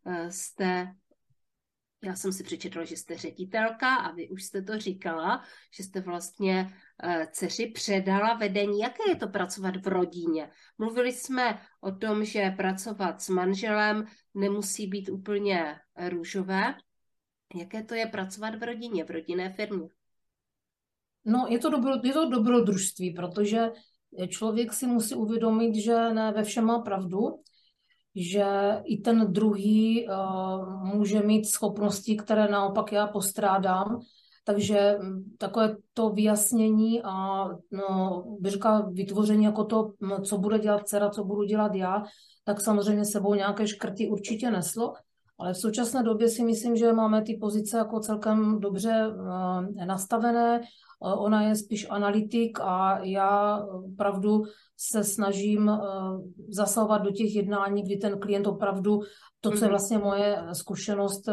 Eh, 0.06 0.30
jste, 0.30 0.94
já 2.02 2.16
jsem 2.16 2.32
si 2.32 2.44
přečetla, 2.44 2.84
že 2.84 2.96
jste 2.96 3.16
ředitelka 3.16 3.94
a 3.94 4.12
vy 4.12 4.28
už 4.28 4.42
jste 4.44 4.62
to 4.62 4.78
říkala, 4.78 5.44
že 5.74 5.82
jste 5.82 6.00
vlastně 6.00 6.74
eh, 7.02 7.26
dceři 7.32 7.66
předala 7.66 8.34
vedení. 8.34 8.78
Jaké 8.78 9.02
je 9.08 9.16
to 9.16 9.28
pracovat 9.28 9.76
v 9.76 9.88
rodině? 9.88 10.50
Mluvili 10.78 11.12
jsme 11.12 11.60
o 11.80 11.92
tom, 11.92 12.24
že 12.24 12.54
pracovat 12.56 13.22
s 13.22 13.28
manželem 13.28 14.06
nemusí 14.34 14.86
být 14.86 15.08
úplně 15.08 15.78
růžové. 16.08 16.74
Jaké 17.56 17.82
to 17.82 17.94
je 17.94 18.06
pracovat 18.06 18.54
v 18.54 18.62
rodině, 18.62 19.04
v 19.04 19.10
rodinné 19.10 19.52
firmě? 19.52 19.88
No, 21.24 21.46
je 21.48 21.58
to, 21.58 21.70
dobro, 21.70 21.92
je 22.04 22.12
to 22.12 22.30
dobrodružství, 22.30 23.10
protože 23.14 23.70
člověk 24.28 24.72
si 24.72 24.86
musí 24.86 25.14
uvědomit, 25.14 25.74
že 25.74 25.94
ne 25.94 26.32
ve 26.32 26.44
všem 26.44 26.64
má 26.64 26.78
pravdu, 26.78 27.42
že 28.14 28.80
i 28.84 28.96
ten 28.96 29.32
druhý 29.32 30.06
uh, 30.08 30.84
může 30.94 31.22
mít 31.22 31.46
schopnosti, 31.46 32.16
které 32.16 32.48
naopak 32.48 32.92
já 32.92 33.06
postrádám. 33.06 34.00
Takže 34.44 34.98
hm, 35.02 35.34
takové 35.38 35.76
to 35.94 36.10
vyjasnění 36.10 37.02
a 37.02 37.44
no, 37.70 38.24
bych 38.40 38.52
říkala, 38.52 38.90
vytvoření 38.92 39.44
jako 39.44 39.64
to, 39.64 39.92
hm, 40.00 40.22
co 40.22 40.38
bude 40.38 40.58
dělat 40.58 40.88
dcera, 40.88 41.10
co 41.10 41.24
budu 41.24 41.44
dělat 41.44 41.74
já, 41.74 42.02
tak 42.44 42.60
samozřejmě 42.60 43.04
sebou 43.04 43.34
nějaké 43.34 43.66
škrty 43.66 44.08
určitě 44.08 44.50
neslo. 44.50 44.94
Ale 45.38 45.52
v 45.52 45.56
současné 45.56 46.02
době 46.02 46.28
si 46.28 46.44
myslím, 46.44 46.76
že 46.76 46.92
máme 46.92 47.22
ty 47.22 47.38
pozice 47.40 47.78
jako 47.78 48.00
celkem 48.00 48.60
dobře 48.60 49.08
uh, 49.08 49.86
nastavené. 49.86 50.60
Uh, 51.00 51.22
ona 51.22 51.42
je 51.42 51.54
spíš 51.56 51.86
analytik 51.90 52.58
a 52.60 52.98
já 53.02 53.64
opravdu 53.92 54.42
se 54.76 55.04
snažím 55.04 55.68
uh, 55.68 55.78
zasahovat 56.48 56.98
do 56.98 57.10
těch 57.10 57.34
jednání, 57.34 57.82
kdy 57.82 57.96
ten 57.96 58.18
klient 58.18 58.46
opravdu 58.46 59.00
to, 59.40 59.50
co 59.50 59.56
je 59.56 59.60
mhm. 59.60 59.70
vlastně 59.70 59.98
moje 59.98 60.38
zkušenost, 60.52 61.28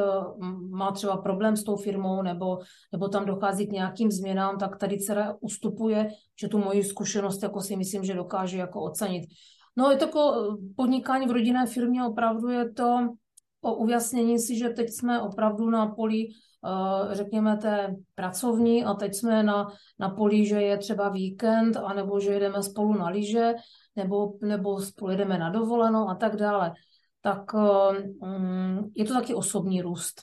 má 0.69 0.91
třeba 0.91 1.17
problém 1.17 1.55
s 1.55 1.63
tou 1.63 1.75
firmou 1.75 2.21
nebo, 2.21 2.57
nebo 2.91 3.07
tam 3.07 3.25
dochází 3.25 3.67
k 3.67 3.71
nějakým 3.71 4.11
změnám, 4.11 4.57
tak 4.57 4.77
tady 4.77 4.97
dcera 4.97 5.35
ustupuje, 5.41 6.09
že 6.41 6.47
tu 6.47 6.57
moji 6.57 6.83
zkušenost 6.83 7.43
jako 7.43 7.61
si 7.61 7.75
myslím, 7.75 8.03
že 8.03 8.13
dokáže 8.13 8.57
jako 8.57 8.81
ocenit. 8.81 9.23
No 9.77 9.91
je 9.91 9.97
to 9.97 10.05
jako 10.05 10.57
podnikání 10.75 11.27
v 11.27 11.31
rodinné 11.31 11.65
firmě, 11.65 12.05
opravdu 12.05 12.49
je 12.49 12.73
to 12.73 12.97
o 13.61 13.75
ujasnění 13.75 14.39
si, 14.39 14.57
že 14.57 14.69
teď 14.69 14.87
jsme 14.89 15.21
opravdu 15.21 15.69
na 15.69 15.87
poli, 15.87 16.27
řekněme, 17.11 17.57
té 17.57 17.95
pracovní 18.15 18.85
a 18.85 18.93
teď 18.93 19.15
jsme 19.15 19.43
na, 19.43 19.67
na 19.99 20.09
poli, 20.09 20.45
že 20.45 20.61
je 20.61 20.77
třeba 20.77 21.09
víkend, 21.09 21.77
anebo 21.77 22.19
že 22.19 22.31
jedeme 22.31 22.63
spolu 22.63 22.93
na 22.93 23.09
lyže, 23.09 23.53
nebo, 23.95 24.33
nebo 24.41 24.79
spolu 24.79 25.11
jedeme 25.11 25.37
na 25.37 25.49
dovolenou 25.49 26.09
a 26.09 26.15
tak 26.15 26.35
dále. 26.35 26.73
Tak 27.21 27.53
um, 27.53 28.91
je 28.95 29.05
to 29.05 29.13
taky 29.13 29.33
osobní 29.33 29.81
růst. 29.81 30.21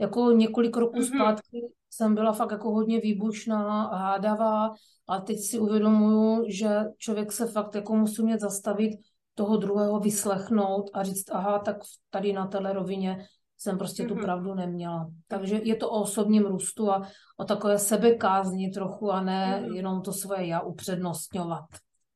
Jako 0.00 0.30
několik 0.30 0.76
roků 0.76 0.98
mm-hmm. 0.98 1.14
zpátky 1.14 1.68
jsem 1.90 2.14
byla 2.14 2.32
fakt 2.32 2.50
jako 2.50 2.70
hodně 2.70 3.00
výbušná, 3.00 3.86
hádavá 3.86 4.70
a 5.08 5.20
teď 5.20 5.38
si 5.38 5.58
uvědomuju, 5.58 6.44
že 6.48 6.80
člověk 6.98 7.32
se 7.32 7.46
fakt 7.46 7.74
jako 7.74 7.96
musí 7.96 8.22
mět 8.22 8.40
zastavit, 8.40 8.92
toho 9.34 9.56
druhého 9.56 10.00
vyslechnout 10.00 10.90
a 10.94 11.02
říct, 11.02 11.30
aha, 11.30 11.58
tak 11.58 11.76
tady 12.10 12.32
na 12.32 12.46
téhle 12.46 12.72
rovině 12.72 13.26
jsem 13.58 13.78
prostě 13.78 14.04
tu 14.04 14.14
mhm. 14.14 14.24
pravdu 14.24 14.54
neměla. 14.54 15.10
Takže 15.28 15.60
je 15.62 15.76
to 15.76 15.90
o 15.90 16.02
osobním 16.02 16.46
růstu 16.46 16.90
a 16.90 17.08
o 17.36 17.44
takové 17.44 17.78
sebekázni 17.78 18.70
trochu 18.70 19.10
a 19.10 19.20
ne 19.20 19.62
mm-hmm. 19.62 19.74
jenom 19.74 20.02
to 20.02 20.12
svoje 20.12 20.46
já 20.46 20.60
upřednostňovat. 20.60 21.64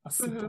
Asi 0.05 0.23
mm-hmm. 0.23 0.41
to. 0.41 0.49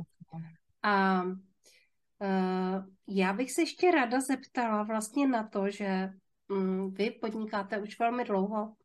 A 0.83 1.23
uh, 1.23 2.85
já 3.07 3.33
bych 3.33 3.51
se 3.51 3.61
ještě 3.61 3.91
ráda 3.91 4.21
zeptala 4.21 4.83
vlastně 4.83 5.27
na 5.27 5.47
to, 5.47 5.69
že 5.69 6.09
um, 6.49 6.91
vy 6.93 7.11
podnikáte 7.11 7.79
už 7.79 7.99
velmi 7.99 8.23
dlouho, 8.23 8.75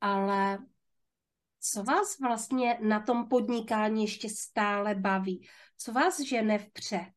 ale 0.00 0.58
co 1.60 1.82
vás 1.82 2.18
vlastně 2.20 2.78
na 2.82 3.00
tom 3.00 3.28
podnikání 3.28 4.02
ještě 4.02 4.28
stále 4.28 4.94
baví? 4.94 5.48
Co 5.76 5.92
vás 5.92 6.20
žene 6.20 6.58
vpřed? 6.58 7.12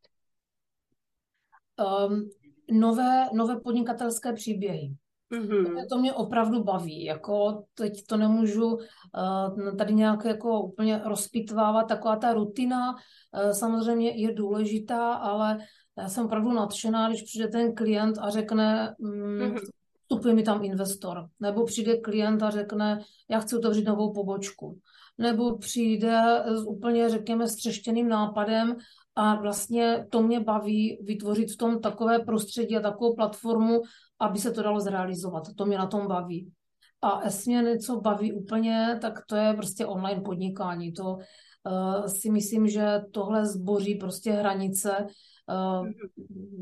Um, 1.80 2.30
nové, 2.72 3.30
nové 3.34 3.60
podnikatelské 3.60 4.34
příběhy. 4.34 4.94
Mm-hmm. 5.34 5.86
To 5.90 5.98
mě 5.98 6.14
opravdu 6.14 6.64
baví. 6.64 7.04
Jako 7.04 7.64
teď 7.74 8.06
to 8.08 8.18
nemůžu 8.18 8.68
uh, 8.68 9.78
tady 9.78 9.94
nějak 9.94 10.26
jako 10.26 10.62
úplně 10.62 11.02
rozpitvávat. 11.06 11.88
Taková 11.88 12.16
ta 12.16 12.34
rutina 12.34 12.92
uh, 12.92 13.52
samozřejmě 13.52 14.10
je 14.10 14.34
důležitá, 14.34 15.14
ale 15.14 15.58
já 15.98 16.10
jsem 16.10 16.26
opravdu 16.26 16.54
nadšená, 16.54 17.10
když 17.10 17.22
přijde 17.22 17.48
ten 17.48 17.76
klient 17.76 18.18
a 18.18 18.30
řekne, 18.30 18.96
mm, 19.00 19.40
mm-hmm 19.40 19.70
vstupuje 20.10 20.34
mi 20.34 20.44
tam 20.44 20.64
investor, 20.64 21.28
nebo 21.40 21.66
přijde 21.66 21.98
klient 21.98 22.44
a 22.44 22.50
řekne, 22.50 23.00
já 23.30 23.40
chci 23.40 23.56
otevřít 23.56 23.88
novou 23.88 24.14
pobočku, 24.14 24.80
nebo 25.18 25.58
přijde 25.58 26.44
s 26.46 26.66
úplně, 26.68 27.10
řekněme, 27.10 27.48
střeštěným 27.48 28.10
nápadem 28.10 28.76
a 29.20 29.36
vlastně 29.36 30.06
to 30.10 30.22
mě 30.22 30.40
baví 30.40 31.00
vytvořit 31.04 31.52
v 31.52 31.58
tom 31.58 31.82
takové 31.82 32.20
prostředí 32.20 32.78
a 32.78 32.82
takovou 32.82 33.16
platformu, 33.16 33.82
aby 34.20 34.40
se 34.40 34.52
to 34.52 34.64
dalo 34.64 34.80
zrealizovat. 34.80 35.44
To 35.58 35.66
mě 35.66 35.78
na 35.78 35.88
tom 35.88 36.08
baví. 36.08 36.52
A 37.02 37.22
mě 37.46 37.62
něco 37.62 38.00
baví 38.02 38.34
úplně, 38.34 38.98
tak 39.02 39.26
to 39.28 39.36
je 39.36 39.54
prostě 39.54 39.86
online 39.86 40.22
podnikání. 40.22 40.94
To 40.94 41.04
uh, 41.14 42.06
si 42.06 42.30
myslím, 42.30 42.68
že 42.68 43.02
tohle 43.12 43.46
zboří 43.46 43.96
prostě 43.96 44.32
hranice 44.32 44.92
uh, 45.00 45.88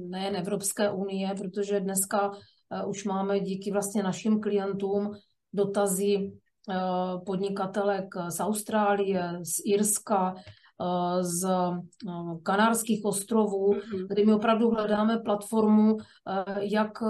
nejen 0.10 0.36
Evropské 0.36 0.92
unie, 0.92 1.36
protože 1.38 1.80
dneska 1.80 2.32
Eh, 2.72 2.86
už 2.86 3.04
máme 3.04 3.40
díky 3.40 3.72
vlastně 3.72 4.04
našim 4.04 4.40
klientům 4.40 5.12
dotazy 5.54 6.32
podnikatelek 7.26 8.06
z 8.30 8.40
Austrálie, 8.40 9.40
z 9.44 9.62
Irska, 9.66 10.36
z 11.22 11.48
Kanárských 12.44 13.06
ostrovů, 13.06 13.74
mm-hmm. 13.74 14.08
kdy 14.08 14.26
my 14.26 14.34
opravdu 14.34 14.70
hledáme 14.70 15.18
platformu, 15.18 15.98
jak 16.60 17.02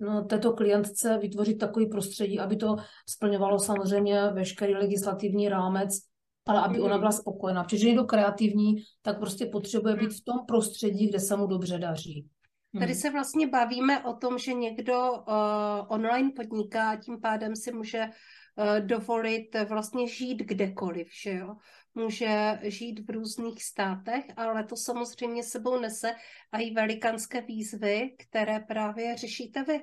no, 0.00 0.24
této 0.24 0.52
klientce 0.52 1.18
vytvořit 1.18 1.58
takový 1.58 1.86
prostředí, 1.86 2.40
aby 2.40 2.56
to 2.56 2.76
splňovalo 3.08 3.58
samozřejmě 3.58 4.20
veškerý 4.32 4.74
legislativní 4.74 5.48
rámec, 5.48 5.90
ale 6.46 6.60
aby 6.60 6.80
ona 6.80 6.96
mm-hmm. 6.96 6.98
byla 6.98 7.12
spokojená. 7.12 7.64
Protože 7.64 7.86
někdo 7.86 8.04
kreativní, 8.04 8.74
tak 9.02 9.18
prostě 9.18 9.46
potřebuje 9.46 9.96
být 9.96 10.12
v 10.12 10.24
tom 10.24 10.46
prostředí, 10.46 11.08
kde 11.08 11.20
se 11.20 11.36
mu 11.36 11.46
dobře 11.46 11.78
daří. 11.78 12.26
Tady 12.78 12.92
hmm. 12.92 13.00
se 13.00 13.10
vlastně 13.10 13.46
bavíme 13.48 14.04
o 14.04 14.12
tom, 14.12 14.38
že 14.38 14.52
někdo 14.52 15.12
uh, 15.12 15.34
online 15.88 16.30
podniká 16.36 16.96
tím 16.96 17.20
pádem 17.20 17.56
si 17.56 17.72
může 17.72 17.98
uh, 17.98 18.12
dovolit 18.80 19.56
vlastně 19.68 20.08
žít 20.08 20.36
kdekoliv, 20.36 21.08
že 21.22 21.30
jo. 21.30 21.56
Může 21.94 22.58
žít 22.62 23.00
v 23.08 23.10
různých 23.10 23.64
státech, 23.64 24.24
ale 24.36 24.64
to 24.64 24.76
samozřejmě 24.76 25.42
sebou 25.42 25.80
nese 25.80 26.14
a 26.52 26.58
i 26.58 26.70
velikánské 26.70 27.40
výzvy, 27.40 28.14
které 28.18 28.60
právě 28.60 29.16
řešíte 29.16 29.64
vy 29.64 29.80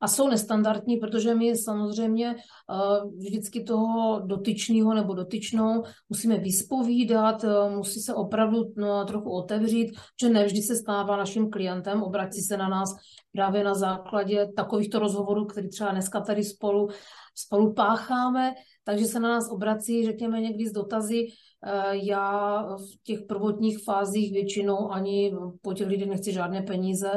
a 0.00 0.08
jsou 0.08 0.28
nestandardní, 0.28 0.96
protože 0.96 1.34
my 1.34 1.56
samozřejmě 1.56 2.34
uh, 2.34 3.18
vždycky 3.18 3.64
toho 3.64 4.20
dotyčného 4.20 4.94
nebo 4.94 5.14
dotyčnou 5.14 5.82
musíme 6.08 6.38
vyspovídat, 6.38 7.44
uh, 7.44 7.76
musí 7.76 8.00
se 8.00 8.14
opravdu 8.14 8.72
no, 8.76 9.04
trochu 9.04 9.30
otevřít, 9.30 9.96
že 10.20 10.28
nevždy 10.28 10.62
se 10.62 10.76
stává 10.76 11.16
naším 11.16 11.50
klientem, 11.50 12.02
obrací 12.02 12.40
se 12.40 12.56
na 12.56 12.68
nás 12.68 12.94
právě 13.32 13.64
na 13.64 13.74
základě 13.74 14.48
takovýchto 14.56 14.98
rozhovorů, 14.98 15.44
který 15.44 15.68
třeba 15.68 15.90
dneska 15.90 16.20
tady 16.20 16.44
spolu, 16.44 16.88
spolu 17.36 17.74
pácháme, 17.74 18.54
takže 18.84 19.04
se 19.04 19.20
na 19.20 19.28
nás 19.28 19.50
obrací, 19.50 20.04
řekněme, 20.04 20.40
někdy 20.40 20.68
z 20.68 20.72
dotazy, 20.72 21.26
eh, 21.66 21.96
já 21.96 22.62
v 22.76 23.02
těch 23.02 23.22
prvotních 23.28 23.84
fázích 23.84 24.32
většinou 24.32 24.90
ani 24.90 25.34
po 25.62 25.72
těch 25.72 25.86
lidech 25.86 26.08
nechci 26.08 26.32
žádné 26.32 26.62
peníze, 26.62 27.10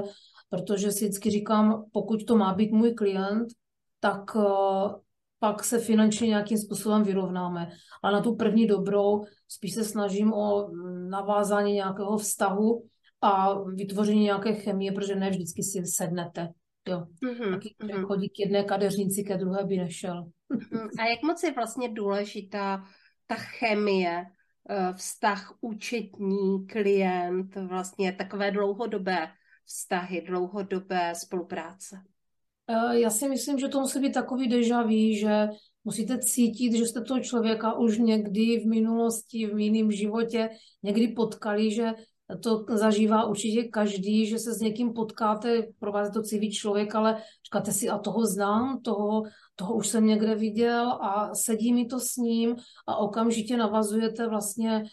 protože 0.50 0.92
si 0.92 1.06
vždycky 1.06 1.30
říkám, 1.30 1.84
pokud 1.94 2.26
to 2.26 2.38
má 2.38 2.54
být 2.54 2.72
můj 2.72 2.94
klient, 2.94 3.48
tak 4.00 4.36
uh, 4.36 4.44
pak 5.40 5.64
se 5.64 5.80
finančně 5.80 6.28
nějakým 6.28 6.58
způsobem 6.58 7.04
vyrovnáme. 7.04 7.70
A 8.04 8.12
na 8.12 8.22
tu 8.22 8.36
první 8.36 8.68
dobrou 8.68 9.24
spíš 9.48 9.74
se 9.74 9.84
snažím 9.84 10.34
o 10.34 10.70
navázání 11.10 11.74
nějakého 11.74 12.18
vztahu 12.18 12.84
a 13.22 13.62
vytvoření 13.64 14.24
nějaké 14.24 14.54
chemie, 14.54 14.92
protože 14.92 15.16
ne 15.16 15.30
vždycky 15.30 15.64
si 15.64 15.86
sednete. 15.86 16.50
Jo. 16.90 17.06
Mm-hmm. 17.24 17.52
Taky 17.52 17.76
mm-hmm. 17.80 18.06
chodí 18.06 18.30
k 18.30 18.40
jedné 18.40 18.64
kadeřnici, 18.64 19.24
ke 19.24 19.38
druhé 19.38 19.64
by 19.64 19.78
nešel. 19.78 20.32
Mm-hmm. 20.54 20.90
A 21.00 21.06
jak 21.06 21.22
moc 21.24 21.44
je 21.44 21.52
vlastně 21.52 21.90
důležitá 21.90 22.84
ta 23.28 23.36
chemie, 23.36 24.26
eh, 24.70 24.94
vztah 24.94 25.54
účetní, 25.62 26.68
klient, 26.68 27.56
vlastně 27.56 28.12
takové 28.12 28.52
dlouhodobé 28.52 29.28
vztahy, 29.66 30.22
dlouhodobé 30.22 31.14
spolupráce? 31.16 32.02
Eh, 32.68 33.00
já 33.00 33.10
si 33.10 33.30
myslím, 33.30 33.60
že 33.60 33.68
to 33.68 33.80
musí 33.80 34.00
být 34.00 34.14
takový 34.14 34.48
deja 34.48 34.82
vu, 34.82 35.14
že 35.20 35.48
musíte 35.84 36.20
cítit, 36.20 36.74
že 36.74 36.86
jste 36.86 37.02
toho 37.02 37.20
člověka 37.20 37.74
už 37.74 37.98
někdy 37.98 38.60
v 38.60 38.66
minulosti, 38.66 39.48
v 39.48 39.60
jiném 39.60 39.92
životě 39.92 40.50
někdy 40.84 41.08
potkali, 41.08 41.72
že 41.72 41.94
to 42.38 42.66
zažívá 42.70 43.26
určitě 43.26 43.64
každý, 43.64 44.26
že 44.26 44.40
se 44.40 44.54
s 44.54 44.60
někým 44.60 44.94
potkáte, 44.94 45.68
pro 45.80 45.92
vás 45.92 46.08
je 46.08 46.14
to 46.14 46.22
civý 46.22 46.52
člověk, 46.52 46.96
ale 46.96 47.22
říkáte 47.46 47.72
si, 47.72 47.90
a 47.90 47.98
toho 47.98 48.26
znám, 48.26 48.82
toho, 48.82 49.24
toho 49.56 49.74
už 49.74 49.88
jsem 49.88 50.06
někde 50.06 50.36
viděl 50.36 50.92
a 50.92 51.36
sedí 51.36 51.74
mi 51.74 51.86
to 51.86 52.00
s 52.00 52.16
ním 52.16 52.56
a 52.88 52.96
okamžitě 52.98 53.58
navazujete 53.58 54.28
vlastně 54.28 54.84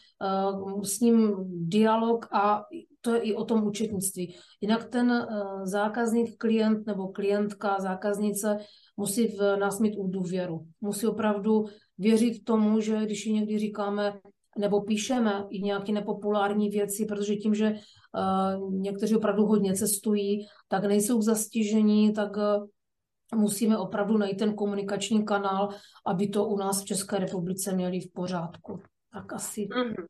uh, 0.53 0.83
s 0.83 1.01
ním 1.01 1.35
dialog 1.69 2.27
a 2.33 2.63
to 3.01 3.15
je 3.15 3.21
i 3.21 3.35
o 3.35 3.45
tom 3.45 3.67
účetnictví. 3.67 4.37
Jinak 4.61 4.85
ten 4.85 5.11
uh, 5.11 5.65
zákazník, 5.65 6.39
klient 6.39 6.87
nebo 6.87 7.09
klientka, 7.09 7.77
zákaznice 7.81 8.59
musí 8.97 9.27
v 9.27 9.57
nás 9.57 9.81
mít 9.81 9.95
důvěru. 9.97 10.67
Musí 10.81 11.07
opravdu 11.07 11.65
věřit 11.99 12.45
tomu, 12.45 12.81
že 12.81 13.05
když 13.05 13.27
ji 13.27 13.33
někdy 13.33 13.59
říkáme, 13.59 14.21
nebo 14.59 14.81
píšeme 14.81 15.47
i 15.51 15.63
nějaké 15.63 15.93
nepopulární 15.93 16.69
věci, 16.69 17.05
protože 17.05 17.37
tím, 17.37 17.55
že 17.55 17.73
uh, 17.73 18.73
někteří 18.73 19.17
opravdu 19.17 19.47
hodně 19.47 19.75
cestují, 19.75 20.47
tak 20.69 20.85
nejsou 20.85 21.19
k 21.19 21.23
zastižení, 21.23 22.13
tak 22.13 22.37
uh, 22.37 22.67
musíme 23.35 23.79
opravdu 23.79 24.19
najít 24.19 24.39
ten 24.39 24.55
komunikační 24.55 25.25
kanál, 25.25 25.69
aby 26.07 26.29
to 26.29 26.47
u 26.47 26.57
nás 26.57 26.83
v 26.83 26.85
České 26.85 27.19
republice 27.19 27.73
měli 27.73 28.01
v 28.01 28.13
pořádku. 28.13 28.83
Tak 29.13 29.33
asi. 29.33 29.61
Mm-hmm. 29.61 30.07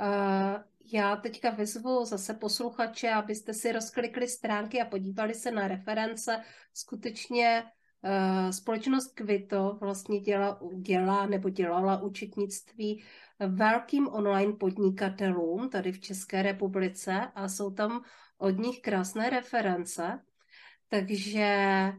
Uh, 0.00 0.62
já 0.92 1.16
teďka 1.16 1.50
vyzvu 1.50 2.04
zase 2.04 2.34
posluchače, 2.34 3.10
abyste 3.10 3.54
si 3.54 3.72
rozklikli 3.72 4.28
stránky 4.28 4.80
a 4.80 4.84
podívali 4.84 5.34
se 5.34 5.50
na 5.50 5.68
reference. 5.68 6.40
Skutečně 6.74 7.62
uh, 8.04 8.50
společnost 8.50 9.12
Kvito 9.14 9.78
vlastně 9.80 10.20
dělá, 10.20 10.60
dělá 10.76 11.26
nebo 11.26 11.48
dělala 11.48 12.02
účetnictví 12.02 13.02
velkým 13.46 14.08
online 14.08 14.52
podnikatelům 14.52 15.70
tady 15.70 15.92
v 15.92 16.00
České 16.00 16.42
republice 16.42 17.30
a 17.34 17.48
jsou 17.48 17.70
tam 17.70 18.02
od 18.38 18.50
nich 18.50 18.80
krásné 18.80 19.30
reference. 19.30 20.20
Takže 20.88 21.92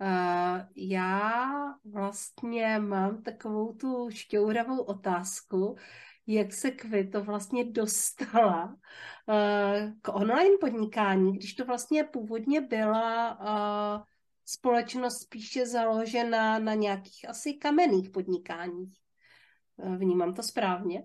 uh, 0.00 0.60
já 0.76 1.52
vlastně 1.84 2.78
mám 2.78 3.22
takovou 3.22 3.72
tu 3.72 4.10
šťouravou 4.10 4.80
otázku, 4.80 5.76
jak 6.26 6.52
se 6.52 6.70
Kvito 6.70 7.24
vlastně 7.24 7.64
dostala 7.64 8.64
uh, 8.64 9.92
k 10.02 10.08
online 10.14 10.56
podnikání, 10.60 11.32
když 11.32 11.54
to 11.54 11.64
vlastně 11.64 12.04
původně 12.04 12.60
byla 12.60 13.38
uh, 13.40 14.04
společnost 14.44 15.22
spíše 15.22 15.66
založená 15.66 16.58
na 16.58 16.74
nějakých 16.74 17.28
asi 17.28 17.54
kamenných 17.54 18.10
podnikáních. 18.10 19.01
Vnímám 19.98 20.34
to 20.34 20.42
správně? 20.42 21.04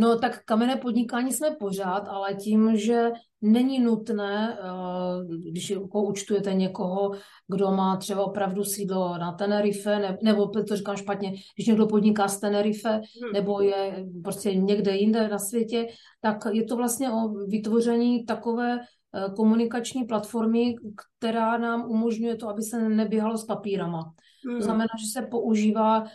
No 0.00 0.18
tak 0.18 0.44
kamenné 0.44 0.76
podnikání 0.76 1.32
jsme 1.32 1.50
pořád, 1.50 2.08
ale 2.08 2.34
tím, 2.34 2.76
že 2.76 3.10
není 3.42 3.80
nutné, 3.80 4.58
eh, 4.60 5.50
když 5.50 5.72
účtujete 5.92 6.54
někoho, 6.54 7.10
kdo 7.48 7.70
má 7.70 7.96
třeba 7.96 8.24
opravdu 8.24 8.64
sídlo 8.64 9.18
na 9.18 9.32
Tenerife, 9.32 10.18
nebo 10.22 10.46
to 10.46 10.76
říkám 10.76 10.96
špatně, 10.96 11.30
když 11.30 11.66
někdo 11.66 11.86
podniká 11.86 12.28
z 12.28 12.40
Tenerife, 12.40 12.90
hmm. 12.90 13.32
nebo 13.32 13.60
je 13.60 14.06
prostě 14.24 14.54
někde 14.54 14.96
jinde 14.96 15.28
na 15.28 15.38
světě, 15.38 15.86
tak 16.20 16.36
je 16.52 16.64
to 16.64 16.76
vlastně 16.76 17.10
o 17.10 17.28
vytvoření 17.28 18.24
takové 18.24 18.78
eh, 18.78 19.32
komunikační 19.36 20.04
platformy, 20.04 20.74
která 21.18 21.58
nám 21.58 21.90
umožňuje 21.90 22.36
to, 22.36 22.48
aby 22.48 22.62
se 22.62 22.88
neběhalo 22.88 23.38
s 23.38 23.44
papírama. 23.44 24.14
To 24.44 24.50
hmm. 24.50 24.60
znamená, 24.60 24.88
že 25.00 25.20
se 25.20 25.26
používá 25.26 26.02
uh, 26.02 26.08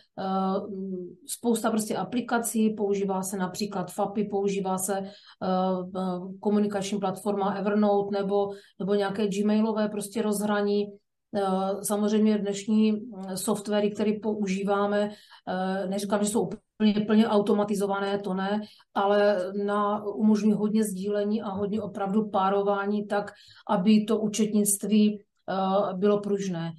spousta 1.28 1.72
prostě 1.72 1.96
aplikací, 1.96 2.70
používá 2.70 3.24
se 3.24 3.38
například 3.38 3.92
FAPI, 3.92 4.24
používá 4.24 4.78
se 4.78 5.00
uh, 5.00 6.32
komunikační 6.40 7.00
platforma 7.00 7.54
Evernote 7.54 8.18
nebo, 8.18 8.50
nebo 8.80 8.94
nějaké 8.96 9.28
gmailové 9.28 9.90
prostě 9.90 10.22
rozhraní. 10.22 10.86
Uh, 10.86 11.82
samozřejmě 11.82 12.38
dnešní 12.38 13.02
softwary, 13.36 13.92
které 13.92 14.12
používáme, 14.24 15.10
uh, 15.10 15.90
neříkám, 15.90 16.24
že 16.24 16.30
jsou 16.30 16.50
úplně 16.84 17.06
plně 17.06 17.28
automatizované, 17.28 18.20
to 18.20 18.34
ne, 18.34 18.62
ale 18.94 19.52
na, 19.66 20.06
umožňují 20.06 20.54
hodně 20.54 20.84
sdílení 20.84 21.42
a 21.42 21.50
hodně 21.50 21.82
opravdu 21.82 22.30
párování 22.30 23.08
tak, 23.08 23.32
aby 23.70 24.06
to 24.06 24.20
účetnictví 24.20 25.18
uh, 25.18 26.00
bylo 26.00 26.20
pružné. 26.22 26.72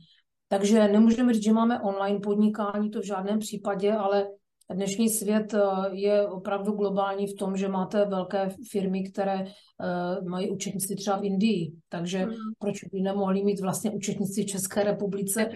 Takže 0.55 0.89
nemůžeme 0.89 1.35
říct, 1.35 1.45
že 1.45 1.53
máme 1.53 1.81
online 1.81 2.21
podnikání, 2.21 2.91
to 2.91 3.01
v 3.01 3.07
žádném 3.07 3.39
případě, 3.39 3.93
ale 3.93 4.29
dnešní 4.73 5.09
svět 5.09 5.55
eh, 5.55 5.61
je 5.91 6.29
opravdu 6.29 6.73
globální 6.73 7.27
v 7.27 7.35
tom, 7.35 7.57
že 7.57 7.69
máte 7.69 8.05
velké 8.05 8.49
firmy, 8.71 9.03
které 9.03 9.41
eh, 9.41 10.29
mají 10.29 10.51
účetnictví 10.51 10.97
třeba 10.97 11.17
v 11.17 11.25
Indii. 11.25 11.73
Takže 11.89 12.27
mm. 12.27 12.33
proč 12.59 12.85
by 12.85 13.01
nemohli 13.01 13.45
mít 13.45 13.61
vlastně 13.61 13.91
účetnictví 13.91 14.43
v 14.43 14.47
České 14.47 14.85
republice? 14.85 15.51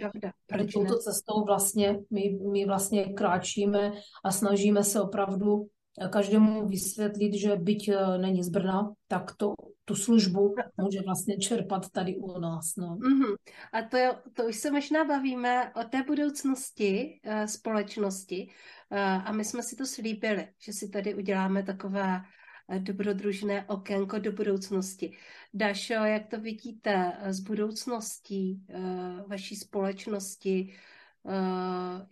Proč 0.47 0.73
touto 0.73 0.99
cestou 0.99 1.45
vlastně 1.47 1.99
my, 2.11 2.39
my 2.53 2.67
vlastně 2.67 3.05
kráčíme 3.05 3.93
a 4.25 4.31
snažíme 4.31 4.85
se 4.85 5.01
opravdu 5.01 5.67
každému 6.11 6.67
vysvětlit, 6.67 7.35
že 7.35 7.57
byť 7.57 7.89
eh, 7.89 8.19
není 8.19 8.43
z 8.43 8.49
Brna, 8.49 8.93
tak 9.09 9.37
to 9.37 9.55
tu 9.89 9.95
službu 9.95 10.55
může 10.77 11.01
vlastně 11.01 11.37
čerpat 11.39 11.91
tady 11.91 12.17
u 12.17 12.41
nás. 12.41 12.77
No. 12.77 12.97
Mm-hmm. 12.97 13.37
A 13.73 13.83
to, 13.83 13.99
to 14.35 14.45
už 14.45 14.57
se 14.57 14.71
možná 14.71 15.05
bavíme 15.05 15.73
o 15.75 15.85
té 15.85 16.03
budoucnosti 16.03 17.21
uh, 17.27 17.45
společnosti 17.45 18.49
uh, 18.91 18.99
a 18.99 19.33
my 19.33 19.45
jsme 19.45 19.63
si 19.63 19.77
to 19.77 19.87
slíbili, 19.87 20.49
že 20.59 20.73
si 20.73 20.89
tady 20.89 21.15
uděláme 21.15 21.63
takové 21.63 22.21
uh, 22.69 22.79
dobrodružné 22.79 23.67
okénko 23.67 24.19
do 24.19 24.33
budoucnosti. 24.33 25.17
Dašo, 25.55 25.93
jak 25.93 26.27
to 26.27 26.41
vidíte 26.41 27.13
s 27.23 27.41
budoucností 27.41 28.67
uh, 28.69 29.29
vaší 29.29 29.57
společnosti, 29.57 30.75
uh, 31.23 31.33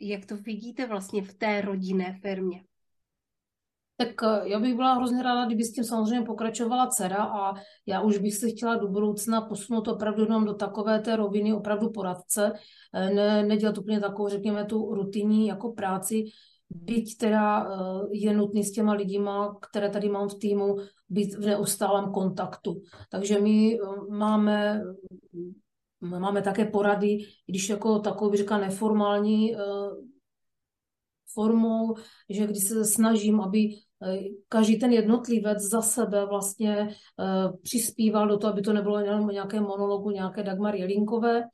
jak 0.01 0.27
to 0.27 0.37
vidíte 0.37 0.87
vlastně 0.87 1.23
v 1.23 1.35
té 1.35 1.61
rodinné 1.61 2.19
firmě? 2.23 2.65
Tak 3.97 4.09
eh, 4.23 4.49
já 4.49 4.61
bych 4.61 4.75
byla 4.75 4.95
hrozně 4.95 5.23
ráda, 5.23 5.47
kdyby 5.47 5.65
s 5.65 5.73
tím 5.73 5.85
samozřejmě 5.85 6.27
pokračovala 6.27 6.87
dcera 6.87 7.25
a 7.25 7.55
já 7.87 8.01
už 8.01 8.19
bych 8.19 8.35
se 8.35 8.49
chtěla 8.49 8.75
do 8.77 8.89
budoucna 8.89 9.41
posunout 9.41 9.89
opravdu 9.89 10.23
jenom 10.23 10.45
do 10.45 10.55
takové 10.55 11.01
té 11.01 11.17
roviny 11.17 11.53
opravdu 11.53 11.91
poradce, 11.91 12.53
eh, 12.95 13.11
ne, 13.11 13.43
nedělat 13.43 13.79
úplně 13.79 14.01
takovou, 14.01 14.29
řekněme, 14.29 14.65
tu 14.65 14.95
rutinní 14.95 15.47
jako 15.47 15.73
práci, 15.73 16.25
byť 16.71 17.17
teda 17.17 17.65
eh, 17.65 18.09
je 18.13 18.35
nutný 18.35 18.65
s 18.65 18.73
těma 18.73 18.93
lidima, 18.93 19.57
které 19.71 19.91
tady 19.91 20.09
mám 20.09 20.29
v 20.29 20.35
týmu, 20.35 20.77
být 21.09 21.35
v 21.35 21.47
neustálém 21.47 22.13
kontaktu. 22.13 22.83
Takže 23.11 23.41
my 23.41 23.79
máme 24.11 24.83
máme 26.01 26.43
také 26.43 26.65
porady, 26.65 27.19
když 27.47 27.69
jako 27.69 27.99
takový, 27.99 28.39
říká, 28.39 28.59
neformální 28.59 29.57
formou, 31.37 31.95
že 32.31 32.47
když 32.47 32.65
se 32.65 32.85
snažím, 32.85 33.41
aby 33.41 33.69
Eh, 34.03 34.19
každý 34.49 34.79
ten 34.79 34.93
jednotlivec 34.93 35.63
za 35.63 35.83
sebe 35.83 36.27
vlastně 36.27 36.89
eh, 37.21 37.53
přispíval 37.63 38.29
do 38.29 38.39
toho, 38.39 38.53
aby 38.53 38.63
to 38.63 38.73
nebylo 38.73 39.01
jenom 39.01 39.29
nějaké 39.29 39.61
monologu, 39.61 40.11
nějaké 40.11 40.43
Dagmar 40.43 40.75
Jelinkové. 40.75 41.45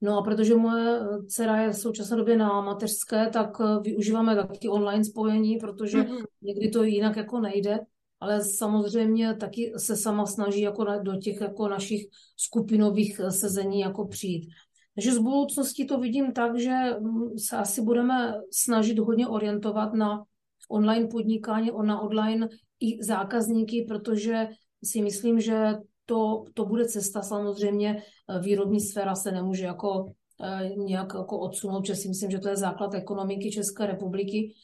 No 0.00 0.18
a 0.18 0.22
protože 0.22 0.54
moje 0.54 1.00
dcera 1.26 1.60
je 1.60 1.70
v 1.70 1.78
současné 1.78 2.16
době 2.16 2.36
na 2.36 2.60
mateřské, 2.60 3.30
tak 3.32 3.50
eh, 3.60 3.80
využíváme 3.82 4.36
taky 4.36 4.68
online 4.68 5.04
spojení, 5.04 5.56
protože 5.56 5.98
mm-hmm. 5.98 6.24
někdy 6.42 6.68
to 6.68 6.82
jinak 6.82 7.16
jako 7.16 7.40
nejde, 7.40 7.78
ale 8.20 8.44
samozřejmě 8.44 9.34
taky 9.34 9.72
se 9.76 9.96
sama 9.96 10.26
snaží 10.26 10.60
jako 10.60 10.84
na, 10.84 10.98
do 10.98 11.16
těch 11.16 11.40
jako 11.40 11.68
našich 11.68 12.06
skupinových 12.36 13.20
sezení 13.28 13.80
jako 13.80 14.06
přijít. 14.06 14.48
Takže 14.96 15.12
z 15.12 15.18
budoucnosti 15.18 15.84
to 15.84 16.00
vidím 16.00 16.32
tak, 16.32 16.58
že 16.58 16.74
mm, 17.00 17.38
se 17.38 17.56
asi 17.56 17.82
budeme 17.82 18.34
snažit 18.52 18.98
hodně 18.98 19.28
orientovat 19.28 19.94
na 19.94 20.24
online 20.70 21.06
podnikání, 21.06 21.70
na 21.82 22.00
online 22.00 22.48
i 22.80 23.04
zákazníky, 23.04 23.84
protože 23.88 24.48
si 24.84 25.02
myslím, 25.02 25.40
že 25.40 25.74
to, 26.06 26.44
to 26.54 26.64
bude 26.64 26.88
cesta 26.88 27.22
samozřejmě. 27.22 28.02
Eh, 28.28 28.40
výrobní 28.40 28.80
sféra 28.80 29.14
se 29.14 29.32
nemůže 29.32 29.64
jako 29.64 30.12
eh, 30.44 30.68
nějak 30.76 31.12
jako 31.14 31.38
odsunout, 31.38 31.86
že 31.86 31.94
si 31.94 32.08
myslím, 32.08 32.30
že 32.30 32.38
to 32.38 32.48
je 32.48 32.56
základ 32.56 32.94
ekonomiky 32.94 33.50
České 33.50 33.86
republiky. 33.86 34.54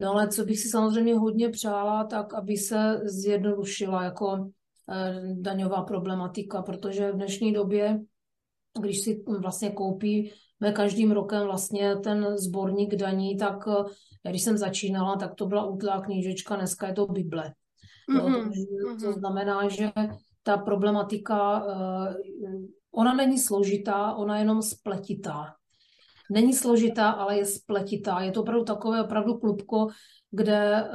No 0.00 0.10
ale 0.10 0.28
co 0.28 0.44
bych 0.44 0.60
si 0.60 0.68
samozřejmě 0.68 1.14
hodně 1.14 1.48
přála, 1.48 2.04
tak 2.04 2.34
aby 2.34 2.56
se 2.56 3.00
zjednodušila 3.04 4.04
jako 4.04 4.50
eh, 4.90 5.22
daňová 5.34 5.82
problematika, 5.82 6.62
protože 6.62 7.12
v 7.12 7.14
dnešní 7.14 7.52
době, 7.52 8.00
když 8.80 9.00
si 9.00 9.24
vlastně 9.40 9.70
koupí 9.70 10.32
každým 10.72 11.12
rokem 11.12 11.42
vlastně 11.42 11.96
ten 11.96 12.38
sborník 12.38 12.94
daní, 12.94 13.36
tak 13.36 13.66
já 14.24 14.30
když 14.30 14.42
jsem 14.42 14.58
začínala, 14.58 15.16
tak 15.16 15.34
to 15.34 15.46
byla 15.46 15.64
útlá 15.64 16.00
knížečka, 16.00 16.56
dneska 16.56 16.86
je 16.86 16.92
to 16.92 17.06
Bible. 17.06 17.52
Mm-hmm. 18.10 18.20
To, 18.20 19.04
to 19.04 19.06
mm-hmm. 19.06 19.18
znamená, 19.18 19.68
že 19.68 19.92
ta 20.42 20.56
problematika, 20.56 21.66
eh, 21.68 22.14
ona 22.92 23.14
není 23.14 23.38
složitá, 23.38 24.14
ona 24.14 24.36
je 24.36 24.42
jenom 24.42 24.62
spletitá. 24.62 25.54
Není 26.30 26.52
složitá, 26.52 27.10
ale 27.10 27.36
je 27.36 27.44
spletitá. 27.44 28.20
Je 28.20 28.32
to 28.32 28.40
opravdu 28.40 28.64
takové 28.64 29.02
opravdu 29.02 29.38
klubko, 29.38 29.88
kde 30.30 30.84
eh, 30.84 30.88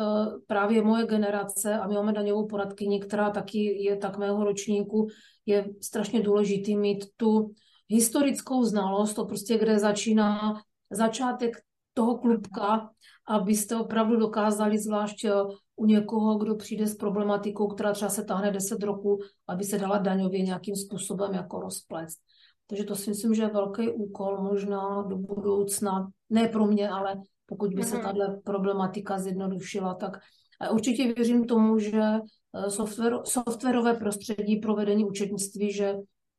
právě 0.47 0.83
moje 0.83 1.05
generace, 1.05 1.73
a 1.73 1.87
my 1.87 1.95
máme 1.95 2.13
daňovou 2.13 2.47
poradkyni, 2.47 2.99
která 2.99 3.29
taky 3.29 3.83
je 3.83 3.97
tak 3.97 4.17
mého 4.17 4.43
ročníku, 4.43 5.07
je 5.45 5.65
strašně 5.81 6.21
důležitý 6.21 6.77
mít 6.77 7.05
tu 7.17 7.53
historickou 7.87 8.63
znalost, 8.63 9.13
to 9.13 9.25
prostě, 9.25 9.57
kde 9.57 9.79
začíná 9.79 10.61
začátek 10.91 11.57
toho 11.93 12.17
klubka, 12.17 12.89
abyste 13.27 13.75
opravdu 13.75 14.15
dokázali, 14.15 14.77
zvlášť 14.77 15.25
eh, 15.25 15.31
u 15.75 15.85
někoho, 15.85 16.37
kdo 16.37 16.55
přijde 16.55 16.87
s 16.87 16.95
problematikou, 16.95 17.67
která 17.67 17.93
třeba 17.93 18.09
se 18.09 18.23
táhne 18.23 18.51
10 18.51 18.83
roků, 18.83 19.19
aby 19.47 19.63
se 19.63 19.77
dala 19.77 19.97
daňově 19.97 20.41
nějakým 20.41 20.75
způsobem 20.75 21.33
jako 21.33 21.59
rozplést. 21.59 22.19
Takže 22.67 22.83
to 22.83 22.95
si 22.95 23.09
myslím, 23.09 23.33
že 23.33 23.41
je 23.41 23.49
velký 23.49 23.89
úkol 23.89 24.41
možná 24.41 25.01
do 25.01 25.17
budoucna, 25.17 26.09
ne 26.29 26.47
pro 26.47 26.65
mě, 26.65 26.89
ale 26.89 27.21
pokud 27.45 27.73
by 27.73 27.83
se 27.83 27.95
mhm. 27.95 28.05
tahle 28.05 28.41
problematika 28.43 29.19
zjednodušila, 29.19 29.93
tak 29.93 30.17
a 30.59 30.69
určitě 30.69 31.13
věřím 31.13 31.45
tomu, 31.45 31.79
že 31.79 32.01
eh, 32.01 32.69
software, 32.69 33.19
softwarové 33.23 33.93
prostředí 33.93 34.55
pro 34.55 34.75
vedení 34.75 35.05
účetnictví, 35.05 35.73
že 35.73 35.95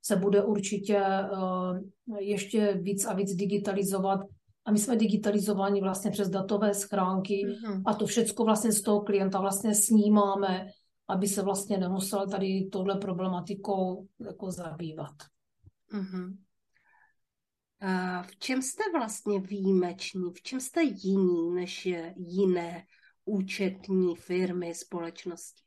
se 0.07 0.16
bude 0.16 0.42
určitě 0.42 1.02
uh, 1.32 2.18
ještě 2.18 2.78
víc 2.82 3.04
a 3.04 3.14
víc 3.14 3.34
digitalizovat 3.34 4.20
a 4.64 4.72
my 4.72 4.78
jsme 4.78 4.96
digitalizováni 4.96 5.80
vlastně 5.80 6.11
přes 6.11 6.28
datové 6.28 6.74
schránky 6.74 7.46
mm-hmm. 7.46 7.82
a 7.86 7.94
to 7.94 8.07
všechno 8.07 8.44
vlastně 8.44 8.72
z 8.72 8.82
toho 8.82 9.00
klienta 9.00 9.40
vlastně 9.40 9.74
snímáme, 9.74 10.66
aby 11.09 11.28
se 11.28 11.42
vlastně 11.42 11.78
nemusel 11.78 12.28
tady 12.28 12.68
touhle 12.72 12.98
problematikou 12.98 14.07
jako 14.20 14.50
zabývat. 14.50 15.14
Mm-hmm. 15.92 16.36
A 17.80 18.22
v 18.22 18.36
čem 18.36 18.62
jste 18.62 18.82
vlastně 18.92 19.40
výjimeční? 19.40 20.30
V 20.34 20.42
čem 20.42 20.61
jste 20.61 20.82
jiní 20.82 21.54
než 21.54 21.88
jiné 22.16 22.84
účetní 23.24 24.16
firmy, 24.16 24.74
společnosti? 24.74 25.66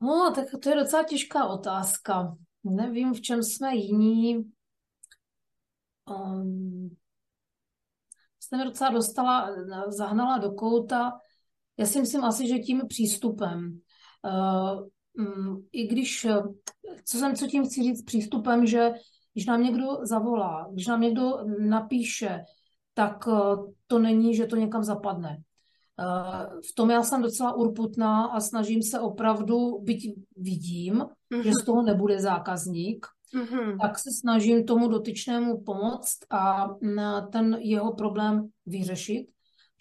No, 0.00 0.32
tak 0.34 0.44
to 0.62 0.70
je 0.70 0.76
docela 0.76 1.04
těžká 1.04 1.46
otázka. 1.46 2.36
Nevím, 2.64 3.14
v 3.14 3.20
čem 3.20 3.42
jsme 3.42 3.76
jiní. 3.76 4.52
Um, 6.10 6.96
jste 8.40 8.56
mě 8.56 8.64
docela 8.64 8.90
dostala, 8.90 9.50
zahnala 9.88 10.38
do 10.38 10.52
kouta. 10.52 11.12
Já 11.76 11.86
si 11.86 12.00
myslím 12.00 12.24
asi, 12.24 12.48
že 12.48 12.58
tím 12.58 12.82
přístupem. 12.88 13.80
Uh, 14.24 14.88
I 15.72 15.86
když, 15.86 16.26
co 17.04 17.18
jsem, 17.18 17.36
co 17.36 17.46
tím 17.46 17.64
chci 17.64 17.82
říct 17.82 18.02
přístupem, 18.02 18.66
že 18.66 18.90
když 19.32 19.46
nám 19.46 19.62
někdo 19.62 19.86
zavolá, 20.02 20.68
když 20.72 20.86
nám 20.86 21.00
někdo 21.00 21.38
napíše, 21.58 22.44
tak 22.94 23.24
to 23.86 23.98
není, 23.98 24.34
že 24.34 24.46
to 24.46 24.56
někam 24.56 24.82
zapadne. 24.82 25.42
V 26.70 26.74
tom 26.74 26.90
já 26.90 27.02
jsem 27.02 27.22
docela 27.22 27.52
urputná 27.52 28.26
a 28.26 28.40
snažím 28.40 28.82
se 28.82 29.00
opravdu, 29.00 29.78
byť 29.82 30.14
vidím, 30.36 30.94
mm-hmm. 30.94 31.42
že 31.42 31.52
z 31.62 31.64
toho 31.64 31.82
nebude 31.82 32.20
zákazník, 32.20 33.06
mm-hmm. 33.34 33.78
tak 33.80 33.98
se 33.98 34.10
snažím 34.20 34.64
tomu 34.64 34.88
dotyčnému 34.88 35.60
pomoct 35.60 36.18
a 36.30 36.68
ten 37.32 37.58
jeho 37.60 37.92
problém 37.92 38.48
vyřešit, 38.66 39.26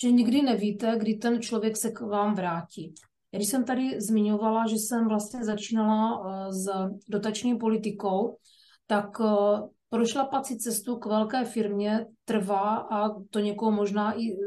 že 0.02 0.12
nikdy 0.12 0.42
nevíte, 0.42 0.96
kdy 0.98 1.14
ten 1.14 1.42
člověk 1.42 1.78
se 1.78 1.92
k 1.92 2.02
vám 2.02 2.36
vrátí. 2.36 2.94
Když 3.32 3.48
jsem 3.48 3.64
tady 3.64 4.02
zmiňovala, 4.02 4.68
že 4.68 4.76
jsem 4.76 5.08
vlastně 5.08 5.44
začínala 5.44 6.24
eh, 6.26 6.54
s 6.54 6.70
dotační 7.10 7.58
politikou, 7.58 8.38
tak 8.88 9.22
eh, 9.22 9.60
prošlapat 9.90 10.46
si 10.46 10.58
cestu 10.58 10.96
k 10.96 11.06
velké 11.06 11.46
firmě 11.46 12.06
trvá 12.26 12.76
a 12.78 13.22
to 13.30 13.40
někoho 13.40 13.72
možná 13.72 14.22
i 14.22 14.38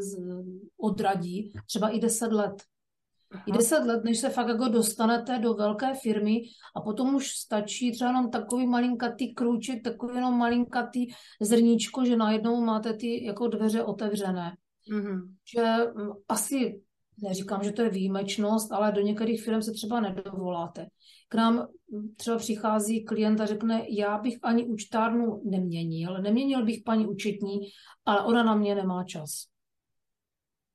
odradí, 0.80 1.52
třeba 1.66 1.88
i 1.88 2.00
deset 2.00 2.32
let. 2.32 2.62
Aha. 3.32 3.44
I 3.46 3.52
deset 3.52 3.84
let, 3.84 4.04
než 4.04 4.18
se 4.18 4.30
fakt 4.30 4.48
jako 4.48 4.68
dostanete 4.68 5.38
do 5.38 5.54
velké 5.54 5.94
firmy 5.94 6.40
a 6.76 6.80
potom 6.80 7.14
už 7.14 7.30
stačí 7.30 7.92
třeba 7.92 8.10
jenom 8.10 8.30
takový 8.30 8.66
malinkatý 8.66 9.34
krůček, 9.34 9.82
takový 9.82 10.14
jenom 10.14 10.38
malinkatý 10.38 11.06
zrníčko, 11.40 12.04
že 12.04 12.16
najednou 12.16 12.64
máte 12.64 12.94
ty 12.94 13.24
jako 13.24 13.46
dveře 13.46 13.82
otevřené. 13.82 14.56
Mm-hmm. 14.92 15.20
Že 15.54 15.76
mm, 15.94 16.10
asi, 16.28 16.80
neříkám, 17.18 17.64
že 17.64 17.72
to 17.72 17.82
je 17.82 17.90
výjimečnost, 17.90 18.72
ale 18.72 18.92
do 18.92 19.00
některých 19.00 19.44
firm 19.44 19.62
se 19.62 19.72
třeba 19.72 20.00
nedovoláte. 20.00 20.86
K 21.28 21.34
nám 21.34 21.66
třeba 22.16 22.38
přichází 22.38 23.04
klient 23.04 23.40
a 23.40 23.46
řekne, 23.46 23.84
já 23.88 24.18
bych 24.18 24.38
ani 24.42 24.64
účtárnu 24.64 25.42
neměnil, 25.44 26.22
neměnil 26.22 26.64
bych 26.64 26.82
paní 26.84 27.06
účetní, 27.06 27.60
ale 28.04 28.24
ona 28.24 28.42
na 28.42 28.54
mě 28.54 28.74
nemá 28.74 29.04
čas. 29.04 29.30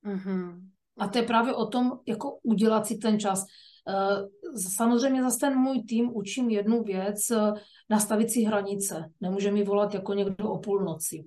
Mm-hmm. 0.06 0.70
A 0.98 1.08
to 1.08 1.18
je 1.18 1.24
právě 1.24 1.54
o 1.54 1.66
tom, 1.66 2.00
jako 2.08 2.40
udělat 2.44 2.88
si 2.88 2.98
ten 2.98 3.20
čas. 3.20 3.46
Eh, 3.88 4.60
samozřejmě 4.74 5.24
zase 5.24 5.40
ten 5.40 5.58
můj 5.58 5.84
tým 5.84 6.16
učím 6.16 6.50
jednu 6.50 6.84
věc, 6.84 7.32
eh, 7.32 7.54
nastavit 7.90 8.32
si 8.32 8.42
hranice. 8.42 9.12
Nemůže 9.22 9.52
mi 9.52 9.64
volat 9.64 9.94
jako 9.94 10.14
někdo 10.14 10.50
o 10.50 10.60
půlnoci, 10.60 11.26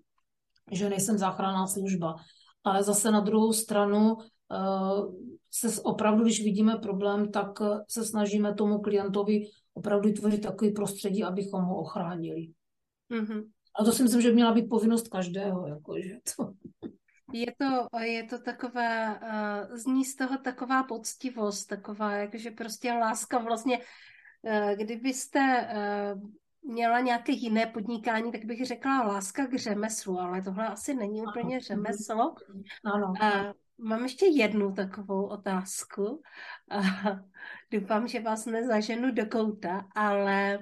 že 0.71 0.89
nejsem 0.89 1.19
záchranná 1.19 1.67
služba. 1.67 2.15
Ale 2.65 2.83
zase 2.83 3.11
na 3.11 3.21
druhou 3.21 3.53
stranu 3.53 4.17
se 5.51 5.83
opravdu, 5.83 6.25
když 6.25 6.45
vidíme 6.45 6.77
problém, 6.77 7.33
tak 7.33 7.59
se 7.89 8.05
snažíme 8.05 8.55
tomu 8.55 8.79
klientovi 8.79 9.45
opravdu 9.75 10.13
tvořit 10.13 10.43
takový 10.43 10.71
prostředí, 10.71 11.25
abychom 11.25 11.63
ho 11.63 11.77
ochránili. 11.77 12.51
Mm-hmm. 13.11 13.45
A 13.81 13.85
to 13.85 13.93
si 13.93 14.03
myslím, 14.03 14.21
že 14.21 14.33
měla 14.33 14.53
být 14.53 14.69
povinnost 14.69 15.09
každého. 15.09 15.67
Jakože 15.67 16.17
to... 16.37 16.53
Je 17.33 17.47
to, 17.59 17.99
je 17.99 18.25
to 18.25 18.39
takové, 18.39 19.21
uh, 19.23 19.77
zní 19.77 20.05
z 20.05 20.17
toho 20.17 20.39
taková 20.39 20.83
poctivost, 20.83 21.69
taková, 21.69 22.13
jakože 22.13 22.51
prostě 22.51 22.93
láska 22.93 23.39
vlastně, 23.39 23.79
uh, 23.79 24.71
kdybyste 24.71 25.69
uh, 26.15 26.21
měla 26.73 27.01
nějaké 27.01 27.33
jiné 27.33 27.67
podnikání, 27.67 28.33
tak 28.33 28.45
bych 28.45 28.67
řekla 28.67 29.03
láska 29.03 29.47
k 29.47 29.59
řemeslu, 29.59 30.21
ale 30.21 30.43
tohle 30.43 30.69
asi 30.69 30.95
není 30.95 31.23
úplně 31.23 31.61
řemeslo. 31.61 32.35
Ano. 32.85 33.07
Uh, 33.23 33.53
mám 33.79 34.03
ještě 34.03 34.27
jednu 34.27 34.75
takovou 34.75 35.27
otázku. 35.27 36.23
Doufám, 37.71 38.09
že 38.09 38.21
vás 38.21 38.47
nezaženu 38.47 39.13
do 39.13 39.27
kouta, 39.27 39.89
ale 39.95 40.59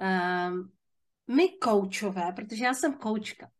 uh, 0.00 0.54
my 1.36 1.48
koučové, 1.48 2.32
protože 2.32 2.64
já 2.64 2.74
jsem 2.74 2.94
koučka, 2.94 3.50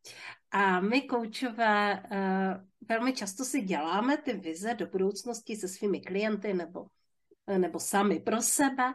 a 0.51 0.81
my 0.81 1.03
koučové 1.03 2.03
uh, 2.03 2.89
velmi 2.89 3.13
často 3.13 3.45
si 3.45 3.63
děláme 3.63 4.17
ty 4.17 4.33
vize 4.33 4.75
do 4.75 4.87
budoucnosti 4.87 5.57
se 5.57 5.69
svými 5.69 6.01
klienty 6.01 6.55
nebo, 6.55 6.87
nebo 7.59 7.81
sami 7.81 8.21
pro 8.21 8.43
sebe. 8.43 8.95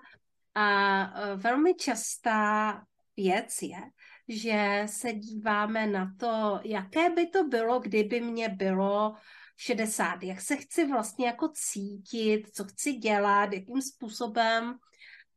A 0.55 1.01
uh, 1.05 1.41
velmi 1.41 1.75
častá 1.75 2.83
věc 3.17 3.61
je, 3.61 3.81
že 4.27 4.83
se 4.85 5.13
díváme 5.13 5.87
na 5.87 6.13
to, 6.19 6.59
jaké 6.63 7.09
by 7.09 7.27
to 7.27 7.43
bylo, 7.43 7.79
kdyby 7.79 8.21
mě 8.21 8.49
bylo 8.49 9.15
60, 9.61 10.23
jak 10.23 10.41
se 10.41 10.55
chci 10.55 10.87
vlastně 10.87 11.25
jako 11.25 11.49
cítit, 11.53 12.49
co 12.53 12.63
chci 12.63 12.93
dělat, 12.93 13.53
jakým 13.53 13.81
způsobem 13.81 14.79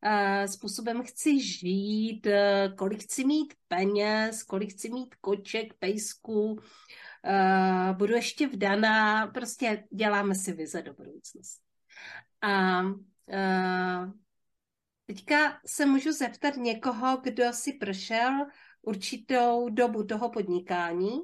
Eh, 0.07 0.49
způsobem 0.49 1.03
chci 1.03 1.41
žít, 1.41 2.27
eh, 2.27 2.73
kolik 2.79 3.03
chci 3.03 3.25
mít 3.25 3.55
peněz, 3.69 4.43
kolik 4.43 4.71
chci 4.71 4.91
mít 4.91 5.15
koček, 5.15 5.75
pejsků, 5.79 6.61
eh, 7.25 7.93
budu 7.93 8.15
ještě 8.15 8.47
vdaná, 8.47 9.27
prostě 9.27 9.85
děláme 9.93 10.35
si 10.35 10.53
vize 10.53 10.83
do 10.83 10.95
budoucnosti. 10.95 11.65
A 12.43 12.83
teďka 15.07 15.61
se 15.67 15.87
můžu 15.87 16.13
zeptat 16.13 16.57
někoho, 16.57 17.17
kdo 17.17 17.53
si 17.53 17.73
prošel 17.73 18.47
určitou 18.83 19.69
dobu 19.69 20.05
toho 20.05 20.31
podnikání, 20.31 21.21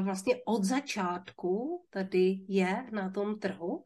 vlastně 0.00 0.36
od 0.44 0.64
začátku 0.64 1.84
tady 1.90 2.44
je 2.48 2.86
na 2.92 3.10
tom 3.10 3.38
trhu. 3.38 3.84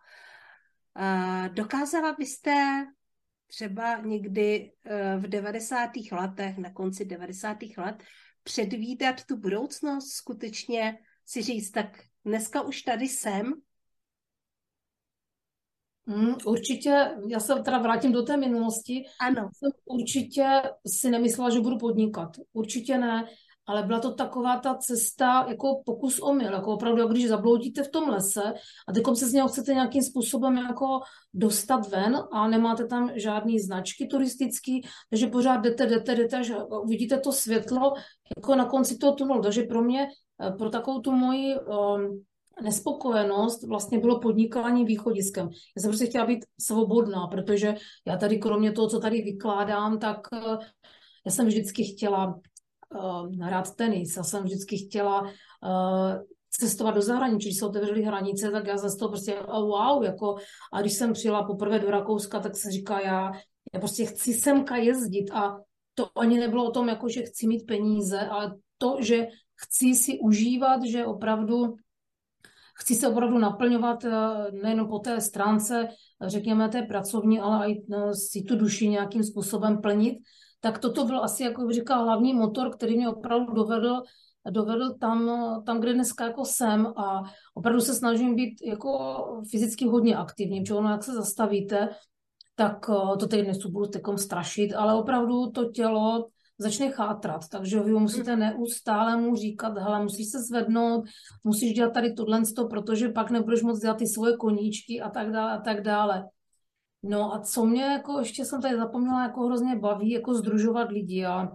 Dokázala 1.54 2.14
byste 2.18 2.86
třeba 3.52 3.96
někdy 3.96 4.72
eh, 4.84 5.16
v 5.18 5.28
90. 5.28 5.90
letech, 6.12 6.58
na 6.58 6.72
konci 6.72 7.04
90. 7.04 7.58
let, 7.76 7.96
předvídat 8.42 9.24
tu 9.24 9.36
budoucnost, 9.36 10.08
skutečně 10.08 10.98
si 11.26 11.42
říct, 11.42 11.70
tak 11.70 12.04
dneska 12.24 12.62
už 12.62 12.82
tady 12.82 13.08
jsem. 13.08 13.52
Hmm, 16.06 16.34
určitě, 16.46 17.10
já 17.28 17.40
se 17.40 17.54
teda 17.54 17.78
vrátím 17.78 18.12
do 18.12 18.22
té 18.22 18.36
minulosti. 18.36 19.04
Ano. 19.20 19.50
Jsem 19.54 19.70
určitě 19.84 20.62
si 20.86 21.10
nemyslela, 21.10 21.50
že 21.50 21.60
budu 21.60 21.78
podnikat. 21.78 22.36
Určitě 22.52 22.98
ne 22.98 23.24
ale 23.66 23.82
byla 23.82 24.00
to 24.00 24.14
taková 24.14 24.56
ta 24.56 24.74
cesta 24.74 25.46
jako 25.48 25.82
pokus 25.86 26.18
omyl, 26.18 26.52
jako 26.52 26.72
opravdu, 26.72 27.00
jak 27.00 27.10
když 27.10 27.28
zabloudíte 27.28 27.82
v 27.82 27.90
tom 27.90 28.08
lese 28.08 28.54
a 28.88 28.92
teď 28.92 29.02
se 29.14 29.28
z 29.28 29.32
něho 29.32 29.48
chcete 29.48 29.74
nějakým 29.74 30.02
způsobem 30.02 30.56
jako 30.56 31.00
dostat 31.34 31.88
ven 31.88 32.18
a 32.32 32.48
nemáte 32.48 32.86
tam 32.86 33.10
žádný 33.14 33.60
značky 33.60 34.06
turistický, 34.06 34.86
takže 35.10 35.26
pořád 35.26 35.56
jdete, 35.56 35.86
jdete, 35.86 36.14
jdete, 36.14 36.36
až 36.36 36.52
uvidíte 36.82 37.20
to 37.20 37.32
světlo 37.32 37.92
jako 38.36 38.54
na 38.54 38.64
konci 38.64 38.98
toho 38.98 39.12
tunelu. 39.12 39.42
Takže 39.42 39.62
pro 39.62 39.82
mě, 39.82 40.08
eh, 40.42 40.50
pro 40.50 40.70
takovou 40.70 41.00
tu 41.00 41.12
moji 41.12 41.54
um, 41.60 42.24
nespokojenost 42.62 43.66
vlastně 43.66 43.98
bylo 43.98 44.20
podnikání 44.20 44.84
východiskem. 44.84 45.48
Já 45.76 45.82
jsem 45.82 45.90
prostě 45.90 46.06
chtěla 46.06 46.26
být 46.26 46.44
svobodná, 46.60 47.26
protože 47.26 47.74
já 48.06 48.16
tady 48.16 48.38
kromě 48.38 48.72
toho, 48.72 48.88
co 48.88 49.00
tady 49.00 49.22
vykládám, 49.22 49.98
tak 49.98 50.18
eh, 50.32 50.58
já 51.26 51.32
jsem 51.32 51.46
vždycky 51.46 51.84
chtěla 51.84 52.40
uh, 52.94 53.34
hrát 53.40 53.76
tenis. 53.76 54.16
Já 54.16 54.22
jsem 54.22 54.44
vždycky 54.44 54.78
chtěla 54.78 55.20
uh, 55.20 55.28
cestovat 56.50 56.94
do 56.94 57.02
zahraničí, 57.02 57.48
když 57.48 57.58
se 57.58 57.66
otevřely 57.66 58.02
hranice, 58.02 58.50
tak 58.50 58.66
já 58.66 58.76
zase 58.76 58.96
to 58.96 59.08
prostě 59.08 59.40
oh, 59.40 59.66
wow, 59.66 60.04
jako, 60.04 60.36
a 60.72 60.80
když 60.80 60.92
jsem 60.92 61.12
přijela 61.12 61.44
poprvé 61.44 61.78
do 61.78 61.90
Rakouska, 61.90 62.40
tak 62.40 62.56
se 62.56 62.70
říká, 62.70 63.00
já, 63.00 63.32
já 63.74 63.80
prostě 63.80 64.04
chci 64.04 64.34
semka 64.34 64.76
jezdit. 64.76 65.30
A 65.30 65.58
to 65.94 66.18
ani 66.18 66.38
nebylo 66.38 66.64
o 66.64 66.70
tom, 66.70 66.88
jako, 66.88 67.08
že 67.08 67.22
chci 67.22 67.46
mít 67.46 67.66
peníze, 67.66 68.20
ale 68.20 68.56
to, 68.78 68.96
že 69.00 69.26
chci 69.54 69.94
si 69.94 70.18
užívat, 70.18 70.82
že 70.82 71.06
opravdu 71.06 71.74
chci 72.74 72.94
se 72.94 73.08
opravdu 73.08 73.38
naplňovat 73.38 74.04
nejen 74.62 74.88
po 74.88 74.98
té 74.98 75.20
stránce, 75.20 75.88
řekněme, 76.26 76.68
té 76.68 76.82
pracovní, 76.82 77.40
ale 77.40 77.70
i 77.70 77.84
si 78.14 78.42
tu 78.42 78.56
duši 78.56 78.88
nějakým 78.88 79.22
způsobem 79.22 79.80
plnit, 79.80 80.18
tak 80.64 80.78
toto 80.78 81.04
byl 81.04 81.24
asi, 81.24 81.42
jako 81.42 81.66
bych 81.66 81.74
říkal, 81.76 82.04
hlavní 82.04 82.34
motor, 82.34 82.70
který 82.70 82.96
mě 82.96 83.08
opravdu 83.08 83.52
dovedl, 83.52 84.02
dovedl 84.50 84.94
tam, 85.00 85.30
tam, 85.66 85.80
kde 85.80 85.94
dneska 85.94 86.24
jako 86.24 86.44
jsem 86.44 86.86
a 86.86 87.22
opravdu 87.54 87.80
se 87.80 87.94
snažím 87.94 88.34
být 88.34 88.62
jako 88.66 89.42
fyzicky 89.50 89.86
hodně 89.86 90.16
aktivní, 90.16 90.60
protože 90.60 90.74
ono, 90.74 90.90
jak 90.90 91.04
se 91.04 91.14
zastavíte, 91.14 91.88
tak 92.54 92.86
eh, 92.90 93.16
to 93.16 93.26
teď 93.26 93.46
nechci 93.46 93.68
budu 93.68 93.86
teďkom 93.86 94.18
strašit, 94.18 94.74
ale 94.74 94.94
opravdu 94.94 95.50
to 95.50 95.70
tělo 95.70 96.26
začne 96.58 96.90
chátrat, 96.90 97.48
takže 97.48 97.80
vy 97.80 97.92
musíte 97.92 98.36
neustále 98.36 99.16
mu 99.16 99.36
říkat, 99.36 99.78
hele, 99.78 100.02
musíš 100.02 100.30
se 100.30 100.38
zvednout, 100.42 101.04
musíš 101.44 101.72
dělat 101.72 101.92
tady 101.92 102.12
tohle, 102.12 102.42
protože 102.70 103.08
pak 103.08 103.30
nebudeš 103.30 103.62
moc 103.62 103.80
dělat 103.80 103.98
ty 103.98 104.06
svoje 104.06 104.36
koníčky 104.36 105.00
a 105.00 105.10
tak 105.10 105.32
dále 105.32 105.52
a 105.52 105.60
tak 105.60 105.82
dále. 105.82 106.24
No 107.02 107.34
a 107.34 107.40
co 107.40 107.66
mě 107.66 107.82
jako, 107.82 108.18
ještě 108.18 108.44
jsem 108.44 108.62
tady 108.62 108.76
zapomněla, 108.76 109.22
jako 109.22 109.46
hrozně 109.46 109.76
baví, 109.76 110.10
jako 110.10 110.34
združovat 110.34 110.90
lidi. 110.90 111.18
Já 111.18 111.52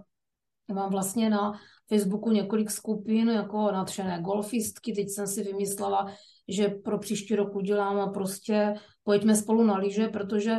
mám 0.74 0.90
vlastně 0.90 1.30
na 1.30 1.52
Facebooku 1.88 2.30
několik 2.30 2.70
skupin 2.70 3.28
jako 3.28 3.72
natřené 3.72 4.20
golfistky. 4.22 4.92
Teď 4.92 5.08
jsem 5.08 5.26
si 5.26 5.42
vymyslela, 5.42 6.12
že 6.48 6.68
pro 6.68 6.98
příští 6.98 7.36
rok 7.36 7.56
udělám 7.56 8.12
prostě 8.12 8.74
pojďme 9.02 9.36
spolu 9.36 9.64
na 9.64 9.76
lyže, 9.76 10.08
protože 10.08 10.56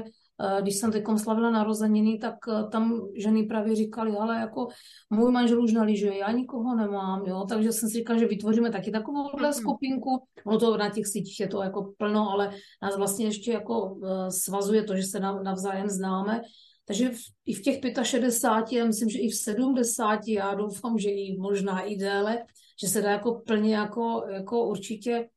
když 0.61 0.75
jsem 0.75 0.91
teď 0.91 1.03
slavila 1.17 1.51
narozeniny, 1.51 2.17
tak 2.17 2.35
eh, 2.47 2.69
tam 2.71 3.01
ženy 3.15 3.43
právě 3.43 3.75
říkali, 3.75 4.17
ale 4.17 4.39
jako 4.39 4.67
můj 5.09 5.31
manžel 5.31 5.63
už 5.63 5.73
na 5.73 5.83
lyže, 5.83 6.07
já 6.07 6.31
nikoho 6.31 6.75
nemám, 6.75 7.25
jo, 7.25 7.45
takže 7.49 7.71
jsem 7.71 7.89
si 7.89 7.97
říkala, 7.97 8.19
že 8.19 8.27
vytvoříme 8.27 8.71
taky 8.71 8.91
takovou 8.91 9.27
mm-hmm. 9.27 9.51
skupinku, 9.51 10.23
ono 10.45 10.59
to 10.59 10.77
na 10.77 10.89
těch 10.89 11.07
sítích 11.07 11.39
je 11.39 11.47
to 11.47 11.63
jako 11.63 11.93
plno, 11.97 12.29
ale 12.31 12.51
nás 12.81 12.97
vlastně 12.97 13.25
ještě 13.25 13.51
jako 13.51 13.99
eh, 14.03 14.31
svazuje 14.31 14.83
to, 14.83 14.95
že 14.95 15.03
se 15.03 15.19
navzájem 15.19 15.89
známe, 15.89 16.41
takže 16.85 17.09
v, 17.09 17.19
i 17.45 17.53
v 17.53 17.61
těch 17.61 17.79
65, 18.03 18.79
já 18.79 18.85
myslím, 18.85 19.09
že 19.09 19.19
i 19.19 19.29
v 19.29 19.35
70, 19.35 20.19
já 20.27 20.53
doufám, 20.53 20.97
že 20.97 21.09
i 21.09 21.37
možná 21.37 21.81
i 21.81 21.95
déle, 21.95 22.45
že 22.81 22.87
se 22.87 23.01
dá 23.01 23.11
jako 23.11 23.41
plně 23.47 23.75
jako, 23.75 24.23
jako 24.29 24.67
určitě 24.67 25.29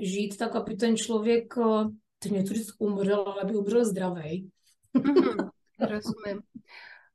žít 0.00 0.36
tak, 0.36 0.56
aby 0.56 0.76
ten 0.76 0.96
člověk, 0.96 1.54
to 2.20 2.54
říct 2.54 2.74
umřel, 2.78 3.24
ale 3.26 3.42
aby 3.42 3.56
umřel 3.56 3.84
zdravý. 3.84 4.50
Mm-hmm, 4.94 5.50
rozumím. 5.80 6.42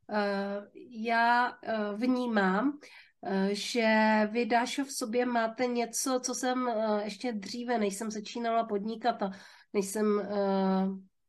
Uh, 0.09 0.65
já 0.89 1.49
uh, 1.49 1.99
vnímám, 1.99 2.79
uh, 3.21 3.47
že 3.51 3.87
vy, 4.31 4.45
Dášo, 4.45 4.85
v 4.85 4.91
sobě 4.91 5.25
máte 5.25 5.67
něco, 5.67 6.19
co 6.23 6.33
jsem 6.33 6.71
ještě 7.03 7.33
dříve, 7.33 7.77
než 7.77 7.95
jsem 7.95 8.11
začínala 8.11 8.63
podnikat 8.63 9.23
a 9.23 9.31
než 9.73 9.85
jsem 9.85 10.27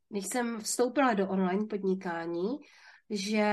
když 0.09 0.27
jsem 0.27 0.61
vstoupila 0.61 1.15
do 1.15 1.29
online 1.29 1.67
podnikání, 1.67 2.59
že 3.11 3.47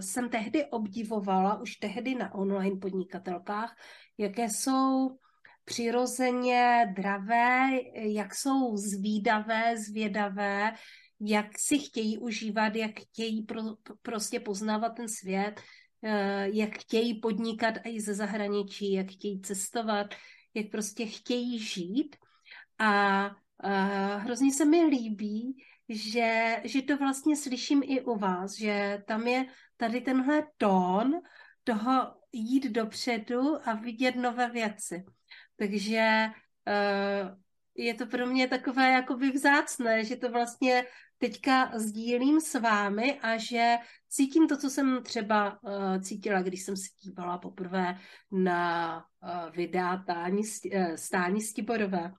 jsem 0.00 0.28
tehdy 0.28 0.64
obdivovala, 0.64 1.60
už 1.60 1.76
tehdy 1.76 2.14
na 2.14 2.34
online 2.34 2.76
podnikatelkách, 2.80 3.76
jaké 4.18 4.48
jsou 4.48 5.18
přirozeně 5.64 6.92
dravé, 6.96 7.68
jak 7.94 8.34
jsou 8.34 8.76
zvídavé, 8.76 9.78
zvědavé, 9.78 10.74
jak 11.20 11.58
si 11.58 11.78
chtějí 11.78 12.18
užívat, 12.18 12.76
jak 12.76 13.00
chtějí 13.00 13.42
pro, 13.42 13.62
prostě 14.02 14.40
poznávat 14.40 14.96
ten 14.96 15.08
svět, 15.08 15.60
uh, 16.00 16.10
jak 16.42 16.78
chtějí 16.78 17.20
podnikat 17.20 17.74
i 17.84 18.00
ze 18.00 18.14
zahraničí, 18.14 18.92
jak 18.92 19.10
chtějí 19.10 19.40
cestovat, 19.40 20.14
jak 20.54 20.66
prostě 20.70 21.06
chtějí 21.06 21.58
žít. 21.58 22.16
A 22.78 23.30
Uh, 23.64 24.22
hrozně 24.22 24.52
se 24.52 24.64
mi 24.64 24.84
líbí, 24.84 25.56
že, 25.88 26.60
že 26.64 26.82
to 26.82 26.96
vlastně 26.96 27.36
slyším 27.36 27.82
i 27.84 28.00
u 28.00 28.18
vás, 28.18 28.58
že 28.58 29.02
tam 29.06 29.26
je 29.26 29.46
tady 29.76 30.00
tenhle 30.00 30.46
tón 30.56 31.12
toho 31.64 32.14
jít 32.32 32.64
dopředu 32.64 33.68
a 33.68 33.74
vidět 33.74 34.16
nové 34.16 34.50
věci. 34.50 35.04
Takže 35.62 36.26
uh, 36.66 37.38
je 37.74 37.94
to 37.94 38.06
pro 38.06 38.26
mě 38.26 38.48
takové 38.48 38.90
jakoby 38.90 39.30
vzácné, 39.30 40.04
že 40.04 40.16
to 40.16 40.30
vlastně 40.30 40.84
teďka 41.18 41.78
sdílím 41.78 42.40
s 42.40 42.60
vámi 42.60 43.20
a 43.20 43.36
že 43.36 43.76
cítím 44.08 44.48
to, 44.48 44.56
co 44.56 44.70
jsem 44.70 45.02
třeba 45.02 45.62
uh, 45.62 46.00
cítila, 46.00 46.42
když 46.42 46.62
jsem 46.62 46.76
se 46.76 46.88
dívala 47.00 47.38
poprvé 47.38 47.98
na 48.32 48.96
uh, 49.22 49.54
videa 49.56 49.96
tání, 49.96 50.42
uh, 50.74 50.94
stání 50.94 51.40
Stiborové 51.40 52.12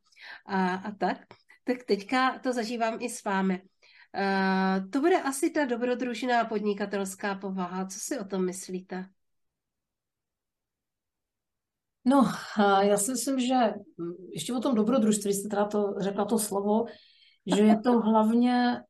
a, 0.46 0.76
a 0.76 0.92
tak, 0.92 1.18
tak 1.64 1.84
teďka 1.84 2.40
to 2.40 2.54
zažívám 2.54 2.98
i 3.02 3.10
s 3.10 3.24
vámi. 3.24 3.62
Uh, 3.62 4.90
to 4.90 5.00
bude 5.00 5.22
asi 5.22 5.50
ta 5.50 5.66
dobrodružná 5.66 6.46
podnikatelská 6.46 7.36
povaha. 7.36 7.86
Co 7.86 8.00
si 8.00 8.20
o 8.20 8.26
tom 8.26 8.46
myslíte? 8.46 9.06
No, 12.06 12.32
já 12.82 12.98
si 12.98 13.12
myslím, 13.12 13.40
že 13.40 13.56
hm, 13.56 14.14
ještě 14.34 14.54
o 14.54 14.60
tom 14.60 14.76
dobrodružství 14.76 15.34
jste 15.34 15.50
teda 15.50 15.66
to 15.66 15.96
řekla 15.98 16.26
to 16.26 16.40
slovo, 16.40 16.86
že 17.56 17.62
je 17.62 17.80
to 17.80 18.00
hlavně 18.00 18.82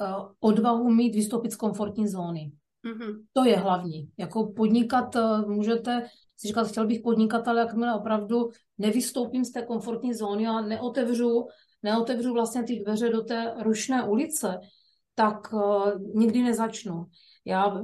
uh, 0.00 0.28
odvahu 0.40 0.90
mít 0.90 1.14
vystoupit 1.14 1.52
z 1.52 1.56
komfortní 1.56 2.08
zóny. 2.08 2.52
Mm-hmm. 2.84 3.24
To 3.32 3.44
je 3.44 3.56
hlavní. 3.56 4.10
Jako 4.18 4.52
podnikat 4.52 5.16
uh, 5.16 5.50
můžete 5.50 6.06
si 6.36 6.48
říkat, 6.48 6.68
chtěl 6.68 6.86
bych 6.86 7.00
podnikat, 7.00 7.48
ale 7.48 7.60
jakmile 7.60 7.94
opravdu 7.94 8.50
nevystoupím 8.78 9.44
z 9.44 9.52
té 9.52 9.62
komfortní 9.62 10.14
zóny 10.14 10.46
a 10.46 10.60
neotevřu, 10.60 11.46
neotevřu 11.82 12.32
vlastně 12.32 12.62
ty 12.62 12.80
dveře 12.84 13.08
do 13.08 13.22
té 13.22 13.54
rušné 13.62 14.04
ulice, 14.04 14.60
tak 15.14 15.52
uh, 15.52 15.90
nikdy 16.14 16.42
nezačnu. 16.42 17.04
Já 17.44 17.82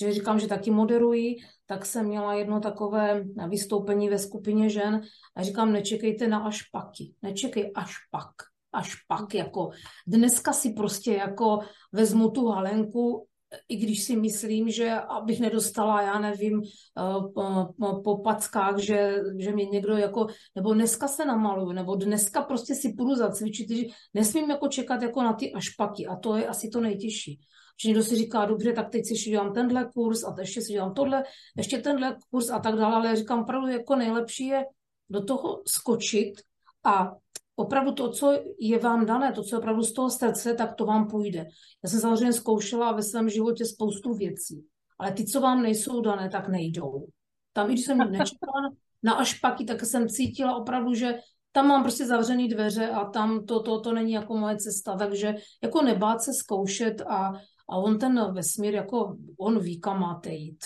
že 0.00 0.12
říkám, 0.12 0.38
že 0.38 0.46
taky 0.46 0.70
moderuji, 0.70 1.36
tak 1.66 1.86
jsem 1.86 2.06
měla 2.06 2.34
jedno 2.34 2.60
takové 2.60 3.24
vystoupení 3.48 4.08
ve 4.08 4.18
skupině 4.18 4.70
žen 4.70 5.00
a 5.36 5.42
říkám, 5.42 5.72
nečekejte 5.72 6.28
na 6.28 6.38
až 6.38 6.62
paky, 6.62 7.14
nečekej 7.22 7.72
až 7.74 7.94
pak, 8.10 8.30
až 8.72 8.94
pak, 9.08 9.34
jako 9.34 9.70
dneska 10.06 10.52
si 10.52 10.72
prostě 10.72 11.12
jako 11.12 11.58
vezmu 11.92 12.30
tu 12.30 12.46
halenku 12.46 13.28
i 13.68 13.76
když 13.76 14.04
si 14.04 14.16
myslím, 14.16 14.70
že 14.70 14.92
abych 14.92 15.40
nedostala, 15.40 16.02
já 16.02 16.18
nevím, 16.18 16.62
eh, 16.62 18.02
po 18.04 18.18
packách, 18.18 18.78
že, 18.78 19.14
že 19.38 19.52
mě 19.52 19.64
někdo 19.64 19.96
jako, 19.96 20.26
nebo 20.54 20.74
dneska 20.74 21.08
se 21.08 21.24
namaluju, 21.24 21.72
nebo 21.72 21.94
dneska 21.94 22.42
prostě 22.42 22.74
si 22.74 22.92
půjdu 22.92 23.14
zacvičit, 23.14 23.70
že 23.70 23.82
nesmím 24.14 24.50
jako 24.50 24.68
čekat 24.68 25.02
jako 25.02 25.22
na 25.22 25.32
ty 25.32 25.52
ašpaky 25.52 26.06
a 26.06 26.16
to 26.16 26.36
je 26.36 26.46
asi 26.46 26.68
to 26.68 26.80
nejtěžší. 26.80 27.40
Že 27.82 27.88
někdo 27.88 28.02
si 28.02 28.16
říká, 28.16 28.44
dobře, 28.44 28.72
tak 28.72 28.90
teď 28.90 29.06
si 29.06 29.30
dělám 29.30 29.52
tenhle 29.52 29.90
kurz 29.94 30.24
a 30.24 30.34
ještě 30.38 30.62
si 30.62 30.72
dělám 30.72 30.94
tohle, 30.94 31.24
ještě 31.56 31.78
tenhle 31.78 32.16
kurz 32.30 32.50
a 32.50 32.58
tak 32.58 32.74
dále, 32.74 32.94
ale 32.94 33.16
říkám, 33.16 33.40
opravdu 33.40 33.66
jako 33.66 33.96
nejlepší 33.96 34.46
je 34.46 34.64
do 35.10 35.24
toho 35.24 35.62
skočit 35.66 36.40
a 36.84 37.12
opravdu 37.56 37.92
to, 37.92 38.10
co 38.10 38.32
je 38.60 38.78
vám 38.78 39.06
dané, 39.06 39.32
to, 39.32 39.42
co 39.42 39.54
je 39.54 39.58
opravdu 39.58 39.82
z 39.82 39.92
toho 39.92 40.10
srdce, 40.10 40.54
tak 40.54 40.74
to 40.74 40.86
vám 40.86 41.08
půjde. 41.08 41.46
Já 41.84 41.90
jsem 41.90 42.00
samozřejmě 42.00 42.32
zkoušela 42.32 42.92
ve 42.92 43.02
svém 43.02 43.28
životě 43.28 43.64
spoustu 43.64 44.14
věcí, 44.14 44.64
ale 44.98 45.12
ty, 45.12 45.24
co 45.24 45.40
vám 45.40 45.62
nejsou 45.62 46.00
dané, 46.00 46.28
tak 46.30 46.48
nejdou. 46.48 47.06
Tam, 47.52 47.68
když 47.68 47.84
jsem 47.84 47.98
nečekala 47.98 48.70
na 49.02 49.12
ašpaky, 49.12 49.64
tak 49.64 49.84
jsem 49.84 50.08
cítila 50.08 50.56
opravdu, 50.56 50.94
že 50.94 51.18
tam 51.52 51.68
mám 51.68 51.82
prostě 51.82 52.06
zavřený 52.06 52.48
dveře 52.48 52.88
a 52.88 53.04
tam 53.04 53.46
to, 53.46 53.62
to, 53.62 53.80
to 53.80 53.92
není 53.92 54.12
jako 54.12 54.36
moje 54.36 54.56
cesta, 54.56 54.96
takže 54.96 55.34
jako 55.62 55.82
nebát 55.82 56.22
se 56.22 56.34
zkoušet 56.34 57.00
a, 57.00 57.32
a 57.68 57.76
on 57.76 57.98
ten 57.98 58.32
vesmír, 58.32 58.74
jako 58.74 59.16
on 59.38 59.58
ví, 59.58 59.80
kam 59.80 60.00
máte 60.00 60.30
jít. 60.30 60.64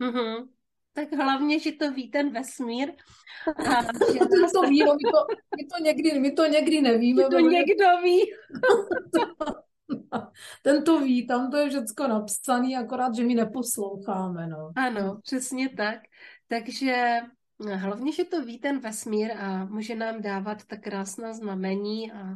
Mm-hmm 0.00 0.48
tak 0.98 1.12
hlavně, 1.12 1.58
že 1.58 1.72
to 1.72 1.92
ví 1.92 2.10
ten 2.10 2.30
vesmír. 2.32 2.92
A 3.58 3.82
že 4.12 4.18
nás... 4.40 4.52
to 4.52 4.62
ví, 4.62 4.84
no, 4.84 4.94
my, 4.94 5.10
to, 5.12 5.26
my, 5.56 5.64
to 5.66 5.84
někdy, 5.84 6.20
my 6.20 6.32
to 6.32 6.46
někdy 6.46 6.80
nevíme. 6.80 7.24
To 7.30 7.38
někdo 7.38 7.86
ví. 8.02 8.20
Ten 10.62 10.84
to 10.84 11.00
ví, 11.00 11.26
tam 11.26 11.50
to 11.50 11.56
je 11.56 11.68
všechno 11.68 12.08
napsané, 12.08 12.76
akorát, 12.76 13.14
že 13.14 13.24
my 13.24 13.34
neposloucháme. 13.34 14.46
No. 14.46 14.72
Ano, 14.76 15.20
přesně 15.22 15.68
tak. 15.68 15.98
Takže 16.48 17.16
hlavně, 17.74 18.12
že 18.12 18.24
to 18.24 18.44
ví 18.44 18.58
ten 18.58 18.78
vesmír 18.78 19.32
a 19.32 19.64
může 19.64 19.94
nám 19.94 20.22
dávat 20.22 20.64
tak 20.64 20.80
krásná 20.80 21.32
znamení 21.32 22.12
a 22.12 22.34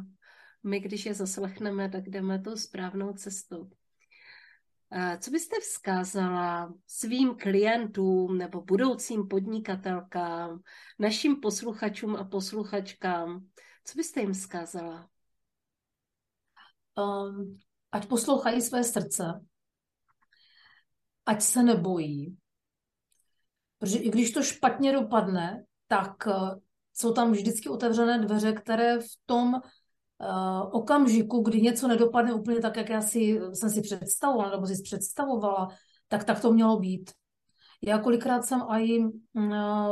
my, 0.63 0.79
když 0.79 1.05
je 1.05 1.13
zaslechneme, 1.13 1.89
tak 1.89 2.09
jdeme 2.09 2.39
tou 2.39 2.55
správnou 2.55 3.13
cestou. 3.13 3.69
Co 5.19 5.31
byste 5.31 5.59
vzkázala 5.59 6.73
svým 6.87 7.35
klientům 7.35 8.37
nebo 8.37 8.61
budoucím 8.61 9.27
podnikatelkám, 9.27 10.61
našim 10.99 11.35
posluchačům 11.35 12.15
a 12.15 12.23
posluchačkám? 12.23 13.47
Co 13.85 13.97
byste 13.97 14.19
jim 14.19 14.33
vzkázala? 14.33 15.09
Um, 16.97 17.57
ať 17.91 18.07
poslouchají 18.07 18.61
své 18.61 18.83
srdce, 18.83 19.45
ať 21.25 21.41
se 21.41 21.63
nebojí, 21.63 22.37
protože 23.79 23.97
i 23.97 24.09
když 24.09 24.31
to 24.31 24.43
špatně 24.43 24.93
dopadne, 24.93 25.65
tak 25.87 26.27
uh, 26.27 26.59
jsou 26.93 27.13
tam 27.13 27.31
vždycky 27.31 27.69
otevřené 27.69 28.19
dveře, 28.19 28.53
které 28.53 28.99
v 28.99 29.17
tom 29.25 29.61
uh, 30.19 30.69
okamžiku, 30.71 31.41
kdy 31.41 31.61
něco 31.61 31.87
nedopadne 31.87 32.33
úplně 32.33 32.59
tak, 32.59 32.77
jak 32.77 32.89
já 32.89 33.01
si, 33.01 33.39
jsem 33.53 33.69
si 33.69 33.81
představovala, 33.81 34.51
nebo 34.51 34.67
si 34.67 34.81
představovala, 34.83 35.67
tak 36.07 36.23
tak 36.23 36.41
to 36.41 36.53
mělo 36.53 36.79
být. 36.79 37.11
Já 37.81 37.97
kolikrát 37.97 38.45
jsem 38.45 38.61
i 38.61 38.99
uh, 38.99 39.11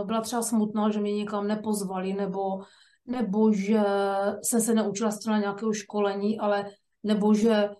byla 0.05 0.21
třeba 0.21 0.41
smutná, 0.41 0.89
že 0.89 0.99
mě 0.99 1.13
někam 1.13 1.47
nepozvali, 1.47 2.13
nebo, 2.13 2.61
nebo 3.05 3.53
že 3.53 3.83
jsem 4.43 4.61
se 4.61 4.73
neučila 4.73 5.11
strana 5.11 5.39
nějakého 5.39 5.73
školení, 5.73 6.39
ale 6.39 6.71
nebo 7.03 7.33
že 7.33 7.69
uh, 7.69 7.75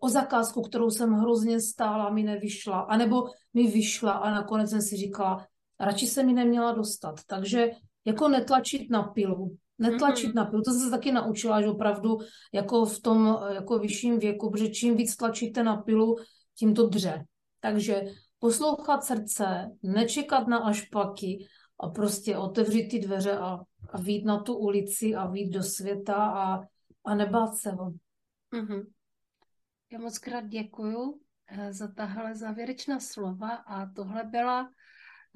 o 0.00 0.08
zakázku, 0.08 0.62
kterou 0.62 0.90
jsem 0.90 1.12
hrozně 1.12 1.60
stála, 1.60 2.10
mi 2.10 2.22
nevyšla, 2.22 2.80
anebo 2.80 3.24
mi 3.54 3.66
vyšla 3.66 4.12
a 4.12 4.30
nakonec 4.30 4.70
jsem 4.70 4.82
si 4.82 4.96
říkala, 4.96 5.46
radši 5.80 6.06
se 6.06 6.22
mi 6.22 6.32
neměla 6.32 6.72
dostat. 6.72 7.14
Takže 7.26 7.70
jako 8.04 8.28
netlačit 8.28 8.90
na 8.90 9.02
pilu, 9.02 9.56
netlačit 9.78 10.30
mm-hmm. 10.30 10.34
na 10.34 10.44
pilu. 10.44 10.62
To 10.62 10.70
jsem 10.70 10.80
se 10.80 10.90
taky 10.90 11.12
naučila, 11.12 11.62
že 11.62 11.68
opravdu 11.68 12.18
jako 12.52 12.84
v 12.84 13.00
tom 13.00 13.38
jako 13.54 13.78
vyšším 13.78 14.18
věku, 14.18 14.50
protože 14.50 14.68
čím 14.68 14.96
víc 14.96 15.16
tlačíte 15.16 15.62
na 15.62 15.76
pilu, 15.76 16.16
tím 16.58 16.74
to 16.74 16.86
dře. 16.86 17.24
Takže 17.60 18.02
poslouchat 18.38 19.04
srdce, 19.04 19.70
nečekat 19.82 20.46
na 20.46 20.58
ašpaky 20.58 21.46
a 21.80 21.88
prostě 21.88 22.36
otevřít 22.36 22.88
ty 22.88 22.98
dveře 22.98 23.38
a, 23.38 23.58
a 23.90 24.00
vít 24.00 24.24
na 24.24 24.42
tu 24.42 24.56
ulici 24.56 25.14
a 25.14 25.26
vít 25.26 25.50
do 25.50 25.62
světa 25.62 26.14
a, 26.14 26.60
a 27.04 27.14
nebát 27.14 27.56
se 27.56 27.70
ho. 27.70 27.92
Mm-hmm. 28.52 28.86
Já 29.92 29.98
moc 29.98 30.18
krát 30.18 30.46
děkuju 30.46 31.20
eh, 31.46 31.72
za 31.72 31.88
tahle 31.88 32.34
závěrečná 32.34 33.00
slova 33.00 33.48
a 33.48 33.86
tohle 33.86 34.24
byla 34.24 34.70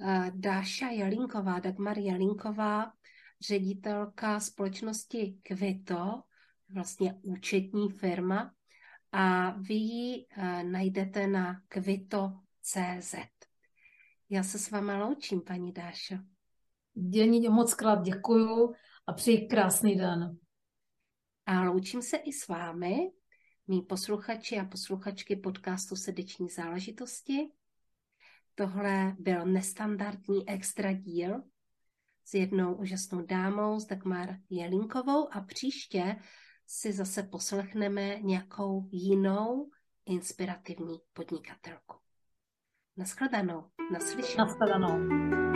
eh, 0.01 0.30
Dáša 0.34 0.89
Jelinková, 0.89 1.59
Dagmar 1.59 1.99
Jelinková, 1.99 2.93
ředitelka 3.41 4.41
společnosti 4.41 5.39
Kvito, 5.43 6.22
vlastně 6.68 7.14
účetní 7.22 7.91
firma 7.91 8.55
a 9.12 9.51
vy 9.51 9.74
ji 9.74 10.26
eh, 10.30 10.62
najdete 10.64 11.26
na 11.26 11.61
kvito.cz. 11.68 13.14
Já 14.30 14.43
se 14.43 14.59
s 14.59 14.70
váma 14.70 15.05
loučím, 15.05 15.41
paní 15.41 15.72
Dášo. 15.72 16.14
Dění 16.95 17.49
moc 17.49 17.74
krát 17.74 18.03
děkuju 18.03 18.74
a 19.07 19.12
přeji 19.12 19.47
krásný 19.47 19.97
den. 19.97 20.39
A 21.47 21.62
loučím 21.62 22.03
se 22.03 22.16
i 22.16 22.32
s 22.32 22.49
vámi, 22.49 22.97
mý 23.66 23.82
posluchači 23.82 24.59
a 24.59 24.64
posluchačky 24.64 25.37
podcastu 25.37 25.97
Srdeční 25.97 26.49
záležitosti. 26.49 27.51
Tohle 28.55 29.16
byl 29.18 29.47
nestandardní 29.47 30.49
extra 30.49 30.93
díl 30.93 31.43
s 32.27 32.35
jednou 32.35 32.74
úžasnou 32.74 33.22
dámou, 33.22 33.81
s 33.81 33.87
Dagmar 33.87 34.37
Jelinkovou 34.51 35.35
a 35.35 35.41
příště 35.41 36.16
si 36.66 36.93
zase 36.93 37.22
poslechneme 37.22 38.20
nějakou 38.20 38.89
jinou 38.93 39.70
inspirativní 40.07 40.99
podnikatelku. 41.12 41.97
Naschledanou, 42.97 43.64
naslyšenou. 43.93 44.45
Naschledanou. 44.45 45.55